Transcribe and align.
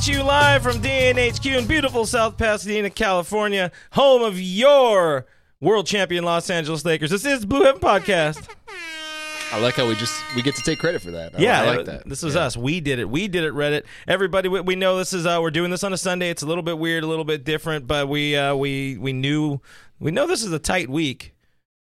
at 0.00 0.08
you 0.08 0.22
live 0.22 0.62
from 0.62 0.80
DNHQ 0.80 1.58
in 1.58 1.66
beautiful 1.66 2.06
South 2.06 2.38
Pasadena, 2.38 2.88
California, 2.88 3.70
home 3.92 4.22
of 4.22 4.40
your 4.40 5.26
world 5.60 5.86
champion 5.86 6.24
Los 6.24 6.48
Angeles 6.48 6.86
Lakers. 6.86 7.10
This 7.10 7.26
is 7.26 7.44
Blue 7.44 7.64
Heaven 7.64 7.82
Podcast. 7.82 8.48
I 9.52 9.60
like 9.60 9.74
how 9.74 9.86
we 9.86 9.94
just 9.96 10.14
we 10.34 10.40
get 10.40 10.54
to 10.56 10.62
take 10.62 10.78
credit 10.78 11.02
for 11.02 11.10
that. 11.10 11.34
I, 11.34 11.42
yeah, 11.42 11.60
I 11.62 11.76
like 11.76 11.86
that. 11.86 12.08
This 12.08 12.22
is 12.22 12.34
Yeah. 12.34 12.42
us. 12.42 12.56
We 12.56 12.80
did 12.80 12.98
it. 12.98 13.10
We 13.10 13.28
did 13.28 13.44
it. 13.44 13.52
Reddit. 13.52 13.82
Everybody, 14.08 14.48
we, 14.48 14.60
we 14.62 14.74
know 14.74 14.96
this 14.96 15.12
is. 15.12 15.26
Uh, 15.26 15.38
we're 15.42 15.50
doing 15.50 15.70
this 15.70 15.84
on 15.84 15.92
a 15.92 15.98
Sunday. 15.98 16.30
It's 16.30 16.42
a 16.42 16.46
little 16.46 16.62
bit 16.62 16.78
weird, 16.78 17.04
a 17.04 17.06
little 17.06 17.24
bit 17.26 17.44
different, 17.44 17.86
but 17.86 18.08
we 18.08 18.36
uh, 18.36 18.54
we 18.54 18.96
we 18.96 19.12
knew 19.12 19.60
we 19.98 20.12
know 20.12 20.26
this 20.26 20.42
is 20.42 20.52
a 20.52 20.58
tight 20.58 20.88
week. 20.88 21.34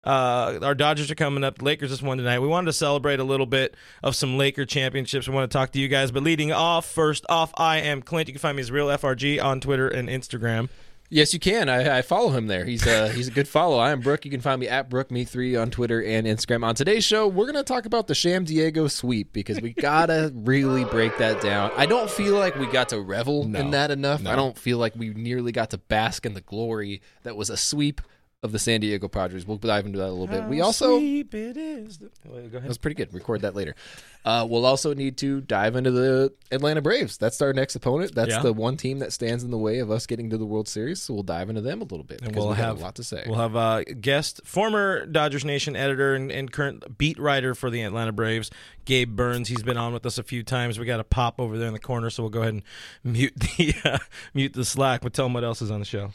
Uh, 0.05 0.59
our 0.61 0.75
Dodgers 0.75 1.09
are 1.09 1.15
coming 1.15 1.43
up. 1.43 1.57
The 1.57 1.65
Lakers 1.65 1.89
just 1.89 2.03
won 2.03 2.17
tonight. 2.17 2.39
We 2.39 2.47
wanted 2.47 2.67
to 2.67 2.73
celebrate 2.73 3.19
a 3.19 3.23
little 3.23 3.45
bit 3.45 3.75
of 4.03 4.15
some 4.15 4.37
Laker 4.37 4.65
championships. 4.65 5.27
We 5.27 5.33
want 5.33 5.49
to 5.49 5.57
talk 5.57 5.71
to 5.71 5.79
you 5.79 5.87
guys. 5.87 6.11
But 6.11 6.23
leading 6.23 6.51
off, 6.51 6.85
first 6.85 7.25
off, 7.29 7.51
I 7.55 7.77
am 7.79 8.01
Clint. 8.01 8.27
You 8.27 8.33
can 8.33 8.39
find 8.39 8.55
me 8.55 8.61
as 8.61 8.71
Real 8.71 8.87
FRG 8.87 9.43
on 9.43 9.59
Twitter 9.59 9.87
and 9.87 10.07
Instagram. 10.07 10.69
Yes, 11.09 11.33
you 11.33 11.39
can. 11.39 11.69
I, 11.69 11.99
I 11.99 12.01
follow 12.01 12.31
him 12.31 12.47
there. 12.47 12.65
He's 12.65 12.85
uh 12.87 13.09
he's 13.09 13.27
a 13.27 13.31
good 13.31 13.47
follow. 13.47 13.77
I 13.77 13.91
am 13.91 13.99
Brooke. 13.99 14.25
You 14.25 14.31
can 14.31 14.41
find 14.41 14.59
me 14.59 14.67
at 14.67 14.89
Brooke 14.89 15.11
Me 15.11 15.23
Three 15.23 15.55
on 15.55 15.69
Twitter 15.69 16.03
and 16.03 16.25
Instagram. 16.25 16.65
On 16.65 16.73
today's 16.73 17.03
show, 17.03 17.27
we're 17.27 17.45
gonna 17.45 17.63
talk 17.63 17.85
about 17.85 18.07
the 18.07 18.15
Sham 18.15 18.43
Diego 18.43 18.87
sweep 18.87 19.31
because 19.31 19.61
we 19.61 19.73
gotta 19.73 20.31
really 20.35 20.83
break 20.83 21.15
that 21.19 21.41
down. 21.41 21.71
I 21.77 21.85
don't 21.85 22.09
feel 22.09 22.35
like 22.35 22.55
we 22.55 22.65
got 22.65 22.89
to 22.89 22.99
revel 22.99 23.43
in 23.43 23.71
that 23.71 23.91
enough. 23.91 24.25
I 24.25 24.35
don't 24.35 24.57
feel 24.57 24.79
like 24.79 24.95
we 24.95 25.09
nearly 25.09 25.51
got 25.51 25.69
to 25.69 25.77
bask 25.77 26.25
in 26.25 26.33
the 26.33 26.41
glory 26.41 27.01
that 27.21 27.35
was 27.35 27.51
a 27.51 27.57
sweep 27.57 28.01
of 28.45 28.53
the 28.53 28.59
San 28.59 28.79
Diego 28.79 29.09
Padres. 29.09 29.45
We'll 29.45 29.57
dive 29.57 29.85
into 29.85 29.97
that 29.99 30.07
a 30.07 30.11
little 30.15 30.27
bit. 30.27 30.45
We 30.45 30.61
also 30.61 30.97
Sweep 30.99 31.33
it 31.33 31.57
is. 31.57 31.99
Well, 32.25 32.41
go 32.47 32.59
That 32.59 32.67
was 32.67 32.77
pretty 32.77 32.95
good. 32.95 33.13
Record 33.13 33.41
that 33.41 33.55
later. 33.55 33.75
Uh, 34.23 34.47
we'll 34.49 34.65
also 34.65 34.93
need 34.95 35.17
to 35.17 35.39
dive 35.41 35.75
into 35.75 35.91
the 35.91 36.33
Atlanta 36.51 36.81
Braves. 36.81 37.15
That's 37.17 37.39
our 37.43 37.53
next 37.53 37.75
opponent. 37.75 38.15
That's 38.15 38.31
Yeah. 38.31 38.41
the 38.41 38.53
one 38.53 38.75
team 38.75 38.97
that 38.99 39.13
stands 39.13 39.43
in 39.43 39.51
the 39.51 39.57
way 39.57 39.77
of 39.79 39.91
us 39.91 40.07
getting 40.07 40.31
to 40.31 40.37
the 40.37 40.45
World 40.47 40.67
Series. 40.67 40.99
So 41.01 41.13
we'll 41.13 41.21
dive 41.23 41.47
into 41.49 41.61
them 41.61 41.81
a 41.81 41.83
little 41.83 42.03
bit. 42.03 42.21
And 42.21 42.29
because 42.29 42.41
we'll 42.41 42.49
we 42.53 42.57
got 42.57 42.63
have 42.65 42.79
a 42.79 42.83
lot 42.83 42.95
to 42.95 43.03
say. 43.03 43.23
We'll 43.27 43.37
have 43.37 43.55
a 43.55 43.83
guest, 43.83 44.41
former 44.43 45.05
Dodgers 45.05 45.45
Nation 45.45 45.75
editor 45.75 46.15
and, 46.15 46.31
and 46.31 46.51
current 46.51 46.97
beat 46.97 47.19
writer 47.19 47.53
for 47.53 47.69
the 47.69 47.83
Atlanta 47.83 48.13
Braves, 48.13 48.49
Gabe 48.85 49.15
Burns. 49.15 49.49
He's 49.49 49.61
been 49.63 49.77
on 49.77 49.93
with 49.93 50.05
us 50.07 50.17
a 50.17 50.23
few 50.23 50.41
times. 50.43 50.79
We 50.79 50.85
got 50.85 50.99
a 50.99 51.03
pop 51.03 51.39
over 51.39 51.57
there 51.59 51.67
in 51.67 51.73
the 51.73 51.79
corner, 51.79 52.09
so 52.09 52.23
we'll 52.23 52.29
go 52.31 52.41
ahead 52.41 52.53
and 52.55 52.63
mute 53.03 53.33
the 53.35 53.75
uh, 53.85 53.97
mute 54.33 54.53
the 54.53 54.65
Slack. 54.65 55.01
But 55.01 55.13
tell 55.13 55.27
him 55.27 55.33
what 55.33 55.43
else 55.43 55.61
is 55.61 55.69
on 55.69 55.79
the 55.79 55.85
show. 55.85 56.09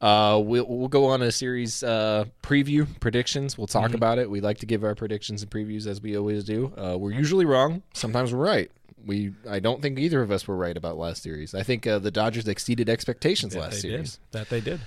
Uh, 0.00 0.40
we'll 0.44 0.66
we'll 0.68 0.88
go 0.88 1.06
on 1.06 1.22
a 1.22 1.32
series 1.32 1.82
uh, 1.82 2.24
preview 2.42 2.86
predictions. 3.00 3.56
We'll 3.56 3.66
Mm-hmm. 3.66 3.78
talk 3.82 3.94
about 3.94 4.18
it. 4.18 4.30
We 4.30 4.40
like 4.40 4.58
to 4.58 4.66
give 4.66 4.84
our 4.84 4.94
predictions 4.94 5.42
and 5.42 5.50
previews 5.50 5.86
as 5.86 6.00
we 6.02 6.16
always 6.16 6.44
do. 6.44 6.72
Uh, 6.76 6.96
we're 6.98 7.12
usually 7.12 7.44
wrong. 7.46 7.82
Sometimes 7.94 8.32
we're 8.34 8.44
right. 8.44 8.70
We 9.04 9.32
I 9.48 9.60
don't 9.60 9.80
think 9.80 9.98
either 9.98 10.20
of 10.20 10.30
us 10.30 10.46
were 10.48 10.56
right 10.56 10.76
about 10.76 10.98
last 10.98 11.22
series. 11.22 11.54
I 11.54 11.62
think 11.62 11.86
uh, 11.86 11.98
the 11.98 12.10
Dodgers 12.10 12.46
exceeded 12.48 12.88
expectations 12.88 13.54
last 13.56 13.80
series. 13.80 14.18
did. 14.32 14.32
That 14.32 14.48
they 14.50 14.60
did. 14.60 14.80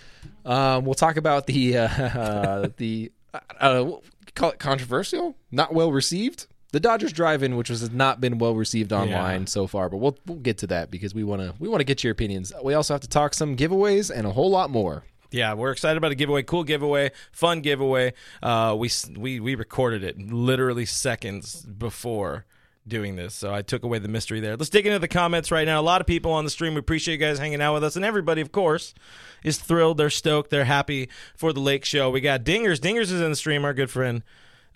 Um, 0.45 0.85
we'll 0.85 0.93
talk 0.93 1.17
about 1.17 1.47
the 1.47 1.77
uh, 1.77 2.67
the 2.77 3.11
uh, 3.33 3.39
uh, 3.59 3.91
call 4.35 4.51
it 4.51 4.59
controversial, 4.59 5.35
not 5.51 5.73
well 5.73 5.91
received. 5.91 6.47
The 6.71 6.79
Dodgers 6.79 7.11
drive-in, 7.11 7.55
which 7.57 7.69
was, 7.69 7.79
has 7.79 7.91
not 7.91 8.21
been 8.21 8.37
well 8.37 8.53
received 8.55 8.93
online 8.93 9.41
Yeah. 9.41 9.45
so 9.45 9.65
far, 9.67 9.89
but 9.89 9.97
we'll 9.97 10.17
we'll 10.27 10.37
get 10.37 10.59
to 10.59 10.67
that 10.67 10.91
because 10.91 11.15
we 11.15 11.23
want 11.23 11.41
to 11.41 11.53
we 11.59 11.67
want 11.67 11.79
to 11.79 11.85
get 11.85 12.03
your 12.03 12.11
opinions. 12.11 12.53
We 12.63 12.73
also 12.75 12.93
have 12.93 13.01
to 13.01 13.09
talk 13.09 13.33
some 13.33 13.55
giveaways 13.57 14.11
and 14.15 14.27
a 14.27 14.31
whole 14.31 14.51
lot 14.51 14.69
more. 14.69 15.03
Yeah, 15.31 15.53
we're 15.53 15.71
excited 15.71 15.97
about 15.97 16.11
a 16.11 16.15
giveaway. 16.15 16.43
Cool 16.43 16.63
giveaway, 16.63 17.11
fun 17.31 17.61
giveaway. 17.61 18.13
Uh, 18.41 18.75
we 18.77 18.89
we 19.17 19.39
we 19.39 19.55
recorded 19.55 20.03
it 20.03 20.19
literally 20.19 20.85
seconds 20.85 21.63
before 21.65 22.45
doing 22.87 23.15
this, 23.15 23.35
so 23.35 23.53
I 23.53 23.61
took 23.61 23.83
away 23.83 23.99
the 23.99 24.07
mystery 24.07 24.39
there. 24.39 24.55
Let's 24.57 24.69
dig 24.71 24.87
into 24.87 24.97
the 24.97 25.07
comments 25.07 25.51
right 25.51 25.65
now. 25.65 25.79
A 25.79 25.83
lot 25.83 26.01
of 26.01 26.07
people 26.07 26.31
on 26.31 26.43
the 26.45 26.49
stream. 26.49 26.73
We 26.73 26.79
appreciate 26.79 27.15
you 27.15 27.19
guys 27.19 27.37
hanging 27.37 27.61
out 27.61 27.75
with 27.75 27.83
us, 27.83 27.95
and 27.95 28.03
everybody, 28.05 28.41
of 28.41 28.51
course, 28.51 28.95
is 29.43 29.57
thrilled. 29.59 29.97
They're 29.97 30.09
stoked. 30.09 30.49
They're 30.49 30.65
happy 30.65 31.09
for 31.35 31.53
the 31.53 31.59
Lake 31.59 31.85
Show. 31.85 32.09
We 32.09 32.21
got 32.21 32.43
Dingers. 32.43 32.77
Dingers 32.79 33.11
is 33.11 33.21
in 33.21 33.29
the 33.29 33.35
stream. 33.35 33.65
Our 33.65 33.73
good 33.75 33.91
friend. 33.91 34.23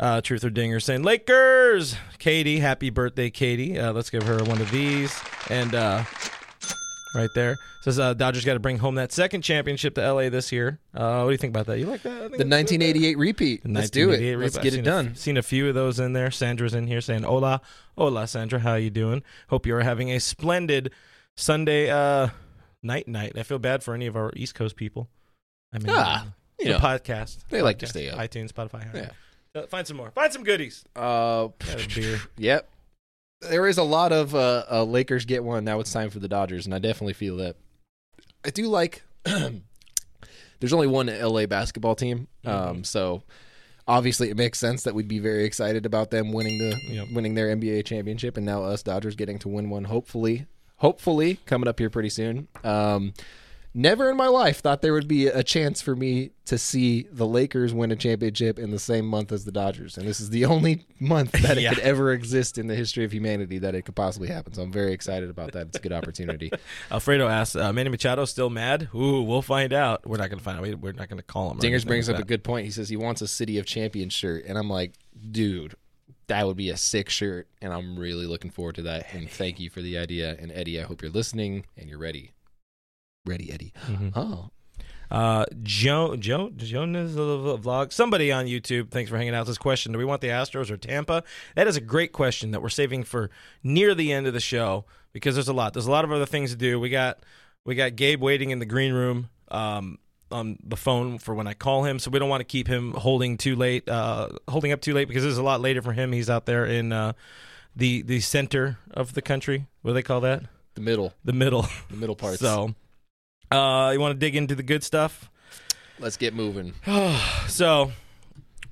Uh, 0.03 0.19
Truth 0.19 0.43
or 0.43 0.49
Dinger 0.49 0.81
saying 0.81 1.03
Lakers. 1.03 1.95
Katie, 2.19 2.59
happy 2.59 2.89
birthday, 2.89 3.29
Katie. 3.29 3.79
Uh, 3.79 3.93
let's 3.93 4.09
give 4.09 4.23
her 4.23 4.43
one 4.43 4.59
of 4.59 4.69
these. 4.69 5.17
And 5.49 5.73
uh, 5.73 6.03
right 7.15 7.29
there. 7.35 7.55
Says 7.83 7.99
uh, 7.99 8.13
Dodgers 8.13 8.43
got 8.45 8.53
to 8.53 8.59
bring 8.59 8.77
home 8.79 8.95
that 8.95 9.11
second 9.13 9.41
championship 9.43 9.95
to 9.95 10.01
LA 10.13 10.29
this 10.29 10.51
year. 10.51 10.79
Uh, 10.93 11.19
what 11.21 11.25
do 11.27 11.31
you 11.31 11.37
think 11.37 11.51
about 11.51 11.65
that? 11.67 11.79
You 11.79 11.85
like 11.85 12.01
that? 12.03 12.17
The 12.31 12.45
1988 12.45 13.17
repeat. 13.17 13.61
Let's 13.65 13.89
do 13.89 14.07
1988 14.09 14.33
it. 14.33 14.37
Let's 14.37 14.57
get 14.57 14.65
it 14.67 14.71
seen 14.71 14.79
a- 14.79 14.83
done. 14.83 15.15
seen 15.15 15.37
a 15.37 15.41
few 15.41 15.67
of 15.69 15.75
those 15.75 15.99
in 15.99 16.11
there. 16.13 16.31
Sandra's 16.31 16.73
in 16.73 16.87
here 16.87 17.01
saying 17.01 17.23
"Hola, 17.23 17.61
hola, 17.97 18.25
Sandra. 18.27 18.59
How 18.59 18.75
you 18.75 18.89
doing? 18.89 19.21
Hope 19.49 19.65
you 19.65 19.75
are 19.75 19.81
having 19.83 20.11
a 20.11 20.19
splendid 20.19 20.91
Sunday 21.35 21.89
uh, 21.89 22.29
night 22.81 23.07
night." 23.09 23.37
I 23.37 23.43
feel 23.43 23.59
bad 23.59 23.83
for 23.83 23.93
any 23.93 24.07
of 24.07 24.15
our 24.15 24.31
East 24.35 24.55
Coast 24.55 24.77
people. 24.77 25.09
I 25.73 25.79
mean, 25.79 25.87
Ah, 25.89 26.27
you 26.59 26.65
the 26.67 26.71
know, 26.73 26.79
podcast. 26.79 27.37
they 27.49 27.61
like 27.61 27.79
to 27.79 27.87
stay 27.87 28.09
up. 28.09 28.17
iTunes, 28.17 28.53
Spotify. 28.53 28.93
Yeah. 28.93 29.09
Uh, 29.55 29.67
find 29.67 29.85
some 29.85 29.97
more. 29.97 30.11
Find 30.11 30.33
some 30.33 30.43
goodies. 30.43 30.83
Uh, 30.95 31.49
a 31.71 31.87
beer. 31.93 32.19
Yep. 32.37 32.69
There 33.41 33.67
is 33.67 33.77
a 33.77 33.83
lot 33.83 34.11
of 34.13 34.33
uh, 34.33 34.63
uh, 34.71 34.83
Lakers 34.85 35.25
get 35.25 35.43
one. 35.43 35.65
Now 35.65 35.79
it's 35.81 35.91
time 35.91 36.09
for 36.09 36.19
the 36.19 36.29
Dodgers, 36.29 36.65
and 36.65 36.73
I 36.73 36.79
definitely 36.79 37.13
feel 37.13 37.37
that. 37.37 37.57
I 38.45 38.49
do 38.51 38.67
like. 38.67 39.03
there's 40.59 40.71
only 40.73 40.87
one 40.87 41.07
LA 41.07 41.45
basketball 41.45 41.95
team, 41.95 42.27
um, 42.45 42.83
so 42.85 43.23
obviously 43.85 44.29
it 44.29 44.37
makes 44.37 44.59
sense 44.59 44.83
that 44.83 44.95
we'd 44.95 45.09
be 45.09 45.19
very 45.19 45.43
excited 45.43 45.85
about 45.85 46.09
them 46.09 46.31
winning 46.31 46.57
the 46.57 46.79
Yep. 46.87 47.07
winning 47.13 47.35
their 47.35 47.53
NBA 47.55 47.85
championship, 47.85 48.37
and 48.37 48.45
now 48.45 48.63
us 48.63 48.81
Dodgers 48.81 49.15
getting 49.15 49.39
to 49.39 49.49
win 49.49 49.69
one. 49.69 49.83
Hopefully, 49.83 50.45
hopefully 50.77 51.39
coming 51.45 51.67
up 51.67 51.79
here 51.79 51.89
pretty 51.89 52.09
soon. 52.09 52.47
Um, 52.63 53.13
Never 53.75 54.11
in 54.11 54.17
my 54.17 54.27
life 54.27 54.59
thought 54.59 54.83
there 54.83 54.93
would 54.93 55.07
be 55.07 55.25
a 55.25 55.41
chance 55.41 55.81
for 55.81 55.95
me 55.95 56.29
to 56.45 56.59
see 56.59 57.07
the 57.11 57.25
Lakers 57.25 57.73
win 57.73 57.91
a 57.91 57.95
championship 57.95 58.59
in 58.59 58.69
the 58.69 58.77
same 58.77 59.05
month 59.07 59.31
as 59.31 59.45
the 59.45 59.51
Dodgers. 59.51 59.97
And 59.97 60.07
this 60.07 60.19
is 60.21 60.29
the 60.29 60.45
only 60.45 60.85
month 60.99 61.31
that 61.41 61.57
it 61.57 61.61
Yeah. 61.63 61.73
could 61.73 61.79
ever 61.83 62.11
exist 62.13 62.59
in 62.59 62.67
the 62.67 62.75
history 62.75 63.03
of 63.03 63.11
humanity 63.11 63.57
that 63.59 63.73
it 63.73 63.81
could 63.81 63.95
possibly 63.95 64.27
happen. 64.27 64.53
So 64.53 64.61
I'm 64.61 64.71
very 64.71 64.93
excited 64.93 65.29
about 65.31 65.53
that. 65.53 65.67
It's 65.67 65.77
a 65.77 65.81
good 65.81 65.91
opportunity. 65.93 66.51
Alfredo 66.91 67.27
asks, 67.27 67.55
uh, 67.55 67.73
Manny 67.73 67.89
Machado 67.89 68.25
still 68.25 68.51
mad? 68.51 68.89
Ooh, 68.93 69.23
we'll 69.23 69.41
find 69.41 69.73
out. 69.73 70.05
We're 70.05 70.17
not 70.17 70.29
going 70.29 70.37
to 70.37 70.43
find 70.43 70.57
out. 70.57 70.63
We- 70.63 70.75
We're 70.75 70.91
not 70.91 71.09
going 71.09 71.17
to 71.17 71.23
call 71.23 71.49
him. 71.49 71.57
Dingers 71.59 71.85
brings 71.87 72.07
like 72.07 72.17
up 72.17 72.21
a 72.23 72.27
good 72.27 72.43
point. 72.43 72.65
He 72.65 72.71
says 72.71 72.89
he 72.89 72.97
wants 72.97 73.21
a 73.23 73.27
City 73.27 73.57
of 73.57 73.65
Champions 73.65 74.13
shirt. 74.13 74.45
And 74.45 74.55
I'm 74.55 74.69
like, 74.69 74.93
dude, 75.31 75.73
that 76.27 76.45
would 76.45 76.57
be 76.57 76.69
a 76.69 76.77
sick 76.77 77.09
shirt. 77.09 77.47
And 77.59 77.73
I'm 77.73 77.97
really 77.97 78.27
looking 78.27 78.51
forward 78.51 78.75
to 78.75 78.83
that. 78.83 79.11
And 79.15 79.27
thank 79.27 79.59
you 79.59 79.71
for 79.71 79.81
the 79.81 79.97
idea. 79.97 80.35
And 80.39 80.51
Eddie, 80.51 80.79
I 80.79 80.83
hope 80.83 81.01
you're 81.01 81.09
listening 81.09 81.65
and 81.75 81.89
you're 81.89 81.97
ready. 81.97 82.33
Ready, 83.25 83.51
Eddie. 83.53 83.73
Mhm. 83.87 84.11
Oh. 84.15 84.49
Uh, 85.09 85.45
Joe, 85.61 86.15
Joe, 86.15 86.49
Jonas 86.55 87.11
vlog. 87.11 87.93
Somebody 87.93 88.31
on 88.31 88.47
YouTube. 88.47 88.89
Thanks 88.89 89.09
for 89.09 89.17
hanging 89.17 89.35
out. 89.35 89.45
This 89.45 89.57
question: 89.57 89.91
Do 89.91 89.97
we 89.97 90.05
want 90.05 90.21
the 90.21 90.27
Astros 90.29 90.69
or 90.71 90.77
Tampa? 90.77 91.23
That 91.55 91.67
is 91.67 91.77
a 91.77 91.81
great 91.81 92.11
question 92.11 92.51
that 92.51 92.61
we're 92.61 92.69
saving 92.69 93.03
for 93.03 93.29
near 93.63 93.93
the 93.95 94.11
end 94.11 94.27
of 94.27 94.33
the 94.33 94.39
show 94.39 94.85
because 95.13 95.35
there's 95.35 95.47
a 95.47 95.53
lot. 95.53 95.73
There's 95.73 95.85
a 95.85 95.91
lot 95.91 96.03
of 96.03 96.11
other 96.11 96.25
things 96.25 96.51
to 96.51 96.57
do. 96.57 96.79
We 96.79 96.89
got 96.89 97.19
we 97.63 97.75
got 97.75 97.95
Gabe 97.95 98.21
waiting 98.21 98.49
in 98.49 98.59
the 98.59 98.65
green 98.65 98.93
room. 98.93 99.29
Um, 99.49 99.99
on 100.31 100.57
the 100.63 100.75
phone 100.75 101.19
for 101.19 101.35
when 101.35 101.45
I 101.45 101.53
call 101.53 101.83
him, 101.83 101.99
so 101.99 102.09
we 102.09 102.17
don't 102.17 102.27
want 102.29 102.41
to 102.41 102.45
keep 102.45 102.67
him 102.67 102.93
holding 102.93 103.37
too 103.37 103.55
late, 103.55 103.87
uh, 103.87 104.29
holding 104.49 104.71
up 104.71 104.81
too 104.81 104.95
late 104.95 105.07
because 105.07 105.23
it's 105.23 105.37
a 105.37 105.43
lot 105.43 105.61
later 105.61 105.79
for 105.83 105.93
him. 105.93 106.11
He's 106.11 106.27
out 106.27 106.47
there 106.47 106.65
in 106.65 106.91
uh, 106.91 107.13
the 107.75 108.01
the 108.01 108.19
center 108.19 108.79
of 108.91 109.13
the 109.13 109.21
country. 109.21 109.67
What 109.83 109.91
do 109.91 109.93
they 109.93 110.01
call 110.01 110.21
that? 110.21 110.41
The 110.73 110.81
middle. 110.81 111.13
The 111.23 111.33
middle. 111.33 111.67
The 111.91 111.97
middle 111.97 112.15
part. 112.23 112.39
So, 112.39 112.73
uh, 113.53 113.91
you 113.91 113.99
want 113.99 114.13
to 114.13 114.19
dig 114.19 114.35
into 114.35 114.55
the 114.55 114.63
good 114.63 114.83
stuff? 114.83 115.29
let's 115.99 116.17
get 116.17 116.33
moving. 116.33 116.73
So, 117.47 117.91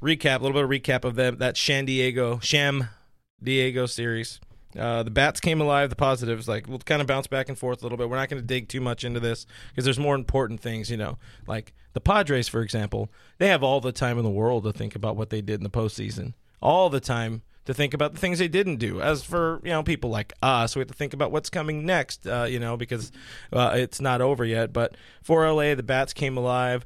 recap 0.02 0.40
a 0.40 0.44
little 0.44 0.54
bit 0.54 0.64
of 0.64 0.70
recap 0.70 1.06
of 1.06 1.16
them 1.16 1.38
that 1.38 1.56
San 1.56 1.86
Diego 1.86 2.40
Sham 2.40 2.90
Diego 3.44 3.86
series. 3.86 4.40
Uh, 4.78 5.04
the 5.04 5.12
bats 5.12 5.40
came 5.40 5.62
alive. 5.62 5.90
The 5.90 5.96
positives, 5.96 6.48
like 6.48 6.68
we'll 6.68 6.80
kind 6.80 7.02
of 7.02 7.08
bounce 7.08 7.28
back 7.28 7.50
and 7.50 7.58
forth 7.58 7.82
a 7.82 7.86
little 7.86 7.98
bit. 7.98 8.10
We're 8.10 8.16
not 8.16 8.30
going 8.30 8.42
to 8.42 8.48
dig 8.48 8.70
too 8.70 8.82
much 8.82 9.04
into 9.04 9.20
this 9.20 9.46
because 9.70 9.84
there's 9.86 10.00
more 10.00 10.16
important 10.16 10.62
things, 10.62 10.90
you 10.90 10.98
know. 10.98 11.20
Like 11.46 11.74
the 11.94 12.02
Padres, 12.02 12.48
for 12.48 12.62
example, 12.62 13.12
they 13.38 13.50
have 13.50 13.62
all 13.62 13.82
the 13.82 13.92
time 13.92 14.18
in 14.18 14.24
the 14.24 14.30
world 14.30 14.64
to 14.64 14.74
think 14.74 14.96
about 14.96 15.16
what 15.16 15.30
they 15.30 15.42
did 15.42 15.60
in 15.60 15.64
the 15.64 15.70
postseason. 15.70 16.34
All 16.62 16.90
the 16.90 17.02
time 17.02 17.44
to 17.66 17.74
think 17.74 17.94
about 17.94 18.14
the 18.14 18.20
things 18.20 18.40
they 18.40 18.48
didn't 18.48 18.78
do. 18.78 19.02
As 19.02 19.24
for 19.24 19.62
you 19.64 19.70
know 19.70 19.84
people 19.84 20.10
like 20.10 20.34
us, 20.42 20.76
we 20.76 20.80
have 20.80 20.88
to 20.88 20.94
think 20.94 21.14
about 21.14 21.32
what's 21.32 21.50
coming 21.50 21.86
next. 21.86 22.28
Uh, 22.28 22.48
you 22.50 22.60
know 22.60 22.78
because 22.78 23.12
uh, 23.54 23.74
it's 23.76 24.02
not 24.02 24.22
over 24.22 24.46
yet. 24.46 24.74
But 24.74 24.96
for 25.22 25.48
LA, 25.52 25.76
the 25.76 25.84
bats 25.84 26.14
came 26.14 26.38
alive. 26.38 26.86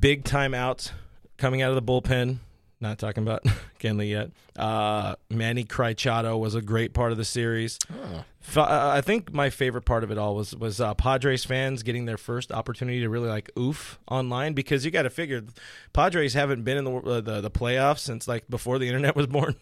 Big 0.00 0.24
time 0.24 0.54
outs 0.54 0.92
coming 1.36 1.62
out 1.62 1.70
of 1.70 1.76
the 1.76 1.82
bullpen. 1.82 2.38
Not 2.78 2.98
talking 2.98 3.22
about 3.22 3.42
Kenley 3.78 4.10
yet. 4.10 4.32
Uh, 4.54 5.14
Manny 5.30 5.64
Crichado 5.64 6.38
was 6.38 6.54
a 6.54 6.60
great 6.60 6.92
part 6.92 7.10
of 7.10 7.16
the 7.16 7.24
series. 7.24 7.78
Uh, 8.54 8.62
I 8.66 9.00
think 9.00 9.32
my 9.32 9.48
favorite 9.48 9.82
part 9.82 10.04
of 10.04 10.10
it 10.10 10.18
all 10.18 10.34
was 10.34 10.54
was 10.54 10.80
uh, 10.80 10.92
Padres 10.94 11.44
fans 11.44 11.82
getting 11.82 12.04
their 12.04 12.18
first 12.18 12.52
opportunity 12.52 13.00
to 13.00 13.08
really 13.08 13.28
like 13.28 13.50
oof 13.58 13.98
online 14.10 14.52
because 14.52 14.84
you 14.84 14.90
got 14.90 15.02
to 15.02 15.10
figure 15.10 15.42
Padres 15.94 16.34
haven't 16.34 16.64
been 16.64 16.76
in 16.76 16.84
the, 16.84 16.94
uh, 16.96 17.20
the 17.20 17.40
the 17.40 17.50
playoffs 17.50 18.00
since 18.00 18.28
like 18.28 18.48
before 18.48 18.78
the 18.78 18.86
internet 18.86 19.16
was 19.16 19.26
born. 19.26 19.56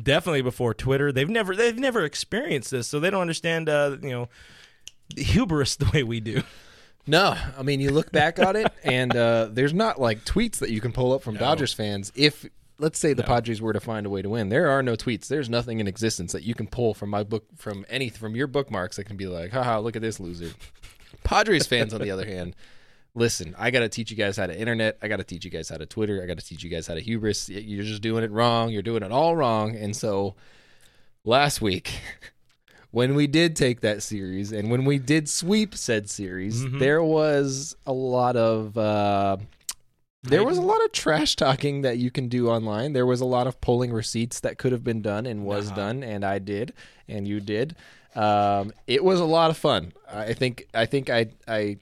Definitely 0.00 0.42
before 0.42 0.74
Twitter. 0.74 1.12
They've 1.12 1.28
never 1.28 1.56
they've 1.56 1.78
never 1.78 2.04
experienced 2.04 2.70
this, 2.70 2.86
so 2.86 3.00
they 3.00 3.10
don't 3.10 3.20
understand 3.20 3.68
uh, 3.68 3.96
you 4.02 4.10
know 4.10 4.28
the 5.14 5.22
hubris 5.22 5.76
the 5.76 5.90
way 5.92 6.02
we 6.02 6.20
do. 6.20 6.42
No, 7.06 7.36
I 7.58 7.62
mean 7.62 7.80
you 7.80 7.90
look 7.90 8.12
back 8.12 8.38
on 8.38 8.56
it, 8.56 8.72
and 8.84 9.14
uh, 9.14 9.48
there's 9.50 9.74
not 9.74 10.00
like 10.00 10.24
tweets 10.24 10.58
that 10.58 10.70
you 10.70 10.80
can 10.80 10.92
pull 10.92 11.12
up 11.12 11.22
from 11.22 11.36
Dodgers 11.36 11.72
fans. 11.72 12.12
If 12.14 12.46
let's 12.78 12.98
say 12.98 13.12
the 13.12 13.22
Padres 13.22 13.60
were 13.60 13.72
to 13.72 13.80
find 13.80 14.06
a 14.06 14.10
way 14.10 14.22
to 14.22 14.28
win, 14.28 14.48
there 14.48 14.68
are 14.70 14.82
no 14.82 14.94
tweets. 14.94 15.28
There's 15.28 15.50
nothing 15.50 15.80
in 15.80 15.86
existence 15.86 16.32
that 16.32 16.42
you 16.42 16.54
can 16.54 16.66
pull 16.66 16.94
from 16.94 17.10
my 17.10 17.22
book, 17.22 17.44
from 17.56 17.84
any 17.88 18.08
from 18.08 18.34
your 18.34 18.46
bookmarks 18.46 18.96
that 18.96 19.04
can 19.04 19.16
be 19.16 19.26
like, 19.26 19.52
haha, 19.52 19.78
look 19.78 19.96
at 19.96 20.02
this 20.02 20.18
loser. 20.18 20.50
Padres 21.24 21.66
fans, 21.66 21.92
on 21.92 22.00
the 22.00 22.10
other 22.10 22.24
hand, 22.24 22.56
listen, 23.20 23.54
I 23.58 23.70
got 23.70 23.80
to 23.80 23.88
teach 23.88 24.10
you 24.10 24.16
guys 24.16 24.38
how 24.38 24.46
to 24.46 24.58
internet. 24.58 24.96
I 25.02 25.06
got 25.06 25.18
to 25.18 25.24
teach 25.24 25.44
you 25.44 25.50
guys 25.50 25.68
how 25.68 25.76
to 25.76 25.84
Twitter. 25.84 26.22
I 26.22 26.26
got 26.26 26.38
to 26.38 26.44
teach 26.44 26.64
you 26.64 26.70
guys 26.70 26.86
how 26.86 26.94
to 26.94 27.00
hubris. 27.00 27.50
You're 27.50 27.84
just 27.84 28.00
doing 28.00 28.24
it 28.24 28.30
wrong. 28.30 28.70
You're 28.70 28.82
doing 28.82 29.02
it 29.02 29.12
all 29.12 29.36
wrong. 29.36 29.76
And 29.76 29.94
so 29.94 30.34
last 31.22 31.60
week, 31.60 31.92
when 32.90 33.14
we 33.14 33.26
did 33.26 33.54
take 33.54 33.82
that 33.82 34.02
series 34.02 34.52
and 34.52 34.70
when 34.70 34.86
we 34.86 34.98
did 34.98 35.28
sweep 35.28 35.76
said 35.76 36.08
series, 36.08 36.64
there 36.78 37.02
was 37.04 37.76
a 37.86 37.92
lot 37.92 38.36
of. 38.36 38.76
Uh, 38.76 39.36
there 40.22 40.44
was 40.44 40.58
a 40.58 40.62
lot 40.62 40.82
of 40.84 40.92
trash 40.92 41.36
talking 41.36 41.82
that 41.82 41.96
you 41.98 42.10
can 42.10 42.28
do 42.28 42.48
online. 42.50 42.92
There 42.92 43.06
was 43.06 43.20
a 43.20 43.26
lot 43.26 43.46
of 43.46 43.60
pulling 43.60 43.90
receipts 43.92 44.40
that 44.40 44.58
could 44.58 44.72
have 44.72 44.84
been 44.84 45.00
done 45.00 45.24
and 45.24 45.44
was 45.44 45.70
done, 45.70 46.02
and 46.02 46.24
I 46.24 46.38
did, 46.38 46.74
and 47.08 47.26
you 47.26 47.40
did. 47.40 47.74
Um, 48.14 48.72
it 48.86 49.02
was 49.02 49.20
a 49.20 49.24
lot 49.24 49.50
of 49.50 49.56
fun. 49.56 49.92
I 50.10 50.34
think. 50.34 50.66
I 50.74 50.86
think 50.86 51.08
I. 51.08 51.28
I. 51.46 51.78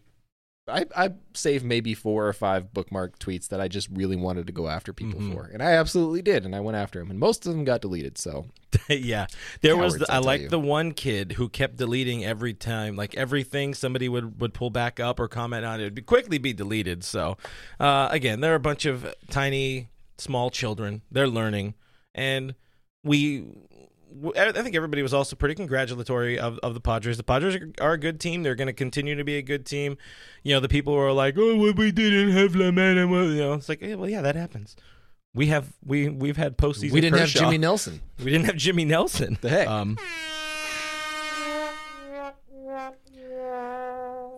I, 0.69 0.85
I 0.97 1.11
saved 1.35 1.65
maybe 1.65 1.95
four 1.95 2.27
or 2.27 2.33
five 2.33 2.73
bookmark 2.73 3.19
tweets 3.19 3.49
that 3.49 3.61
I 3.61 3.69
just 3.69 3.89
really 3.91 4.17
wanted 4.17 4.47
to 4.47 4.53
go 4.53 4.69
after 4.69 4.93
people 4.93 5.21
for, 5.21 5.51
and 5.53 5.63
I 5.63 5.73
absolutely 5.73 6.23
did, 6.23 6.45
and 6.45 6.55
I 6.55 6.61
went 6.61 6.77
after 6.77 6.99
them, 6.99 7.11
and 7.11 7.19
most 7.19 7.47
of 7.47 7.53
them 7.53 7.65
got 7.65 7.81
deleted. 7.81 8.19
So 8.19 8.47
yeah, 8.89 9.27
there 9.61 9.77
was. 9.77 9.99
The, 9.99 10.11
I 10.11 10.17
I 10.17 10.19
like 10.19 10.49
the 10.49 10.59
one 10.59 10.93
kid 10.93 11.33
who 11.33 11.49
kept 11.49 11.77
deleting 11.77 12.25
every 12.25 12.55
time, 12.55 12.97
like 12.97 13.15
everything 13.17 13.75
somebody 13.75 14.09
would 14.09 14.41
would 14.41 14.55
pull 14.55 14.71
back 14.71 15.01
up 15.01 15.19
or 15.21 15.29
comment 15.29 15.65
on 15.65 15.81
it 15.81 15.85
would 15.85 15.95
be 15.95 16.03
quickly 16.03 16.39
be 16.39 16.53
deleted. 16.53 17.05
So, 17.05 17.37
uh, 17.81 18.09
again, 18.11 18.41
there 18.41 18.53
are 18.53 18.57
a 18.57 18.61
bunch 18.61 18.85
of 18.85 19.15
tiny, 19.31 19.89
small 20.19 20.51
children. 20.51 21.03
They're 21.11 21.29
learning, 21.29 21.75
and 22.15 22.55
we. 23.03 23.47
I 24.37 24.53
think 24.53 24.75
everybody 24.75 25.03
was 25.03 25.15
also 25.15 25.37
pretty 25.37 25.55
congratulatory 25.55 26.39
of, 26.39 26.59
of 26.59 26.75
the 26.75 26.81
Padres. 26.81 27.17
The 27.17 27.23
Padres 27.23 27.57
are, 27.57 27.73
are 27.81 27.93
a 27.93 27.99
good 27.99 28.21
team. 28.21 28.43
They're 28.43 28.55
going 28.55 28.67
to 28.67 28.73
continue 28.73 29.15
to 29.15 29.25
be 29.25 29.37
a 29.37 29.43
good 29.43 29.67
team. 29.67 29.97
You 30.43 30.55
know, 30.55 30.61
the 30.61 30.69
people 30.69 30.95
who 30.95 30.99
are 31.01 31.13
like, 31.13 31.35
"Oh, 31.39 31.57
well, 31.57 31.73
we 31.75 31.93
didn't 31.93 32.33
have 32.33 32.53
Lamana," 32.53 33.09
well, 33.09 33.25
you 33.25 33.41
know, 33.41 33.55
it's 33.55 33.69
like, 33.69 33.81
well, 33.83 34.09
yeah, 34.09 34.23
that 34.23 34.35
happens. 34.35 34.77
We 35.35 35.47
have 35.47 35.73
we 35.85 36.09
we've 36.09 36.37
had 36.37 36.57
postseason. 36.57 36.93
we 36.93 37.01
didn't 37.01 37.19
have 37.19 37.29
Jimmy 37.29 37.59
Nelson. 37.59 38.01
We 38.19 38.33
didn't 38.33 38.47
have 38.47 38.57
Jimmy 38.57 38.85
Nelson. 38.85 39.39
The 39.41 39.49
heck? 39.49 39.69
Um, 39.69 39.97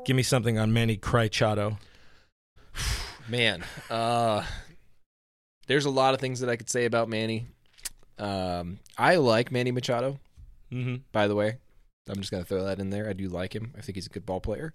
give 0.05 0.17
me 0.17 0.23
something 0.23 0.59
on 0.59 0.73
Manny 0.73 0.97
Crichado. 0.97 1.79
Man, 3.29 3.65
uh, 3.89 4.45
there's 5.69 5.85
a 5.85 5.91
lot 5.91 6.15
of 6.15 6.21
things 6.21 6.41
that 6.41 6.51
I 6.51 6.57
could 6.57 6.69
say 6.69 6.85
about 6.85 7.09
Manny. 7.09 7.47
Um, 8.21 8.79
I 8.99 9.17
like 9.17 9.51
Manny 9.51 9.73
Machado. 9.73 10.19
Mm-hmm. 10.73 10.97
By 11.13 11.27
the 11.27 11.35
way, 11.35 11.59
I'm 12.09 12.17
just 12.21 12.31
gonna 12.31 12.45
throw 12.45 12.65
that 12.65 12.79
in 12.79 12.91
there. 12.91 13.09
I 13.09 13.13
do 13.13 13.29
like 13.29 13.55
him. 13.55 13.73
I 13.77 13.81
think 13.81 13.97
he's 13.97 14.07
a 14.07 14.11
good 14.11 14.27
ball 14.27 14.41
player. 14.41 14.73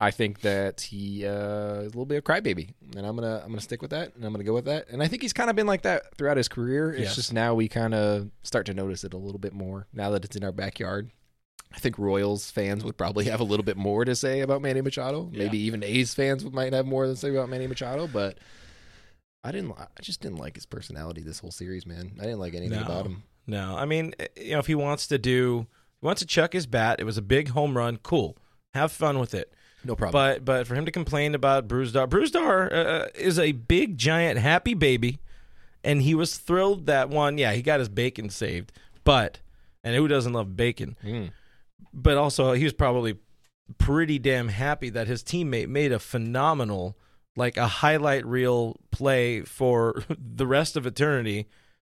I 0.00 0.10
think 0.10 0.40
that 0.40 0.80
he 0.80 1.24
uh, 1.26 1.80
is 1.82 1.86
a 1.92 1.96
little 1.96 2.06
bit 2.06 2.18
of 2.18 2.24
a 2.24 2.32
crybaby, 2.32 2.70
and 2.96 3.06
I'm 3.06 3.14
gonna 3.14 3.40
I'm 3.44 3.50
gonna 3.50 3.60
stick 3.60 3.82
with 3.82 3.90
that, 3.92 4.14
and 4.16 4.24
I'm 4.24 4.32
gonna 4.32 4.42
go 4.44 4.54
with 4.54 4.64
that. 4.64 4.88
And 4.88 5.02
I 5.02 5.06
think 5.08 5.22
he's 5.22 5.32
kind 5.32 5.48
of 5.50 5.54
been 5.56 5.66
like 5.66 5.82
that 5.82 6.16
throughout 6.16 6.36
his 6.38 6.48
career. 6.48 6.90
It's 6.92 7.00
Yes. 7.02 7.14
just 7.16 7.32
now 7.32 7.54
we 7.54 7.68
kind 7.68 7.94
of 7.94 8.30
start 8.42 8.66
to 8.66 8.74
notice 8.74 9.04
it 9.04 9.14
a 9.14 9.18
little 9.18 9.38
bit 9.38 9.52
more 9.52 9.86
now 9.92 10.10
that 10.10 10.24
it's 10.24 10.34
in 10.36 10.42
our 10.44 10.50
backyard. 10.52 11.10
I 11.74 11.78
think 11.78 11.98
Royals 11.98 12.50
fans 12.50 12.84
would 12.84 12.96
probably 12.98 13.26
have 13.26 13.40
a 13.40 13.44
little 13.44 13.64
bit 13.64 13.76
more 13.78 14.04
to 14.04 14.14
say 14.16 14.40
about 14.40 14.60
Manny 14.60 14.80
Machado. 14.82 15.30
Maybe 15.32 15.58
even 15.58 15.82
A's 15.82 16.12
fans 16.14 16.44
might 16.44 16.72
have 16.74 16.84
more 16.86 17.06
to 17.06 17.16
say 17.16 17.30
about 17.30 17.48
Manny 17.48 17.66
Machado, 17.66 18.06
but 18.06 18.38
I 19.44 19.50
didn't. 19.52 19.72
I 19.78 19.86
just 20.00 20.20
didn't 20.20 20.38
like 20.38 20.54
his 20.54 20.66
personality 20.66 21.22
this 21.22 21.40
whole 21.40 21.50
series, 21.50 21.84
man. 21.86 22.12
I 22.18 22.22
didn't 22.22 22.38
like 22.38 22.54
anything 22.54 22.78
No. 22.78 22.84
about 22.86 23.06
him. 23.06 23.24
No, 23.46 23.76
I 23.76 23.86
mean, 23.86 24.14
eh, 24.20 24.28
you 24.36 24.52
know, 24.52 24.60
if 24.60 24.66
he 24.68 24.74
wants 24.76 25.06
to 25.08 25.18
do, 25.18 25.66
he 26.00 26.06
wants 26.06 26.20
to 26.20 26.26
chuck 26.26 26.52
his 26.52 26.66
bat. 26.66 27.00
It 27.00 27.04
was 27.04 27.18
a 27.18 27.22
big 27.22 27.48
home 27.48 27.76
run. 27.76 27.96
Cool, 28.02 28.36
have 28.74 28.92
fun 28.92 29.18
with 29.18 29.34
it. 29.34 29.52
No 29.84 29.96
problem. 29.96 30.12
But 30.12 30.44
but 30.44 30.66
for 30.68 30.76
him 30.76 30.84
to 30.84 30.92
complain 30.92 31.34
about 31.34 31.66
Brusdar, 31.66 32.06
Brusdar 32.08 32.72
uh, 32.72 33.08
is 33.16 33.36
a 33.38 33.50
big 33.50 33.98
giant 33.98 34.38
happy 34.38 34.74
baby, 34.74 35.18
and 35.82 36.02
he 36.02 36.14
was 36.14 36.36
thrilled 36.38 36.86
that 36.86 37.08
one. 37.08 37.36
Yeah, 37.36 37.52
he 37.52 37.62
got 37.62 37.80
his 37.80 37.88
bacon 37.88 38.30
saved, 38.30 38.70
but 39.02 39.40
and 39.82 39.96
who 39.96 40.06
doesn't 40.06 40.32
love 40.32 40.56
bacon? 40.56 40.96
Mm. 41.04 41.32
but 41.92 42.16
also 42.16 42.52
he 42.52 42.62
was 42.62 42.72
probably 42.72 43.16
pretty 43.78 44.18
damn 44.20 44.48
happy 44.48 44.88
that 44.90 45.08
his 45.08 45.24
teammate 45.24 45.68
made 45.68 45.90
a 45.90 45.98
phenomenal 45.98 46.96
like 47.36 47.56
a 47.56 47.66
highlight 47.66 48.26
reel 48.26 48.76
play 48.90 49.42
for 49.42 50.04
the 50.18 50.46
rest 50.46 50.76
of 50.76 50.86
eternity 50.86 51.48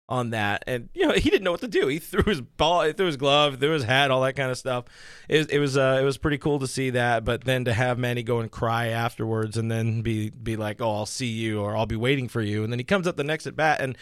on 0.09 0.31
that. 0.31 0.63
And 0.67 0.89
you 0.93 1.07
know 1.07 1.13
he 1.13 1.29
didn't 1.29 1.43
know 1.43 1.51
what 1.51 1.61
to 1.61 1.67
do. 1.67 1.87
He 1.87 1.99
threw 1.99 2.23
his 2.23 2.41
ball 2.41 2.83
he 2.83 2.93
threw 2.93 3.05
his 3.05 3.17
glove 3.17 3.59
threw 3.59 3.71
his 3.71 3.83
hat 3.83 4.11
all 4.11 4.21
that 4.21 4.35
kind 4.35 4.51
of 4.51 4.57
stuff. 4.57 4.85
It, 5.29 5.51
it 5.51 5.59
was 5.59 5.77
uh, 5.77 5.99
it 6.01 6.03
was 6.03 6.17
pretty 6.17 6.39
cool 6.39 6.59
to 6.59 6.67
see 6.67 6.89
that 6.91 7.23
but 7.23 7.45
then 7.45 7.65
to 7.65 7.73
have 7.73 7.97
Manny 7.97 8.23
go 8.23 8.39
and 8.39 8.51
cry 8.51 8.87
afterwards 8.87 9.55
and 9.55 9.71
then 9.71 10.01
be 10.01 10.31
be 10.31 10.55
like 10.57 10.81
oh 10.81 10.95
I'll 10.95 11.05
see 11.05 11.27
you 11.27 11.61
or 11.61 11.77
I'll 11.77 11.85
be 11.85 11.95
waiting 11.95 12.27
for 12.27 12.41
you 12.41 12.63
and 12.63 12.73
then 12.73 12.79
he 12.79 12.85
comes 12.85 13.07
up 13.07 13.15
the 13.15 13.23
next 13.23 13.47
at 13.47 13.55
bat. 13.55 13.79
And 13.79 13.97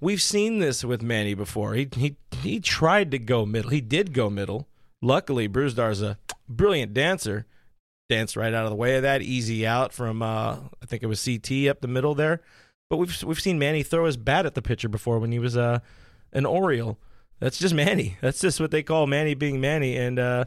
we've 0.00 0.22
seen 0.22 0.58
this 0.58 0.84
with 0.84 1.00
Manny 1.00 1.34
before. 1.34 1.74
He 1.74 1.88
he 1.94 2.16
he 2.42 2.60
tried 2.60 3.10
to 3.12 3.18
go 3.18 3.46
middle. 3.46 3.70
He 3.70 3.80
did 3.80 4.12
go 4.12 4.28
middle. 4.28 4.68
Luckily, 5.00 5.48
Brusdar's 5.48 6.02
a 6.02 6.18
brilliant 6.48 6.92
dancer. 6.94 7.46
Danced 8.12 8.36
right 8.36 8.52
out 8.52 8.64
of 8.64 8.70
the 8.70 8.76
way 8.76 8.96
of 8.96 9.02
that, 9.02 9.22
easy 9.22 9.66
out 9.66 9.94
from 9.94 10.20
uh, 10.20 10.56
I 10.82 10.86
think 10.86 11.02
it 11.02 11.06
was 11.06 11.24
CT 11.24 11.68
up 11.68 11.80
the 11.80 11.88
middle 11.88 12.14
there. 12.14 12.42
But 12.90 12.98
we've 12.98 13.22
we've 13.22 13.40
seen 13.40 13.58
Manny 13.58 13.82
throw 13.82 14.04
his 14.04 14.18
bat 14.18 14.44
at 14.44 14.54
the 14.54 14.60
pitcher 14.60 14.90
before 14.90 15.18
when 15.18 15.32
he 15.32 15.38
was 15.38 15.56
uh, 15.56 15.78
an 16.34 16.44
Oriole. 16.44 16.98
That's 17.40 17.58
just 17.58 17.74
Manny. 17.74 18.18
That's 18.20 18.38
just 18.38 18.60
what 18.60 18.70
they 18.70 18.82
call 18.82 19.06
Manny 19.06 19.32
being 19.32 19.62
Manny. 19.62 19.96
And 19.96 20.18
uh, 20.18 20.44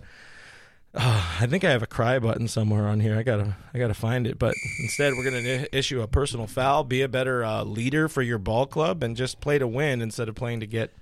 oh, 0.93 1.37
I 1.41 1.47
think 1.47 1.63
I 1.63 1.71
have 1.71 1.81
a 1.81 1.87
cry 1.87 2.19
button 2.19 2.47
somewhere 2.47 2.87
on 2.87 2.99
here. 2.99 3.17
I 3.17 3.23
gotta 3.23 3.55
I 3.73 3.79
gotta 3.79 3.95
find 3.95 4.27
it. 4.27 4.37
But 4.37 4.53
instead, 4.79 5.13
we're 5.13 5.23
gonna 5.23 5.65
issue 5.73 6.03
a 6.03 6.07
personal 6.07 6.45
foul. 6.45 6.83
Be 6.83 7.01
a 7.01 7.09
better 7.09 7.43
uh, 7.43 7.63
leader 7.63 8.07
for 8.07 8.21
your 8.21 8.37
ball 8.37 8.67
club 8.67 9.01
and 9.01 9.17
just 9.17 9.41
play 9.41 9.57
to 9.57 9.67
win 9.67 10.03
instead 10.03 10.29
of 10.29 10.35
playing 10.35 10.59
to 10.59 10.67
get 10.67 10.93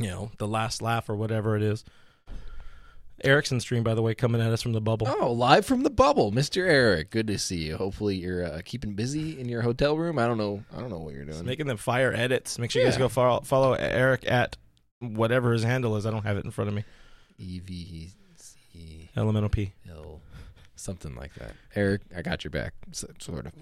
you 0.00 0.08
know 0.08 0.32
the 0.38 0.48
last 0.48 0.82
laugh 0.82 1.08
or 1.08 1.14
whatever 1.14 1.56
it 1.56 1.62
is. 1.62 1.84
Erickson 3.24 3.60
stream, 3.60 3.82
by 3.82 3.94
the 3.94 4.02
way, 4.02 4.14
coming 4.14 4.40
at 4.40 4.52
us 4.52 4.62
from 4.62 4.72
the 4.72 4.80
bubble. 4.80 5.08
Oh, 5.08 5.32
live 5.32 5.64
from 5.64 5.82
the 5.82 5.90
bubble, 5.90 6.32
Mr. 6.32 6.66
Eric. 6.66 7.10
Good 7.10 7.26
to 7.28 7.38
see 7.38 7.56
you. 7.64 7.76
Hopefully, 7.76 8.16
you're 8.16 8.44
uh, 8.44 8.60
keeping 8.64 8.94
busy 8.94 9.40
in 9.40 9.48
your 9.48 9.62
hotel 9.62 9.96
room. 9.96 10.18
I 10.18 10.26
don't 10.26 10.38
know. 10.38 10.62
I 10.74 10.80
don't 10.80 10.90
know 10.90 10.98
what 10.98 11.14
you're 11.14 11.24
doing. 11.24 11.44
Making 11.44 11.66
them 11.66 11.76
fire 11.76 12.12
edits. 12.12 12.58
Make 12.58 12.70
sure 12.70 12.82
you 12.82 12.88
guys 12.88 12.98
go 12.98 13.08
follow, 13.08 13.40
follow 13.40 13.72
Eric 13.74 14.30
at 14.30 14.56
whatever 15.00 15.52
his 15.52 15.62
handle 15.62 15.96
is. 15.96 16.06
I 16.06 16.10
don't 16.10 16.24
have 16.24 16.36
it 16.36 16.44
in 16.44 16.50
front 16.50 16.68
of 16.68 16.74
me. 16.74 16.84
E 17.38 17.58
V 17.58 18.10
C 18.36 19.10
Elemental 19.16 19.48
P. 19.48 19.72
L, 19.90 20.20
something 20.76 21.14
like 21.14 21.34
that. 21.34 21.52
Eric, 21.74 22.02
I 22.16 22.22
got 22.22 22.44
your 22.44 22.50
back. 22.50 22.74
Sort 22.92 23.46
of. 23.46 23.52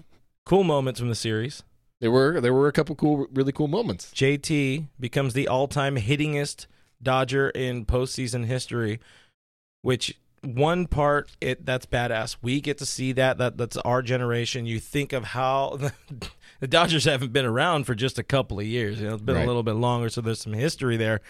Cool 0.45 0.63
moments 0.63 0.99
from 0.99 1.09
the 1.09 1.15
series. 1.15 1.63
There 2.01 2.11
were 2.11 2.41
there 2.41 2.53
were 2.53 2.67
a 2.67 2.73
couple 2.73 2.95
cool, 2.95 3.27
really 3.31 3.53
cool 3.53 3.69
moments. 3.69 4.11
JT 4.13 4.87
becomes 4.99 5.33
the 5.33 5.47
all-time 5.47 5.95
hittingest 5.95 6.67
Dodger 7.01 7.49
in 7.49 7.85
postseason 7.85 8.45
history, 8.45 8.99
which 9.83 10.17
one 10.43 10.87
part 10.87 11.29
it 11.39 11.65
that's 11.65 11.85
badass. 11.85 12.35
We 12.41 12.59
get 12.59 12.79
to 12.79 12.85
see 12.85 13.11
that. 13.13 13.37
That 13.37 13.57
that's 13.57 13.77
our 13.77 14.01
generation. 14.01 14.65
You 14.65 14.79
think 14.79 15.13
of 15.13 15.23
how 15.23 15.77
the 16.59 16.67
Dodgers 16.67 17.05
haven't 17.05 17.31
been 17.31 17.45
around 17.45 17.83
for 17.85 17.93
just 17.95 18.17
a 18.17 18.23
couple 18.23 18.59
of 18.59 18.65
years. 18.65 18.99
You 18.99 19.07
know, 19.09 19.13
it's 19.13 19.23
been 19.23 19.35
Right. 19.35 19.43
a 19.43 19.47
little 19.47 19.63
bit 19.63 19.75
longer, 19.75 20.09
so 20.09 20.19
there's 20.21 20.41
some 20.41 20.53
history 20.53 20.97
there. 20.97 21.21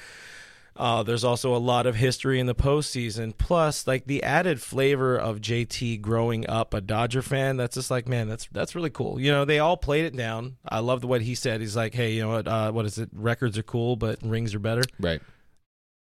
Uh, 0.76 1.04
there's 1.04 1.24
also 1.24 1.56
a 1.56 1.58
lot 1.58 1.86
of 1.86 1.94
history 1.96 2.40
in 2.40 2.48
the 2.48 2.56
postseason. 2.56 3.38
Plus, 3.38 3.86
like 3.86 4.08
the 4.08 4.24
added 4.24 4.60
flavor 4.60 5.16
of 5.16 5.40
JT 5.40 6.02
growing 6.02 6.50
up 6.50 6.74
a 6.74 6.82
Dodger 6.82 7.22
fan. 7.22 7.58
That's 7.58 7.76
just 7.76 7.92
like, 7.92 8.08
man, 8.08 8.28
that's 8.28 8.48
that's 8.52 8.74
really 8.74 8.90
cool. 8.90 9.20
You 9.20 9.32
know, 9.32 9.46
they 9.46 9.60
all 9.60 9.78
played 9.78 10.06
it 10.06 10.18
down. 10.18 10.58
I 10.68 10.80
loved 10.80 11.04
what 11.04 11.22
he 11.22 11.36
said. 11.36 11.62
He's 11.62 11.76
like, 11.76 11.94
hey, 11.94 12.14
you 12.14 12.22
know 12.24 12.30
what? 12.30 12.48
Uh, 12.48 12.72
what 12.72 12.86
is 12.86 12.98
it? 12.98 13.10
Records 13.14 13.56
are 13.60 13.64
cool, 13.64 13.96
but 13.96 14.18
rings 14.24 14.56
are 14.56 14.60
better. 14.60 14.82
Right. 15.00 15.22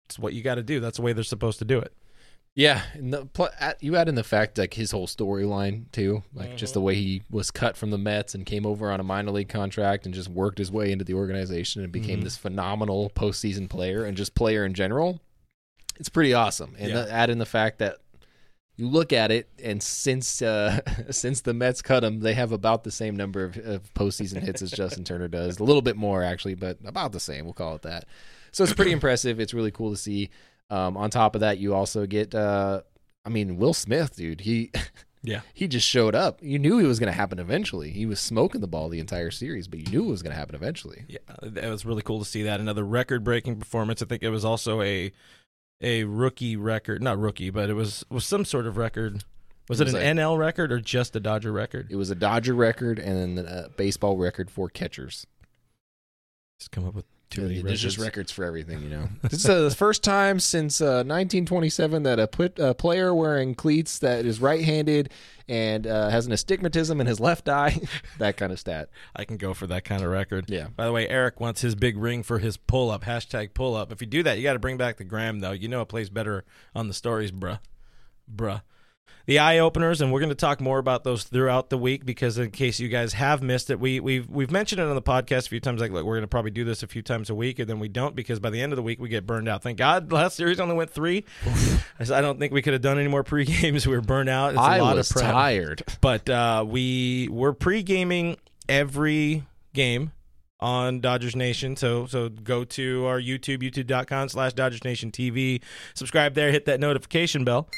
It's 0.06 0.18
what 0.18 0.32
you 0.34 0.42
got 0.42 0.56
to 0.56 0.64
do. 0.64 0.80
That's 0.80 0.96
the 0.96 1.04
way 1.04 1.12
they're 1.12 1.26
supposed 1.26 1.60
to 1.60 1.66
do 1.66 1.78
it. 1.80 1.92
Yeah, 2.54 2.82
and 2.94 3.14
the, 3.14 3.76
you 3.80 3.96
add 3.96 4.10
in 4.10 4.16
the 4.16 4.26
fact 4.26 4.58
like 4.58 4.74
his 4.74 4.92
whole 4.92 5.08
storyline 5.08 5.90
too, 5.94 6.22
like 6.34 6.58
just 6.58 6.74
the 6.74 6.82
way 6.82 6.96
he 6.96 7.22
was 7.30 7.50
cut 7.50 7.78
from 7.78 7.92
the 7.92 7.98
Mets 7.98 8.36
and 8.36 8.46
came 8.46 8.66
over 8.66 8.92
on 8.92 9.00
a 9.00 9.04
minor 9.04 9.32
league 9.32 9.48
contract 9.48 10.06
and 10.06 10.14
just 10.14 10.28
worked 10.28 10.58
his 10.58 10.70
way 10.70 10.92
into 10.92 11.06
the 11.06 11.14
organization 11.14 11.82
and 11.82 11.94
became 11.94 12.22
this 12.22 12.36
phenomenal 12.36 13.10
postseason 13.16 13.70
player 13.70 14.04
and 14.04 14.18
just 14.18 14.36
player 14.36 14.66
in 14.66 14.74
general. 14.74 15.22
It's 15.98 16.10
pretty 16.10 16.34
awesome. 16.34 16.76
And 16.78 16.90
Yeah. 16.90 17.04
the, 17.04 17.12
add 17.12 17.30
in 17.30 17.38
the 17.38 17.46
fact 17.46 17.80
that 17.80 17.98
you 18.76 18.88
look 18.88 19.14
at 19.14 19.32
it, 19.32 19.48
and 19.64 19.82
since 19.82 20.42
uh, 20.42 20.82
since 21.10 21.42
the 21.42 21.54
Mets 21.54 21.82
cut 21.82 22.04
him, 22.04 22.20
they 22.20 22.34
have 22.34 22.52
about 22.52 22.84
the 22.84 22.92
same 22.92 23.16
number 23.16 23.46
of, 23.46 23.58
of 23.60 23.94
postseason 23.94 24.42
hits 24.42 24.62
as 24.62 24.72
Justin 24.72 25.06
Turner 25.06 25.28
does. 25.30 25.60
A 25.60 25.64
little 25.64 25.82
bit 25.82 25.96
more 25.96 26.22
actually, 26.22 26.56
but 26.56 26.80
about 26.86 27.14
the 27.14 27.20
same. 27.22 27.46
We'll 27.46 27.54
call 27.54 27.76
it 27.76 27.84
that. 27.84 28.06
So 28.52 28.64
it's 28.66 28.74
pretty 28.74 28.92
impressive. 29.00 29.40
It's 29.40 29.54
really 29.54 29.72
cool 29.72 29.92
to 29.92 29.98
see. 29.98 30.30
Um, 30.72 30.96
on 30.98 31.10
top 31.12 31.36
of 31.36 31.42
that, 31.42 31.58
you 31.60 31.76
also 31.76 32.06
get, 32.08 32.34
uh, 32.34 32.82
I 33.26 33.30
mean, 33.30 33.58
Will 33.58 33.74
Smith, 33.74 34.16
dude. 34.16 34.42
He 34.42 34.72
Yeah. 35.24 35.42
he 35.54 35.68
just 35.68 35.88
showed 35.88 36.16
up. 36.16 36.40
You 36.42 36.58
knew 36.58 36.80
it 36.80 36.88
was 36.88 36.98
going 36.98 37.12
to 37.12 37.16
happen 37.16 37.38
eventually. 37.38 37.92
He 37.92 38.08
was 38.08 38.20
smoking 38.20 38.60
the 38.60 38.68
ball 38.68 38.90
the 38.90 39.00
entire 39.00 39.30
series, 39.30 39.68
but 39.68 39.78
you 39.80 39.86
knew 39.92 40.06
it 40.08 40.10
was 40.12 40.24
going 40.24 40.32
to 40.34 40.40
happen 40.40 40.56
eventually. 40.56 41.04
Yeah, 41.08 41.20
it 41.44 41.70
was 41.70 41.86
really 41.86 42.02
cool 42.02 42.18
to 42.18 42.26
see 42.26 42.42
that. 42.44 42.60
Another 42.60 42.84
record-breaking 42.84 43.58
performance. 43.60 44.02
I 44.02 44.06
think 44.08 44.24
it 44.24 44.30
was 44.32 44.44
also 44.44 44.82
a 44.82 45.12
a 45.84 46.06
rookie 46.06 46.56
record, 46.56 47.04
not 47.04 47.20
rookie, 47.20 47.52
but 47.52 47.70
it 47.70 47.74
was 47.76 48.04
was 48.10 48.26
some 48.26 48.46
sort 48.46 48.66
of 48.66 48.78
record. 48.78 49.24
Was 49.70 49.80
It 49.80 49.84
it, 49.84 49.94
was 49.94 49.94
an 49.94 50.18
like- 50.18 50.26
NL 50.26 50.38
record 50.40 50.72
or 50.72 50.80
just 50.80 51.16
a 51.16 51.20
Dodger 51.20 51.52
record? 51.52 51.88
It 51.92 51.98
was 51.98 52.10
a 52.10 52.16
Dodger 52.16 52.56
record 52.56 52.98
and 52.98 53.38
then 53.38 53.46
a 53.46 53.70
baseball 53.70 54.18
record 54.18 54.50
for 54.50 54.70
catchers. 54.70 55.28
Just 56.60 56.72
come 56.72 56.88
up 56.88 56.96
with 56.96 57.06
too 57.32 57.42
many 57.44 57.62
There's 57.62 57.82
just 57.82 57.98
records. 57.98 58.08
records 58.08 58.32
for 58.32 58.44
everything, 58.44 58.84
you 58.84 58.90
know. 58.90 59.10
this 59.24 59.34
is 59.34 59.50
uh, 59.50 59.62
the 59.62 59.76
first 59.76 60.04
time 60.04 60.40
since 60.40 60.82
uh, 60.82 61.04
1927 61.06 62.04
that 62.04 62.20
a, 62.20 62.28
put, 62.28 62.60
a 62.60 62.74
player 62.74 63.16
wearing 63.16 63.56
cleats 63.56 63.98
that 64.00 64.26
is 64.26 64.40
right-handed 64.40 65.10
and 65.48 65.88
uh, 65.88 66.10
has 66.10 66.28
an 66.28 66.32
astigmatism 66.32 67.02
in 67.02 67.08
his 67.08 67.20
left 67.20 67.50
eye, 67.50 67.80
that 68.20 68.38
kind 68.38 68.52
of 68.52 68.60
stat. 68.60 68.90
I 69.16 69.26
can 69.26 69.38
go 69.38 69.54
for 69.54 69.66
that 69.68 69.84
kind 69.84 70.04
of 70.04 70.12
record. 70.12 70.46
Yeah. 70.50 70.68
By 70.76 70.86
the 70.86 70.92
way, 70.92 71.08
Eric 71.08 71.40
wants 71.40 71.62
his 71.62 71.74
big 71.74 71.98
ring 71.98 72.22
for 72.22 72.40
his 72.40 72.58
pull 72.58 72.92
up. 72.92 73.04
Hashtag 73.06 73.54
pull 73.54 73.76
up. 73.76 73.92
If 73.92 74.02
you 74.02 74.08
do 74.08 74.24
that, 74.24 74.38
you 74.38 74.44
got 74.44 74.54
to 74.54 74.60
bring 74.60 74.78
back 74.78 74.98
the 74.98 75.04
gram 75.04 75.40
though. 75.40 75.52
You 75.52 75.68
know 75.68 75.82
it 75.82 75.88
plays 75.88 76.10
better 76.10 76.46
on 76.76 76.88
the 76.88 76.94
stories, 76.94 77.32
bruh, 77.32 77.60
bruh. 78.34 78.62
The 79.28 79.38
eye 79.38 79.60
openers, 79.60 80.02
and 80.02 80.12
we're 80.12 80.20
going 80.20 80.30
to 80.30 80.36
talk 80.36 80.60
more 80.60 80.80
about 80.80 81.04
those 81.04 81.24
throughout 81.24 81.70
the 81.70 81.78
week 81.78 82.06
because 82.06 82.40
in 82.40 82.50
case 82.50 82.80
you 82.80 82.90
guys 82.90 83.14
have 83.14 83.44
missed 83.44 83.70
it, 83.70 83.80
we 83.80 84.00
we've 84.00 84.28
we've 84.28 84.50
mentioned 84.50 84.82
it 84.82 84.88
on 84.88 84.96
the 84.96 85.02
podcast 85.02 85.46
a 85.46 85.50
few 85.50 85.60
times. 85.60 85.80
Like, 85.80 85.92
look, 85.92 86.04
we're 86.06 86.16
going 86.16 86.24
to 86.24 86.28
probably 86.28 86.50
do 86.50 86.64
this 86.66 86.82
a 86.82 86.88
few 86.88 87.04
times 87.04 87.30
a 87.30 87.36
week, 87.36 87.60
and 87.60 87.70
then 87.70 87.80
we 87.80 87.88
don't 87.88 88.16
because 88.16 88.40
by 88.40 88.50
the 88.50 88.60
end 88.60 88.74
of 88.74 88.78
the 88.78 88.84
week 88.84 89.00
we 89.00 89.10
get 89.10 89.28
burned 89.28 89.48
out. 89.48 89.62
Thank 89.62 89.78
God, 89.78 90.12
last 90.12 90.36
series 90.36 90.60
only 90.60 90.74
went 90.76 90.90
three. 90.90 91.24
I 92.00 92.20
don't 92.22 92.40
think 92.40 92.52
we 92.52 92.64
could 92.64 92.74
have 92.74 92.82
done 92.82 92.98
any 92.98 93.08
more 93.10 93.24
pre 93.24 93.46
games. 93.46 93.86
We 93.92 93.96
were 93.96 94.02
burned 94.02 94.28
out. 94.28 94.50
It's 94.54 94.60
a 94.60 94.64
I 94.64 94.80
lot 94.80 94.96
was 94.96 95.12
of 95.12 95.18
prep 95.18 95.32
tired. 95.32 95.84
but 96.02 96.28
uh, 96.28 96.66
we 96.68 97.28
we're 97.32 97.54
pre-gaming 97.54 98.38
every 98.68 99.46
game 99.74 100.14
on 100.60 101.00
Dodgers 101.00 101.36
Nation. 101.36 101.76
So 101.76 102.08
so 102.08 102.28
go 102.30 102.64
to 102.64 103.06
our 103.06 103.22
YouTube, 103.22 103.60
youtube.com 103.60 104.30
slash 104.30 104.54
Dodgers 104.54 104.84
Nation 104.84 105.12
TV. 105.12 105.62
Subscribe 105.94 106.34
there, 106.34 106.52
hit 106.52 106.66
that 106.66 106.80
notification 106.80 107.44
bell. 107.44 107.70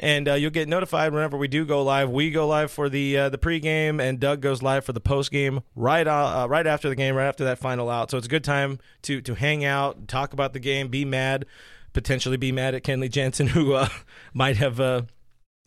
And 0.00 0.28
uh, 0.28 0.34
you'll 0.34 0.52
get 0.52 0.68
notified 0.68 1.12
whenever 1.12 1.36
we 1.36 1.48
do 1.48 1.64
go 1.64 1.82
live. 1.82 2.08
We 2.08 2.30
go 2.30 2.46
live 2.46 2.70
for 2.70 2.88
the 2.88 3.16
uh, 3.18 3.28
the 3.30 3.38
pregame, 3.38 4.00
and 4.00 4.20
Doug 4.20 4.40
goes 4.40 4.62
live 4.62 4.84
for 4.84 4.92
the 4.92 5.00
postgame 5.00 5.62
right 5.74 6.06
uh, 6.06 6.42
uh, 6.44 6.46
right 6.48 6.66
after 6.68 6.88
the 6.88 6.94
game, 6.94 7.16
right 7.16 7.26
after 7.26 7.42
that 7.44 7.58
final 7.58 7.90
out. 7.90 8.10
So 8.12 8.16
it's 8.16 8.26
a 8.28 8.30
good 8.30 8.44
time 8.44 8.78
to 9.02 9.20
to 9.22 9.34
hang 9.34 9.64
out, 9.64 10.06
talk 10.06 10.32
about 10.32 10.52
the 10.52 10.60
game, 10.60 10.86
be 10.86 11.04
mad, 11.04 11.46
potentially 11.92 12.36
be 12.36 12.52
mad 12.52 12.76
at 12.76 12.84
Kenley 12.84 13.10
Jansen, 13.10 13.46
who 13.48 13.72
uh, 13.72 13.88
might 14.32 14.56
have 14.58 14.78
uh, 14.78 15.02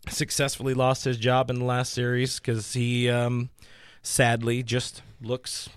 successfully 0.07 0.73
lost 0.73 1.03
his 1.03 1.17
job 1.17 1.49
in 1.49 1.59
the 1.59 1.65
last 1.65 1.91
series 1.91 2.39
because 2.39 2.73
he 2.73 3.09
um, 3.09 3.49
sadly 4.01 4.63
just 4.63 5.01
looks 5.21 5.67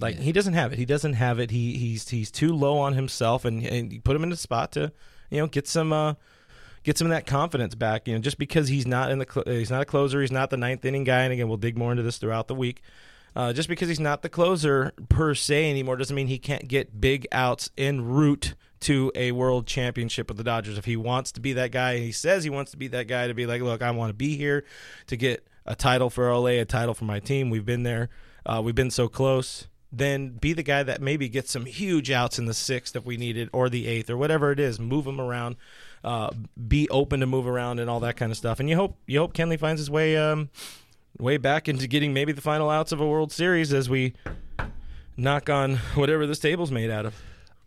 like 0.00 0.16
Yeah. 0.16 0.22
he 0.22 0.32
doesn't 0.32 0.54
have 0.54 0.72
it. 0.72 0.78
He 0.78 0.86
doesn't 0.86 1.12
have 1.14 1.38
it. 1.38 1.50
He 1.50 1.76
he's 1.76 2.08
he's 2.08 2.30
too 2.30 2.54
low 2.54 2.78
on 2.78 2.94
himself, 2.94 3.44
and 3.44 3.62
and 3.66 3.92
you 3.92 4.00
put 4.00 4.16
him 4.16 4.22
in 4.24 4.32
a 4.32 4.36
spot 4.36 4.72
to 4.72 4.92
you 5.30 5.38
know 5.40 5.46
get 5.46 5.68
some 5.68 5.92
uh, 5.92 6.14
get 6.88 6.96
some 6.96 7.06
of 7.06 7.10
that 7.10 7.26
confidence 7.26 7.74
back. 7.74 8.08
You 8.08 8.14
know, 8.14 8.20
just 8.20 8.38
because 8.38 8.68
he's 8.68 8.86
not 8.86 9.10
in 9.10 9.18
the 9.18 9.26
cl- 9.30 9.44
he's 9.46 9.70
not 9.70 9.82
a 9.82 9.84
closer, 9.84 10.22
he's 10.22 10.32
not 10.32 10.48
the 10.48 10.56
ninth 10.56 10.84
inning 10.86 11.04
guy. 11.04 11.20
And 11.20 11.32
again, 11.32 11.46
we'll 11.46 11.58
dig 11.58 11.76
more 11.76 11.90
into 11.90 12.02
this 12.02 12.16
throughout 12.16 12.48
the 12.48 12.54
week. 12.54 12.80
Uh, 13.36 13.52
just 13.52 13.68
because 13.68 13.88
he's 13.88 14.00
not 14.00 14.22
the 14.22 14.28
closer 14.30 14.92
per 15.10 15.34
se 15.34 15.70
anymore 15.70 15.96
doesn't 15.96 16.16
mean 16.16 16.28
he 16.28 16.38
can't 16.38 16.66
get 16.66 16.98
big 16.98 17.26
outs 17.30 17.70
en 17.76 18.06
route 18.06 18.54
to 18.80 19.12
a 19.14 19.32
world 19.32 19.66
championship 19.66 20.28
with 20.28 20.38
the 20.38 20.44
Dodgers. 20.44 20.78
If 20.78 20.86
he 20.86 20.96
wants 20.96 21.30
to 21.32 21.40
be 21.40 21.52
that 21.52 21.72
guy, 21.72 21.92
and 21.92 22.04
he 22.04 22.12
says 22.12 22.42
he 22.42 22.50
wants 22.50 22.70
to 22.70 22.78
be 22.78 22.88
that 22.88 23.06
guy 23.06 23.26
to 23.26 23.34
be 23.34 23.44
like, 23.44 23.60
look, 23.60 23.82
I 23.82 23.90
want 23.90 24.08
to 24.08 24.14
be 24.14 24.36
here 24.36 24.64
to 25.08 25.16
get 25.16 25.46
a 25.66 25.76
title 25.76 26.08
for 26.08 26.32
LA, 26.32 26.46
a 26.46 26.64
title 26.64 26.94
for 26.94 27.04
my 27.04 27.20
team. 27.20 27.50
We've 27.50 27.66
been 27.66 27.82
there. 27.82 28.08
Uh, 28.46 28.62
we've 28.64 28.74
been 28.74 28.90
so 28.90 29.08
close. 29.08 29.68
Then 29.92 30.30
be 30.30 30.54
the 30.54 30.62
guy 30.62 30.82
that 30.82 31.02
maybe 31.02 31.28
gets 31.28 31.50
some 31.50 31.66
huge 31.66 32.10
outs 32.10 32.38
in 32.38 32.46
the 32.46 32.54
sixth 32.54 32.96
if 32.96 33.04
we 33.04 33.18
need 33.18 33.36
it, 33.36 33.50
or 33.52 33.68
the 33.68 33.86
eighth, 33.86 34.08
or 34.08 34.16
whatever 34.16 34.52
it 34.52 34.58
is. 34.58 34.80
Move 34.80 35.06
him 35.06 35.20
around. 35.20 35.56
Uh, 36.04 36.30
be 36.68 36.88
open 36.90 37.20
to 37.20 37.26
move 37.26 37.46
around 37.46 37.80
and 37.80 37.90
all 37.90 38.00
that 38.00 38.16
kind 38.16 38.30
of 38.30 38.38
stuff. 38.38 38.60
And 38.60 38.68
you 38.68 38.76
hope 38.76 38.96
you 39.06 39.18
hope 39.18 39.34
Kenley 39.34 39.58
finds 39.58 39.80
his 39.80 39.90
way 39.90 40.16
um, 40.16 40.48
way 41.18 41.36
back 41.38 41.68
into 41.68 41.86
getting 41.88 42.12
maybe 42.12 42.32
the 42.32 42.40
final 42.40 42.70
outs 42.70 42.92
of 42.92 43.00
a 43.00 43.06
World 43.06 43.32
Series 43.32 43.72
as 43.72 43.90
we 43.90 44.14
knock 45.16 45.50
on 45.50 45.76
whatever 45.94 46.26
this 46.26 46.38
table's 46.38 46.70
made 46.70 46.90
out 46.90 47.06
of. 47.06 47.14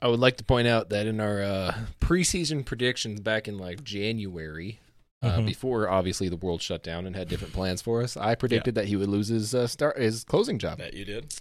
I 0.01 0.07
would 0.07 0.19
like 0.19 0.37
to 0.37 0.43
point 0.43 0.67
out 0.67 0.89
that 0.89 1.05
in 1.05 1.19
our 1.19 1.41
uh, 1.43 1.75
preseason 1.99 2.65
predictions 2.65 3.19
back 3.19 3.47
in 3.47 3.57
like 3.57 3.83
January, 3.83 4.79
uh, 5.21 5.37
Mhm. 5.39 5.45
before 5.47 5.87
obviously 5.89 6.27
the 6.29 6.35
world 6.37 6.61
shut 6.61 6.81
down 6.81 7.05
and 7.05 7.15
had 7.15 7.27
different 7.27 7.53
plans 7.53 7.81
for 7.81 8.01
us, 8.01 8.17
I 8.17 8.33
predicted 8.35 8.73
that 8.75 8.85
he 8.87 8.95
would 8.95 9.09
lose 9.09 9.27
his 9.27 9.53
uh, 9.53 9.67
start 9.67 9.97
his 9.99 10.23
closing 10.23 10.57
job. 10.57 10.79
Bet 10.79 10.93
you 10.95 11.05
did. 11.05 11.35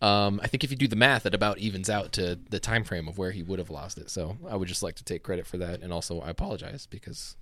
Um, 0.00 0.40
I 0.42 0.46
think 0.46 0.64
if 0.64 0.70
you 0.70 0.76
do 0.76 0.88
the 0.88 0.96
math, 0.96 1.26
it 1.26 1.34
about 1.34 1.58
evens 1.58 1.90
out 1.90 2.12
to 2.12 2.38
the 2.48 2.58
time 2.58 2.84
frame 2.84 3.06
of 3.06 3.18
where 3.18 3.32
he 3.32 3.42
would 3.42 3.58
have 3.58 3.70
lost 3.70 3.98
it. 3.98 4.08
So 4.10 4.38
I 4.48 4.56
would 4.56 4.68
just 4.68 4.82
like 4.82 4.94
to 4.96 5.04
take 5.04 5.22
credit 5.22 5.46
for 5.46 5.58
that, 5.58 5.82
and 5.82 5.92
also 5.92 6.20
I 6.20 6.30
apologize 6.30 6.86
because 6.86 7.36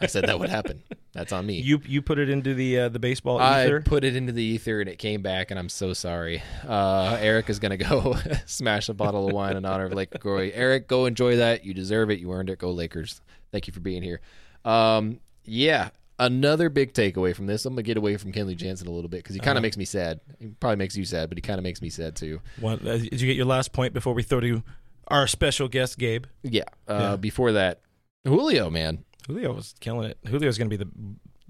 I 0.00 0.06
said 0.06 0.24
that 0.26 0.40
would 0.40 0.48
happen. 0.48 0.82
That's 1.12 1.32
on 1.32 1.46
me. 1.46 1.60
You 1.60 1.80
you 1.84 2.00
put 2.02 2.18
it 2.18 2.28
into 2.30 2.54
the 2.54 2.78
uh, 2.80 2.88
the 2.88 2.98
baseball 2.98 3.38
I 3.38 3.64
ether. 3.64 3.80
put 3.82 4.04
it 4.04 4.16
into 4.16 4.32
the 4.32 4.42
ether 4.42 4.80
and 4.80 4.88
it 4.88 4.98
came 4.98 5.20
back, 5.22 5.50
and 5.50 5.58
I'm 5.58 5.68
so 5.68 5.92
sorry. 5.92 6.42
Uh, 6.66 7.16
Eric 7.20 7.50
is 7.50 7.58
gonna 7.58 7.76
go 7.76 8.16
smash 8.46 8.88
a 8.88 8.94
bottle 8.94 9.28
of 9.28 9.34
wine 9.34 9.56
in 9.56 9.64
honor 9.64 9.86
of 9.86 9.92
Lake 9.92 10.12
LaCroix. 10.12 10.50
Eric, 10.54 10.88
go 10.88 11.06
enjoy 11.06 11.36
that. 11.36 11.64
You 11.64 11.74
deserve 11.74 12.10
it. 12.10 12.18
You 12.20 12.32
earned 12.32 12.50
it. 12.50 12.58
Go 12.58 12.70
Lakers. 12.70 13.20
Thank 13.52 13.66
you 13.66 13.72
for 13.72 13.80
being 13.80 14.02
here. 14.02 14.20
Um, 14.64 15.20
yeah, 15.44 15.90
another 16.18 16.68
big 16.68 16.92
takeaway 16.92 17.34
from 17.34 17.46
this. 17.46 17.64
I'm 17.64 17.74
gonna 17.74 17.82
get 17.82 17.96
away 17.96 18.16
from 18.16 18.32
Kenley 18.32 18.56
Jansen 18.56 18.88
a 18.88 18.90
little 18.90 19.08
bit 19.08 19.18
because 19.18 19.34
he 19.34 19.40
kind 19.40 19.56
of 19.56 19.60
Uh-huh. 19.60 19.62
makes 19.62 19.76
me 19.76 19.84
sad. 19.84 20.20
He 20.40 20.46
probably 20.60 20.76
makes 20.76 20.96
you 20.96 21.04
sad, 21.04 21.28
but 21.28 21.38
he 21.38 21.42
kind 21.42 21.58
of 21.58 21.62
makes 21.64 21.80
me 21.82 21.90
sad 21.90 22.16
too. 22.16 22.40
One, 22.60 22.80
uh, 22.86 22.96
did 22.98 23.20
you 23.20 23.26
get 23.26 23.36
your 23.36 23.46
last 23.46 23.72
point 23.72 23.92
before 23.94 24.14
we 24.14 24.22
throw 24.22 24.40
to 24.40 24.62
our 25.08 25.26
special 25.26 25.68
guest, 25.68 25.98
Gabe? 25.98 26.24
Yeah. 26.42 26.62
Uh, 26.86 26.98
Yeah. 26.98 27.16
Before 27.16 27.52
that, 27.52 27.80
Julio, 28.26 28.68
man, 28.70 29.04
Julio 29.26 29.52
was 29.52 29.74
killing 29.80 30.10
it. 30.10 30.18
Julio's 30.26 30.58
going 30.58 30.70
to 30.70 30.76
be 30.76 30.84
the 30.84 30.90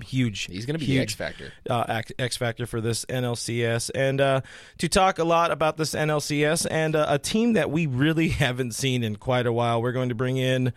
huge. 0.04 0.44
he's 0.44 0.64
gonna 0.64 0.78
be 0.78 0.86
the 0.86 0.92
huge 0.92 1.02
X 1.02 1.14
factor. 1.14 1.52
uh, 1.68 1.84
X- 1.88 2.12
X 2.20 2.36
factor 2.36 2.66
for 2.66 2.80
this 2.80 3.04
NLCS, 3.06 3.90
and 3.96 4.20
uh, 4.20 4.40
to 4.78 4.88
talk 4.88 5.18
a 5.18 5.24
lot 5.24 5.50
about 5.50 5.76
this 5.76 5.92
NLCS 5.94 6.66
and 6.70 6.94
uh, 6.94 7.06
a 7.08 7.18
team 7.18 7.54
that 7.54 7.70
we 7.70 7.86
really 7.86 8.28
haven't 8.44 8.72
seen 8.76 9.02
in 9.02 9.16
quite 9.16 9.46
a 9.46 9.52
while. 9.52 9.82
We're 9.82 9.90
going 9.92 10.10
to 10.10 10.14
bring 10.14 10.36
in 10.36 10.72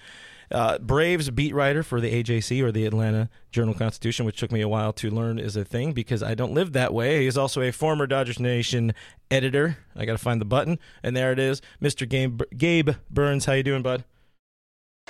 uh, 0.52 0.78
Braves 0.80 1.30
beat 1.30 1.54
writer 1.54 1.84
for 1.84 2.02
the 2.02 2.24
AJC 2.24 2.62
or 2.62 2.72
the 2.72 2.86
Atlanta 2.86 3.30
Journal 3.52 3.74
Constitution, 3.74 4.26
which 4.26 4.40
took 4.40 4.52
me 4.52 4.62
a 4.62 4.68
while 4.68 4.94
to 4.94 5.10
learn 5.10 5.40
is 5.40 5.56
a 5.56 5.66
thing 5.66 5.94
because 5.94 6.22
I 6.22 6.36
don't 6.36 6.54
live 6.54 6.74
that 6.74 6.94
way. 6.94 7.24
He's 7.24 7.38
also 7.38 7.62
a 7.62 7.72
former 7.72 8.08
Dodgers 8.08 8.40
Nation 8.40 8.94
editor. 9.30 9.78
I 9.96 10.06
got 10.06 10.14
to 10.14 10.18
find 10.18 10.42
the 10.42 10.46
button, 10.46 10.80
and 11.04 11.16
there 11.16 11.32
it 11.32 11.40
is, 11.40 11.62
Mr. 11.82 12.08
Gabe, 12.08 12.42
Gabe 12.58 12.92
Burns. 13.10 13.46
How 13.46 13.54
you 13.54 13.64
doing, 13.64 13.82
bud? 13.82 14.04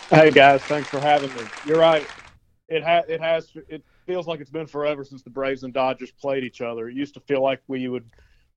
Hey 0.10 0.32
guys, 0.32 0.62
thanks 0.64 0.90
for 0.90 1.00
having 1.00 1.34
me. 1.36 1.42
You're 1.66 1.80
right. 1.80 2.06
It 2.68 2.84
ha- 2.84 3.04
it 3.08 3.22
has 3.22 3.52
it 3.68 3.84
feels 4.06 4.28
like 4.28 4.40
it's 4.40 4.50
been 4.50 4.68
forever 4.68 5.04
since 5.04 5.22
the 5.22 5.30
Braves 5.30 5.64
and 5.64 5.74
Dodgers 5.74 6.12
played 6.12 6.44
each 6.44 6.62
other. 6.62 6.90
It 6.90 6.96
used 6.96 7.14
to 7.16 7.20
feel 7.20 7.42
like 7.42 7.62
we 7.68 7.88
would 7.88 8.06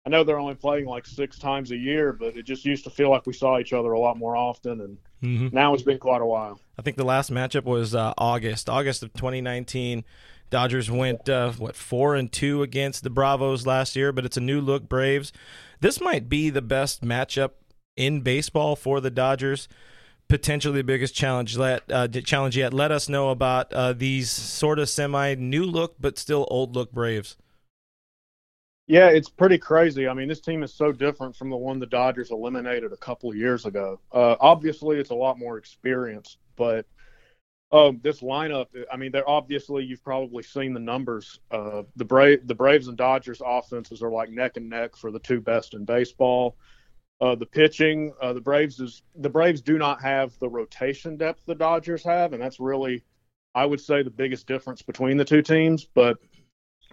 I 0.07 0.11
know 0.11 0.23
they're 0.23 0.39
only 0.39 0.55
playing 0.55 0.85
like 0.87 1.07
6 1.07 1.39
times 1.39 1.71
a 1.71 1.77
year, 1.77 2.13
but 2.13 2.37
it 2.37 2.43
just 2.45 2.65
used 2.65 2.85
to 2.85 2.91
feel 2.91 3.09
like 3.11 3.27
we 3.27 3.33
saw 3.33 3.59
each 3.59 3.73
other 3.73 3.93
a 3.93 3.99
lot 4.01 4.19
more 4.19 4.37
often 4.37 4.81
and 4.81 4.99
Mm-hmm. 5.23 5.57
now 5.57 5.73
it's 5.73 5.83
been 5.83 5.97
quite 5.99 6.21
a 6.21 6.27
while. 6.27 6.61
I 6.79 6.83
think 6.83 6.99
the 6.99 7.05
last 7.05 7.33
matchup 7.33 7.65
was 7.65 7.95
uh, 7.95 8.13
August, 8.19 8.69
August 8.69 9.03
of 9.03 9.11
2019. 9.15 10.05
Dodgers 10.51 10.91
went 10.91 11.27
uh, 11.31 11.53
what 11.53 11.75
four 11.77 12.15
and 12.15 12.31
two 12.31 12.63
against 12.63 13.03
the 13.05 13.09
Bravos 13.09 13.67
last 13.67 13.97
year, 13.97 14.13
but 14.13 14.27
it's 14.27 14.37
a 14.37 14.41
new 14.43 14.61
look 14.61 14.87
Braves. 14.87 15.33
This 15.81 15.99
might 15.99 16.29
be 16.29 16.51
the 16.51 16.61
best 16.61 17.03
matchup 17.03 17.53
in 17.97 18.21
baseball 18.21 18.77
for 18.77 19.01
the 19.01 19.11
Dodgers. 19.11 19.67
potentially 20.29 20.77
the 20.79 20.85
biggest 20.85 21.15
challenge 21.15 21.57
let 21.57 21.83
uh, 21.91 22.07
challenge 22.09 22.55
yet. 22.55 22.75
Let 22.75 22.93
us 22.93 23.09
know 23.09 23.31
about 23.31 23.73
uh, 23.73 23.95
these 23.95 24.31
sort 24.31 24.79
of 24.79 24.91
semi 24.91 25.35
new 25.37 25.65
look 25.65 25.95
but 25.99 26.19
still 26.19 26.47
old 26.51 26.75
look 26.77 26.93
Braves. 26.93 27.37
Yeah, 28.87 29.09
it's 29.09 29.31
pretty 29.31 29.57
crazy. 29.59 30.07
I 30.09 30.15
mean, 30.15 30.29
this 30.29 30.41
team 30.41 30.63
is 30.63 30.75
so 30.75 30.93
different 30.93 31.35
from 31.35 31.49
the 31.49 31.57
one 31.57 31.79
the 31.79 31.87
Dodgers 31.87 32.31
eliminated 32.31 32.93
a 32.93 32.97
couple 32.99 33.31
of 33.31 33.37
years 33.37 33.65
ago. 33.65 33.99
Uh, 34.13 34.37
obviously, 34.41 34.99
it's 34.99 35.11
a 35.11 35.15
lot 35.15 35.39
more 35.39 35.57
experienced, 35.57 36.39
but 36.57 36.87
um, 37.73 38.01
this 38.03 38.21
lineup, 38.21 38.67
I 38.93 38.97
mean, 38.97 39.11
they're 39.13 39.29
obviously 39.29 39.85
you've 39.85 40.05
probably 40.05 40.43
seen 40.43 40.75
the 40.75 40.81
numbers. 40.81 41.41
Uh, 41.51 41.85
the 41.97 42.41
the 42.45 42.55
Braves 42.55 42.89
and 42.89 42.97
Dodgers 42.97 43.41
offenses 43.45 44.03
are 44.03 44.11
like 44.11 44.31
neck 44.31 44.57
and 44.59 44.69
neck 44.69 44.97
for 44.97 45.11
the 45.11 45.19
two 45.19 45.41
best 45.41 45.75
in 45.75 45.85
baseball. 45.85 46.57
Uh, 47.21 47.35
the 47.35 47.47
pitching, 47.47 48.13
uh, 48.21 48.33
the 48.35 48.41
Braves 48.41 48.81
is 48.81 49.03
the 49.17 49.31
Braves 49.31 49.63
do 49.63 49.79
not 49.79 50.03
have 50.03 50.39
the 50.41 50.49
rotation 50.49 51.17
depth 51.17 51.47
the 51.47 51.55
Dodgers 51.55 52.05
have, 52.05 52.35
and 52.35 52.43
that's 52.43 52.61
really, 52.61 53.03
I 53.55 53.67
would 53.67 53.81
say, 53.81 54.03
the 54.03 54.11
biggest 54.11 54.47
difference 54.47 54.83
between 54.83 55.17
the 55.17 55.25
two 55.25 55.43
teams. 55.43 55.85
But 55.85 56.19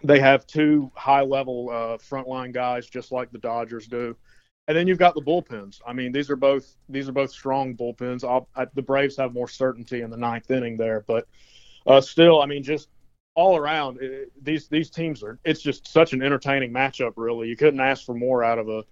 they 0.04 0.20
have 0.20 0.48
two 0.48 0.92
high 0.96 1.22
level 1.22 1.70
uh, 1.70 1.98
frontline 1.98 2.54
guys, 2.54 2.88
just 2.88 3.12
like 3.12 3.32
the 3.32 3.38
Dodgers 3.38 3.88
do. 3.88 4.16
And 4.68 4.78
then 4.78 4.88
you've 4.88 5.00
got 5.00 5.16
the 5.16 5.22
bullpens. 5.22 5.82
I 5.86 5.94
mean, 5.94 6.12
these 6.12 6.30
are 6.30 6.36
both 6.36 6.76
these 6.88 7.10
are 7.10 7.14
both 7.14 7.32
strong 7.32 7.76
bullpens. 7.76 8.24
I, 8.56 8.66
the 8.74 8.82
Braves 8.82 9.18
have 9.18 9.34
more 9.34 9.48
certainty 9.48 10.02
in 10.02 10.10
the 10.10 10.18
ninth 10.18 10.50
inning 10.52 10.78
there, 10.78 11.04
but 11.08 11.28
uh, 11.88 12.00
still, 12.00 12.42
I 12.42 12.46
mean, 12.46 12.64
just 12.64 12.90
all 13.36 13.58
around, 13.58 13.98
it, 14.02 14.32
these 14.42 14.68
these 14.68 14.90
teams 14.90 15.24
are. 15.24 15.40
It's 15.44 15.62
just 15.62 15.88
such 15.88 16.14
an 16.14 16.22
entertaining 16.22 16.72
matchup. 16.72 17.14
Really, 17.16 17.48
you 17.48 17.56
couldn't 17.56 17.80
ask 17.80 18.06
for 18.06 18.14
more 18.14 18.44
out 18.44 18.60
of 18.60 18.70
a 18.70 18.84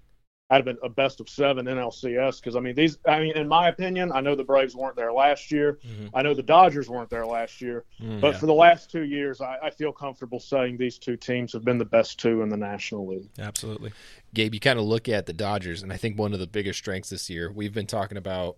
out 0.51 0.67
of 0.67 0.77
a 0.81 0.89
best 0.89 1.19
of 1.19 1.29
seven 1.29 1.65
NLCS 1.65 2.39
because 2.39 2.55
I 2.55 2.59
mean 2.59 2.73
these 2.75 2.97
I 3.05 3.19
mean 3.19 3.35
in 3.35 3.47
my 3.47 3.69
opinion 3.69 4.11
I 4.11 4.21
know 4.21 4.35
the 4.35 4.43
Braves 4.43 4.75
weren't 4.75 4.95
there 4.95 5.13
last 5.13 5.51
year 5.51 5.79
mm-hmm. 5.85 6.07
I 6.13 6.21
know 6.21 6.33
the 6.33 6.43
Dodgers 6.43 6.89
weren't 6.89 7.09
there 7.09 7.25
last 7.25 7.61
year 7.61 7.85
mm, 8.01 8.19
but 8.19 8.33
yeah. 8.33 8.39
for 8.39 8.45
the 8.47 8.53
last 8.53 8.89
two 8.89 9.03
years 9.03 9.41
I, 9.41 9.57
I, 9.63 9.69
feel 9.69 9.91
comfortable 9.91 10.39
saying 10.39 10.77
these 10.77 10.97
two 10.97 11.15
teams 11.15 11.53
have 11.53 11.63
been 11.63 11.77
the 11.77 11.85
best 11.85 12.19
two 12.19 12.41
in 12.41 12.49
the 12.49 12.57
National 12.57 13.07
League. 13.07 13.29
Absolutely, 13.37 13.91
Gabe. 14.33 14.53
You 14.53 14.59
kind 14.59 14.79
of 14.79 14.85
look 14.85 15.07
at 15.07 15.25
the 15.25 15.33
Dodgers 15.33 15.83
and 15.83 15.93
I 15.93 15.97
think 15.97 16.17
one 16.17 16.33
of 16.33 16.39
the 16.39 16.47
biggest 16.47 16.79
strengths 16.79 17.09
this 17.09 17.29
year 17.29 17.51
we've 17.51 17.73
been 17.73 17.87
talking 17.87 18.17
about 18.17 18.57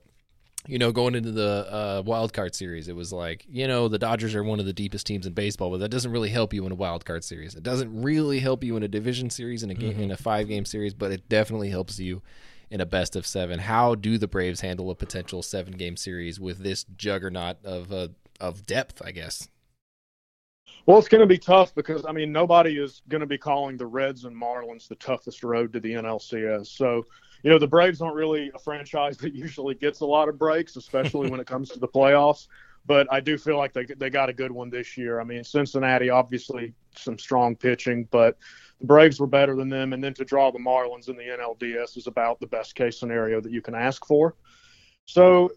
you 0.68 0.77
know, 0.77 0.91
going 0.91 1.15
into 1.15 1.32
the 1.32 1.68
uh, 1.72 2.03
wild 2.06 2.34
card 2.34 2.53
series, 2.53 2.88
it 2.88 2.96
was 2.96 3.12
like, 3.12 3.46
you 3.50 3.68
know, 3.68 3.88
the 3.88 3.98
Dodgers 3.98 4.36
are 4.36 4.44
one 4.44 4.60
of 4.60 4.65
the 4.65 4.74
deepest 4.74 5.08
teams 5.08 5.25
in 5.25 5.34
baseball, 5.34 5.72
but 5.72 5.80
that 5.80 5.89
doesn't 5.89 6.12
really 6.12 6.30
help 6.30 6.53
you 6.53 6.65
in 6.65 6.72
a 6.72 6.75
wild 6.75 7.03
card 7.03 7.24
series. 7.24 7.56
It 7.56 7.63
doesn't 7.63 8.01
really 8.01 8.39
help 8.39 8.63
you 8.63 8.77
in 8.77 8.84
a 8.84 8.88
division 8.88 9.30
series 9.30 9.63
in 9.63 9.72
a 9.72 9.74
game, 9.74 9.94
mm-hmm. 9.94 10.03
in 10.03 10.12
a 10.12 10.18
five 10.18 10.48
game 10.48 10.65
series, 10.65 10.94
but 10.94 11.12
it 11.12 11.27
definitely 11.30 11.70
helps 11.70 12.00
you 12.00 12.22
in 12.70 12.80
a 12.80 12.86
best 12.86 13.15
of 13.15 13.25
seven. 13.25 13.60
How 13.60 13.96
do 13.96 14.18
the 14.18 14.27
Braves 14.27 14.62
handle 14.62 14.91
a 14.91 14.96
potential 14.96 15.41
seven 15.41 15.74
game 15.74 15.98
series 15.98 16.39
with 16.39 16.60
this 16.60 16.86
juggernaut 16.96 17.58
of 17.63 17.91
uh, 17.91 18.10
of 18.39 18.65
depth? 18.65 19.01
I 19.03 19.12
guess. 19.12 19.50
Well, 20.86 20.98
it's 20.98 21.10
going 21.10 21.22
to 21.22 21.27
be 21.27 21.38
tough 21.38 21.75
because 21.75 22.06
I 22.06 22.12
mean 22.12 22.32
nobody 22.32 22.77
is 22.77 23.01
going 23.10 23.22
to 23.22 23.27
be 23.27 23.38
calling 23.38 23.77
the 23.77 23.86
Reds 23.86 24.25
and 24.25 24.36
Marlins 24.36 24.88
the 24.88 24.96
toughest 24.96 25.44
road 25.44 25.74
to 25.74 25.80
the 25.80 25.91
NLCS. 25.94 26.68
So 26.68 27.06
you 27.44 27.50
know, 27.50 27.60
the 27.60 27.68
Braves 27.68 28.02
aren't 28.02 28.16
really 28.16 28.52
a 28.54 28.60
franchise 28.60 29.18
that 29.18 29.34
usually 29.34 29.76
gets 29.76 30.02
a 30.02 30.06
lot 30.06 30.30
of 30.30 30.38
breaks, 30.38 30.76
especially 30.76 31.30
when 31.30 31.40
it 31.40 31.48
comes 31.48 31.70
to 31.70 31.80
the 31.80 31.88
playoffs. 31.88 32.48
But 32.86 33.08
I 33.12 33.20
do 33.20 33.38
feel 33.38 33.58
like 33.58 33.74
they 33.74 33.86
they 33.86 34.10
got 34.10 34.30
a 34.30 34.34
good 34.34 34.52
one 34.52 34.70
this 34.70 34.98
year. 34.98 35.20
I 35.20 35.24
mean, 35.24 35.44
Cincinnati 35.44 36.10
obviously 36.10 36.74
some 36.96 37.18
strong 37.20 37.56
pitching, 37.56 38.08
but 38.12 38.38
the 38.80 38.88
Braves 38.88 39.20
were 39.20 39.28
better 39.28 39.56
than 39.56 39.70
them, 39.70 39.94
and 39.94 40.04
then 40.04 40.16
to 40.16 40.26
draw 40.26 40.52
the 40.52 40.60
Marlins 40.60 41.08
in 41.08 41.16
the 41.16 41.24
NLDS 41.24 41.98
is 41.98 42.08
about 42.08 42.40
the 42.40 42.48
best 42.48 42.74
case 42.74 43.00
scenario 43.00 43.40
that 43.40 43.52
you 43.52 43.62
can 43.62 43.76
ask 43.76 44.06
for. 44.06 44.36
So 45.06 45.52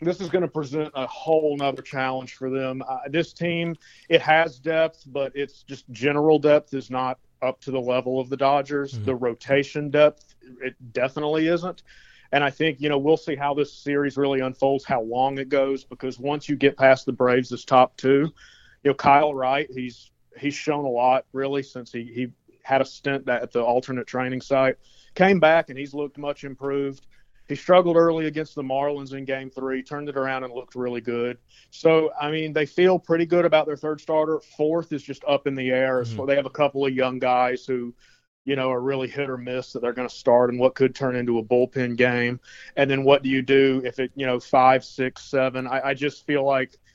this 0.00 0.20
is 0.20 0.28
going 0.28 0.42
to 0.42 0.48
present 0.48 0.90
a 0.94 1.06
whole 1.06 1.56
nother 1.56 1.82
challenge 1.82 2.34
for 2.34 2.48
them. 2.48 2.82
Uh, 2.88 3.00
this 3.10 3.32
team, 3.32 3.76
it 4.08 4.22
has 4.22 4.58
depth, 4.58 5.04
but 5.08 5.32
it's 5.34 5.62
just 5.64 5.90
general 5.90 6.38
depth 6.38 6.72
is 6.72 6.90
not 6.90 7.18
up 7.42 7.60
to 7.62 7.70
the 7.70 7.80
level 7.80 8.20
of 8.20 8.28
the 8.28 8.36
Dodgers. 8.36 8.94
Mm-hmm. 8.94 9.04
The 9.04 9.14
rotation 9.14 9.90
depth, 9.90 10.34
it 10.60 10.74
definitely 10.92 11.48
isn't. 11.48 11.82
And 12.32 12.44
I 12.44 12.50
think, 12.50 12.80
you 12.80 12.88
know, 12.88 12.98
we'll 12.98 13.16
see 13.16 13.36
how 13.36 13.54
this 13.54 13.72
series 13.72 14.16
really 14.16 14.40
unfolds, 14.40 14.84
how 14.84 15.00
long 15.00 15.38
it 15.38 15.48
goes, 15.48 15.84
because 15.84 16.18
once 16.18 16.48
you 16.48 16.56
get 16.56 16.76
past 16.76 17.06
the 17.06 17.12
Braves 17.12 17.52
as 17.52 17.64
top 17.64 17.96
two, 17.96 18.32
you 18.84 18.90
know, 18.90 18.94
Kyle 18.94 19.34
Wright, 19.34 19.68
he's 19.70 20.10
he's 20.38 20.54
shown 20.54 20.84
a 20.84 20.88
lot 20.88 21.24
really 21.32 21.62
since 21.62 21.90
he, 21.90 22.04
he 22.04 22.28
had 22.62 22.80
a 22.80 22.84
stint 22.84 23.28
at 23.28 23.50
the 23.50 23.62
alternate 23.62 24.06
training 24.06 24.42
site, 24.42 24.76
came 25.14 25.40
back 25.40 25.70
and 25.70 25.78
he's 25.78 25.94
looked 25.94 26.18
much 26.18 26.44
improved. 26.44 27.06
He 27.48 27.54
struggled 27.54 27.96
early 27.96 28.26
against 28.26 28.54
the 28.54 28.62
Marlins 28.62 29.14
in 29.14 29.24
game 29.24 29.50
three, 29.50 29.82
turned 29.82 30.08
it 30.08 30.16
around 30.16 30.44
and 30.44 30.52
looked 30.52 30.74
really 30.74 31.00
good. 31.00 31.38
So, 31.70 32.12
I 32.20 32.30
mean, 32.30 32.52
they 32.52 32.66
feel 32.66 32.98
pretty 32.98 33.26
good 33.26 33.44
about 33.44 33.66
their 33.66 33.76
third 33.76 34.00
starter. 34.00 34.38
Fourth 34.56 34.92
is 34.92 35.02
just 35.02 35.24
up 35.26 35.46
in 35.46 35.54
the 35.54 35.70
air. 35.70 36.02
Mm-hmm. 36.02 36.16
So 36.16 36.26
they 36.26 36.36
have 36.36 36.46
a 36.46 36.50
couple 36.50 36.86
of 36.86 36.92
young 36.92 37.18
guys 37.18 37.64
who, 37.64 37.94
you 38.44 38.54
know, 38.54 38.70
are 38.70 38.80
really 38.80 39.08
hit 39.08 39.30
or 39.30 39.38
miss 39.38 39.72
that 39.72 39.80
they're 39.80 39.92
going 39.92 40.08
to 40.08 40.14
start 40.14 40.50
and 40.50 40.60
what 40.60 40.74
could 40.74 40.94
turn 40.94 41.16
into 41.16 41.38
a 41.38 41.44
bullpen 41.44 41.96
game. 41.96 42.38
And 42.76 42.90
then 42.90 43.02
what 43.02 43.22
do 43.22 43.28
you 43.28 43.42
do 43.42 43.82
if 43.84 43.98
it, 43.98 44.12
you 44.14 44.26
know, 44.26 44.38
five, 44.38 44.84
six, 44.84 45.24
seven? 45.24 45.66
I, 45.66 45.88
I 45.88 45.94
just 45.94 46.26
feel 46.26 46.44
like– 46.44 46.78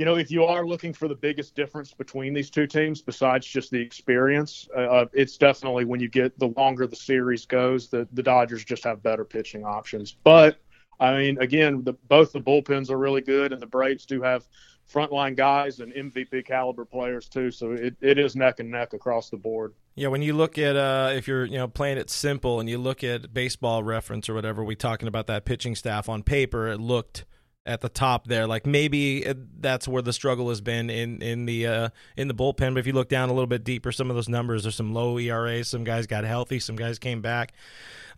you 0.00 0.06
know, 0.06 0.14
if 0.14 0.30
you 0.30 0.44
are 0.44 0.64
looking 0.64 0.94
for 0.94 1.08
the 1.08 1.14
biggest 1.14 1.54
difference 1.54 1.92
between 1.92 2.32
these 2.32 2.48
two 2.48 2.66
teams, 2.66 3.02
besides 3.02 3.46
just 3.46 3.70
the 3.70 3.78
experience, 3.78 4.66
uh, 4.74 4.80
uh, 4.80 5.06
it's 5.12 5.36
definitely 5.36 5.84
when 5.84 6.00
you 6.00 6.08
get 6.08 6.38
the 6.38 6.46
longer 6.56 6.86
the 6.86 6.96
series 6.96 7.44
goes, 7.44 7.90
the 7.90 8.08
the 8.14 8.22
Dodgers 8.22 8.64
just 8.64 8.82
have 8.84 9.02
better 9.02 9.26
pitching 9.26 9.62
options. 9.62 10.16
But 10.24 10.56
I 11.00 11.18
mean, 11.18 11.36
again, 11.42 11.84
the, 11.84 11.92
both 12.08 12.32
the 12.32 12.40
bullpens 12.40 12.88
are 12.88 12.96
really 12.96 13.20
good, 13.20 13.52
and 13.52 13.60
the 13.60 13.66
Braves 13.66 14.06
do 14.06 14.22
have 14.22 14.48
frontline 14.90 15.36
guys 15.36 15.80
and 15.80 15.92
MVP 15.92 16.46
caliber 16.46 16.86
players 16.86 17.28
too. 17.28 17.50
So 17.50 17.72
it, 17.72 17.94
it 18.00 18.18
is 18.18 18.34
neck 18.34 18.58
and 18.58 18.70
neck 18.70 18.94
across 18.94 19.28
the 19.28 19.36
board. 19.36 19.74
Yeah, 19.96 20.08
when 20.08 20.22
you 20.22 20.32
look 20.32 20.56
at 20.56 20.76
uh, 20.76 21.10
if 21.12 21.28
you're 21.28 21.44
you 21.44 21.58
know 21.58 21.68
playing 21.68 21.98
it 21.98 22.08
simple 22.08 22.58
and 22.58 22.70
you 22.70 22.78
look 22.78 23.04
at 23.04 23.34
baseball 23.34 23.82
reference 23.82 24.30
or 24.30 24.34
whatever, 24.34 24.64
we 24.64 24.76
talking 24.76 25.08
about 25.08 25.26
that 25.26 25.44
pitching 25.44 25.74
staff 25.74 26.08
on 26.08 26.22
paper, 26.22 26.68
it 26.68 26.80
looked 26.80 27.26
at 27.66 27.80
the 27.80 27.88
top 27.88 28.26
there. 28.26 28.46
Like 28.46 28.66
maybe 28.66 29.24
that's 29.58 29.86
where 29.86 30.02
the 30.02 30.12
struggle 30.12 30.48
has 30.48 30.60
been 30.60 30.90
in 30.90 31.22
in 31.22 31.46
the 31.46 31.66
uh, 31.66 31.88
in 32.16 32.28
the 32.28 32.34
bullpen. 32.34 32.74
But 32.74 32.78
if 32.78 32.86
you 32.86 32.92
look 32.92 33.08
down 33.08 33.28
a 33.28 33.32
little 33.32 33.46
bit 33.46 33.64
deeper, 33.64 33.92
some 33.92 34.10
of 34.10 34.16
those 34.16 34.28
numbers 34.28 34.66
are 34.66 34.70
some 34.70 34.92
low 34.92 35.18
ERAs. 35.18 35.68
Some 35.68 35.84
guys 35.84 36.06
got 36.06 36.24
healthy, 36.24 36.58
some 36.58 36.76
guys 36.76 36.98
came 36.98 37.20
back, 37.20 37.52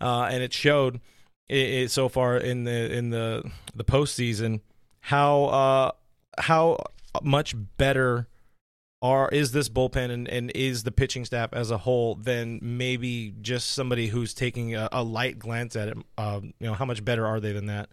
uh, 0.01 0.29
and 0.31 0.43
it 0.43 0.53
showed 0.53 1.01
it, 1.49 1.57
it, 1.57 1.91
so 1.91 2.09
far 2.09 2.37
in 2.37 2.65
the 2.65 2.93
in 2.93 3.11
the 3.11 3.51
the 3.75 3.85
postseason 3.85 4.61
how 5.01 5.45
uh, 5.45 5.91
how 6.39 6.79
much 7.23 7.55
better. 7.77 8.29
Are, 9.05 9.29
is 9.31 9.51
this 9.51 9.69
bullpen 9.69 10.13
and, 10.13 10.29
and 10.29 10.53
is 10.55 10.85
the 10.85 10.93
pitching 10.93 11.25
staff 11.25 11.53
as 11.53 11.73
a 11.73 11.79
whole 11.79 12.15
than 12.15 12.61
maybe 12.63 13.35
just 13.43 13.73
somebody 13.73 14.07
who's 14.07 14.33
taking 14.33 14.77
a, 14.77 14.89
a 14.93 15.03
light 15.03 15.41
glance 15.41 15.75
at 15.75 15.89
it? 15.89 15.99
Uh, 16.17 16.39
you 16.43 16.53
know, 16.61 16.75
how 16.75 16.85
much 16.85 17.05
better 17.05 17.27
are 17.27 17.41
they 17.41 17.51
than 17.51 17.67
that? 17.67 17.89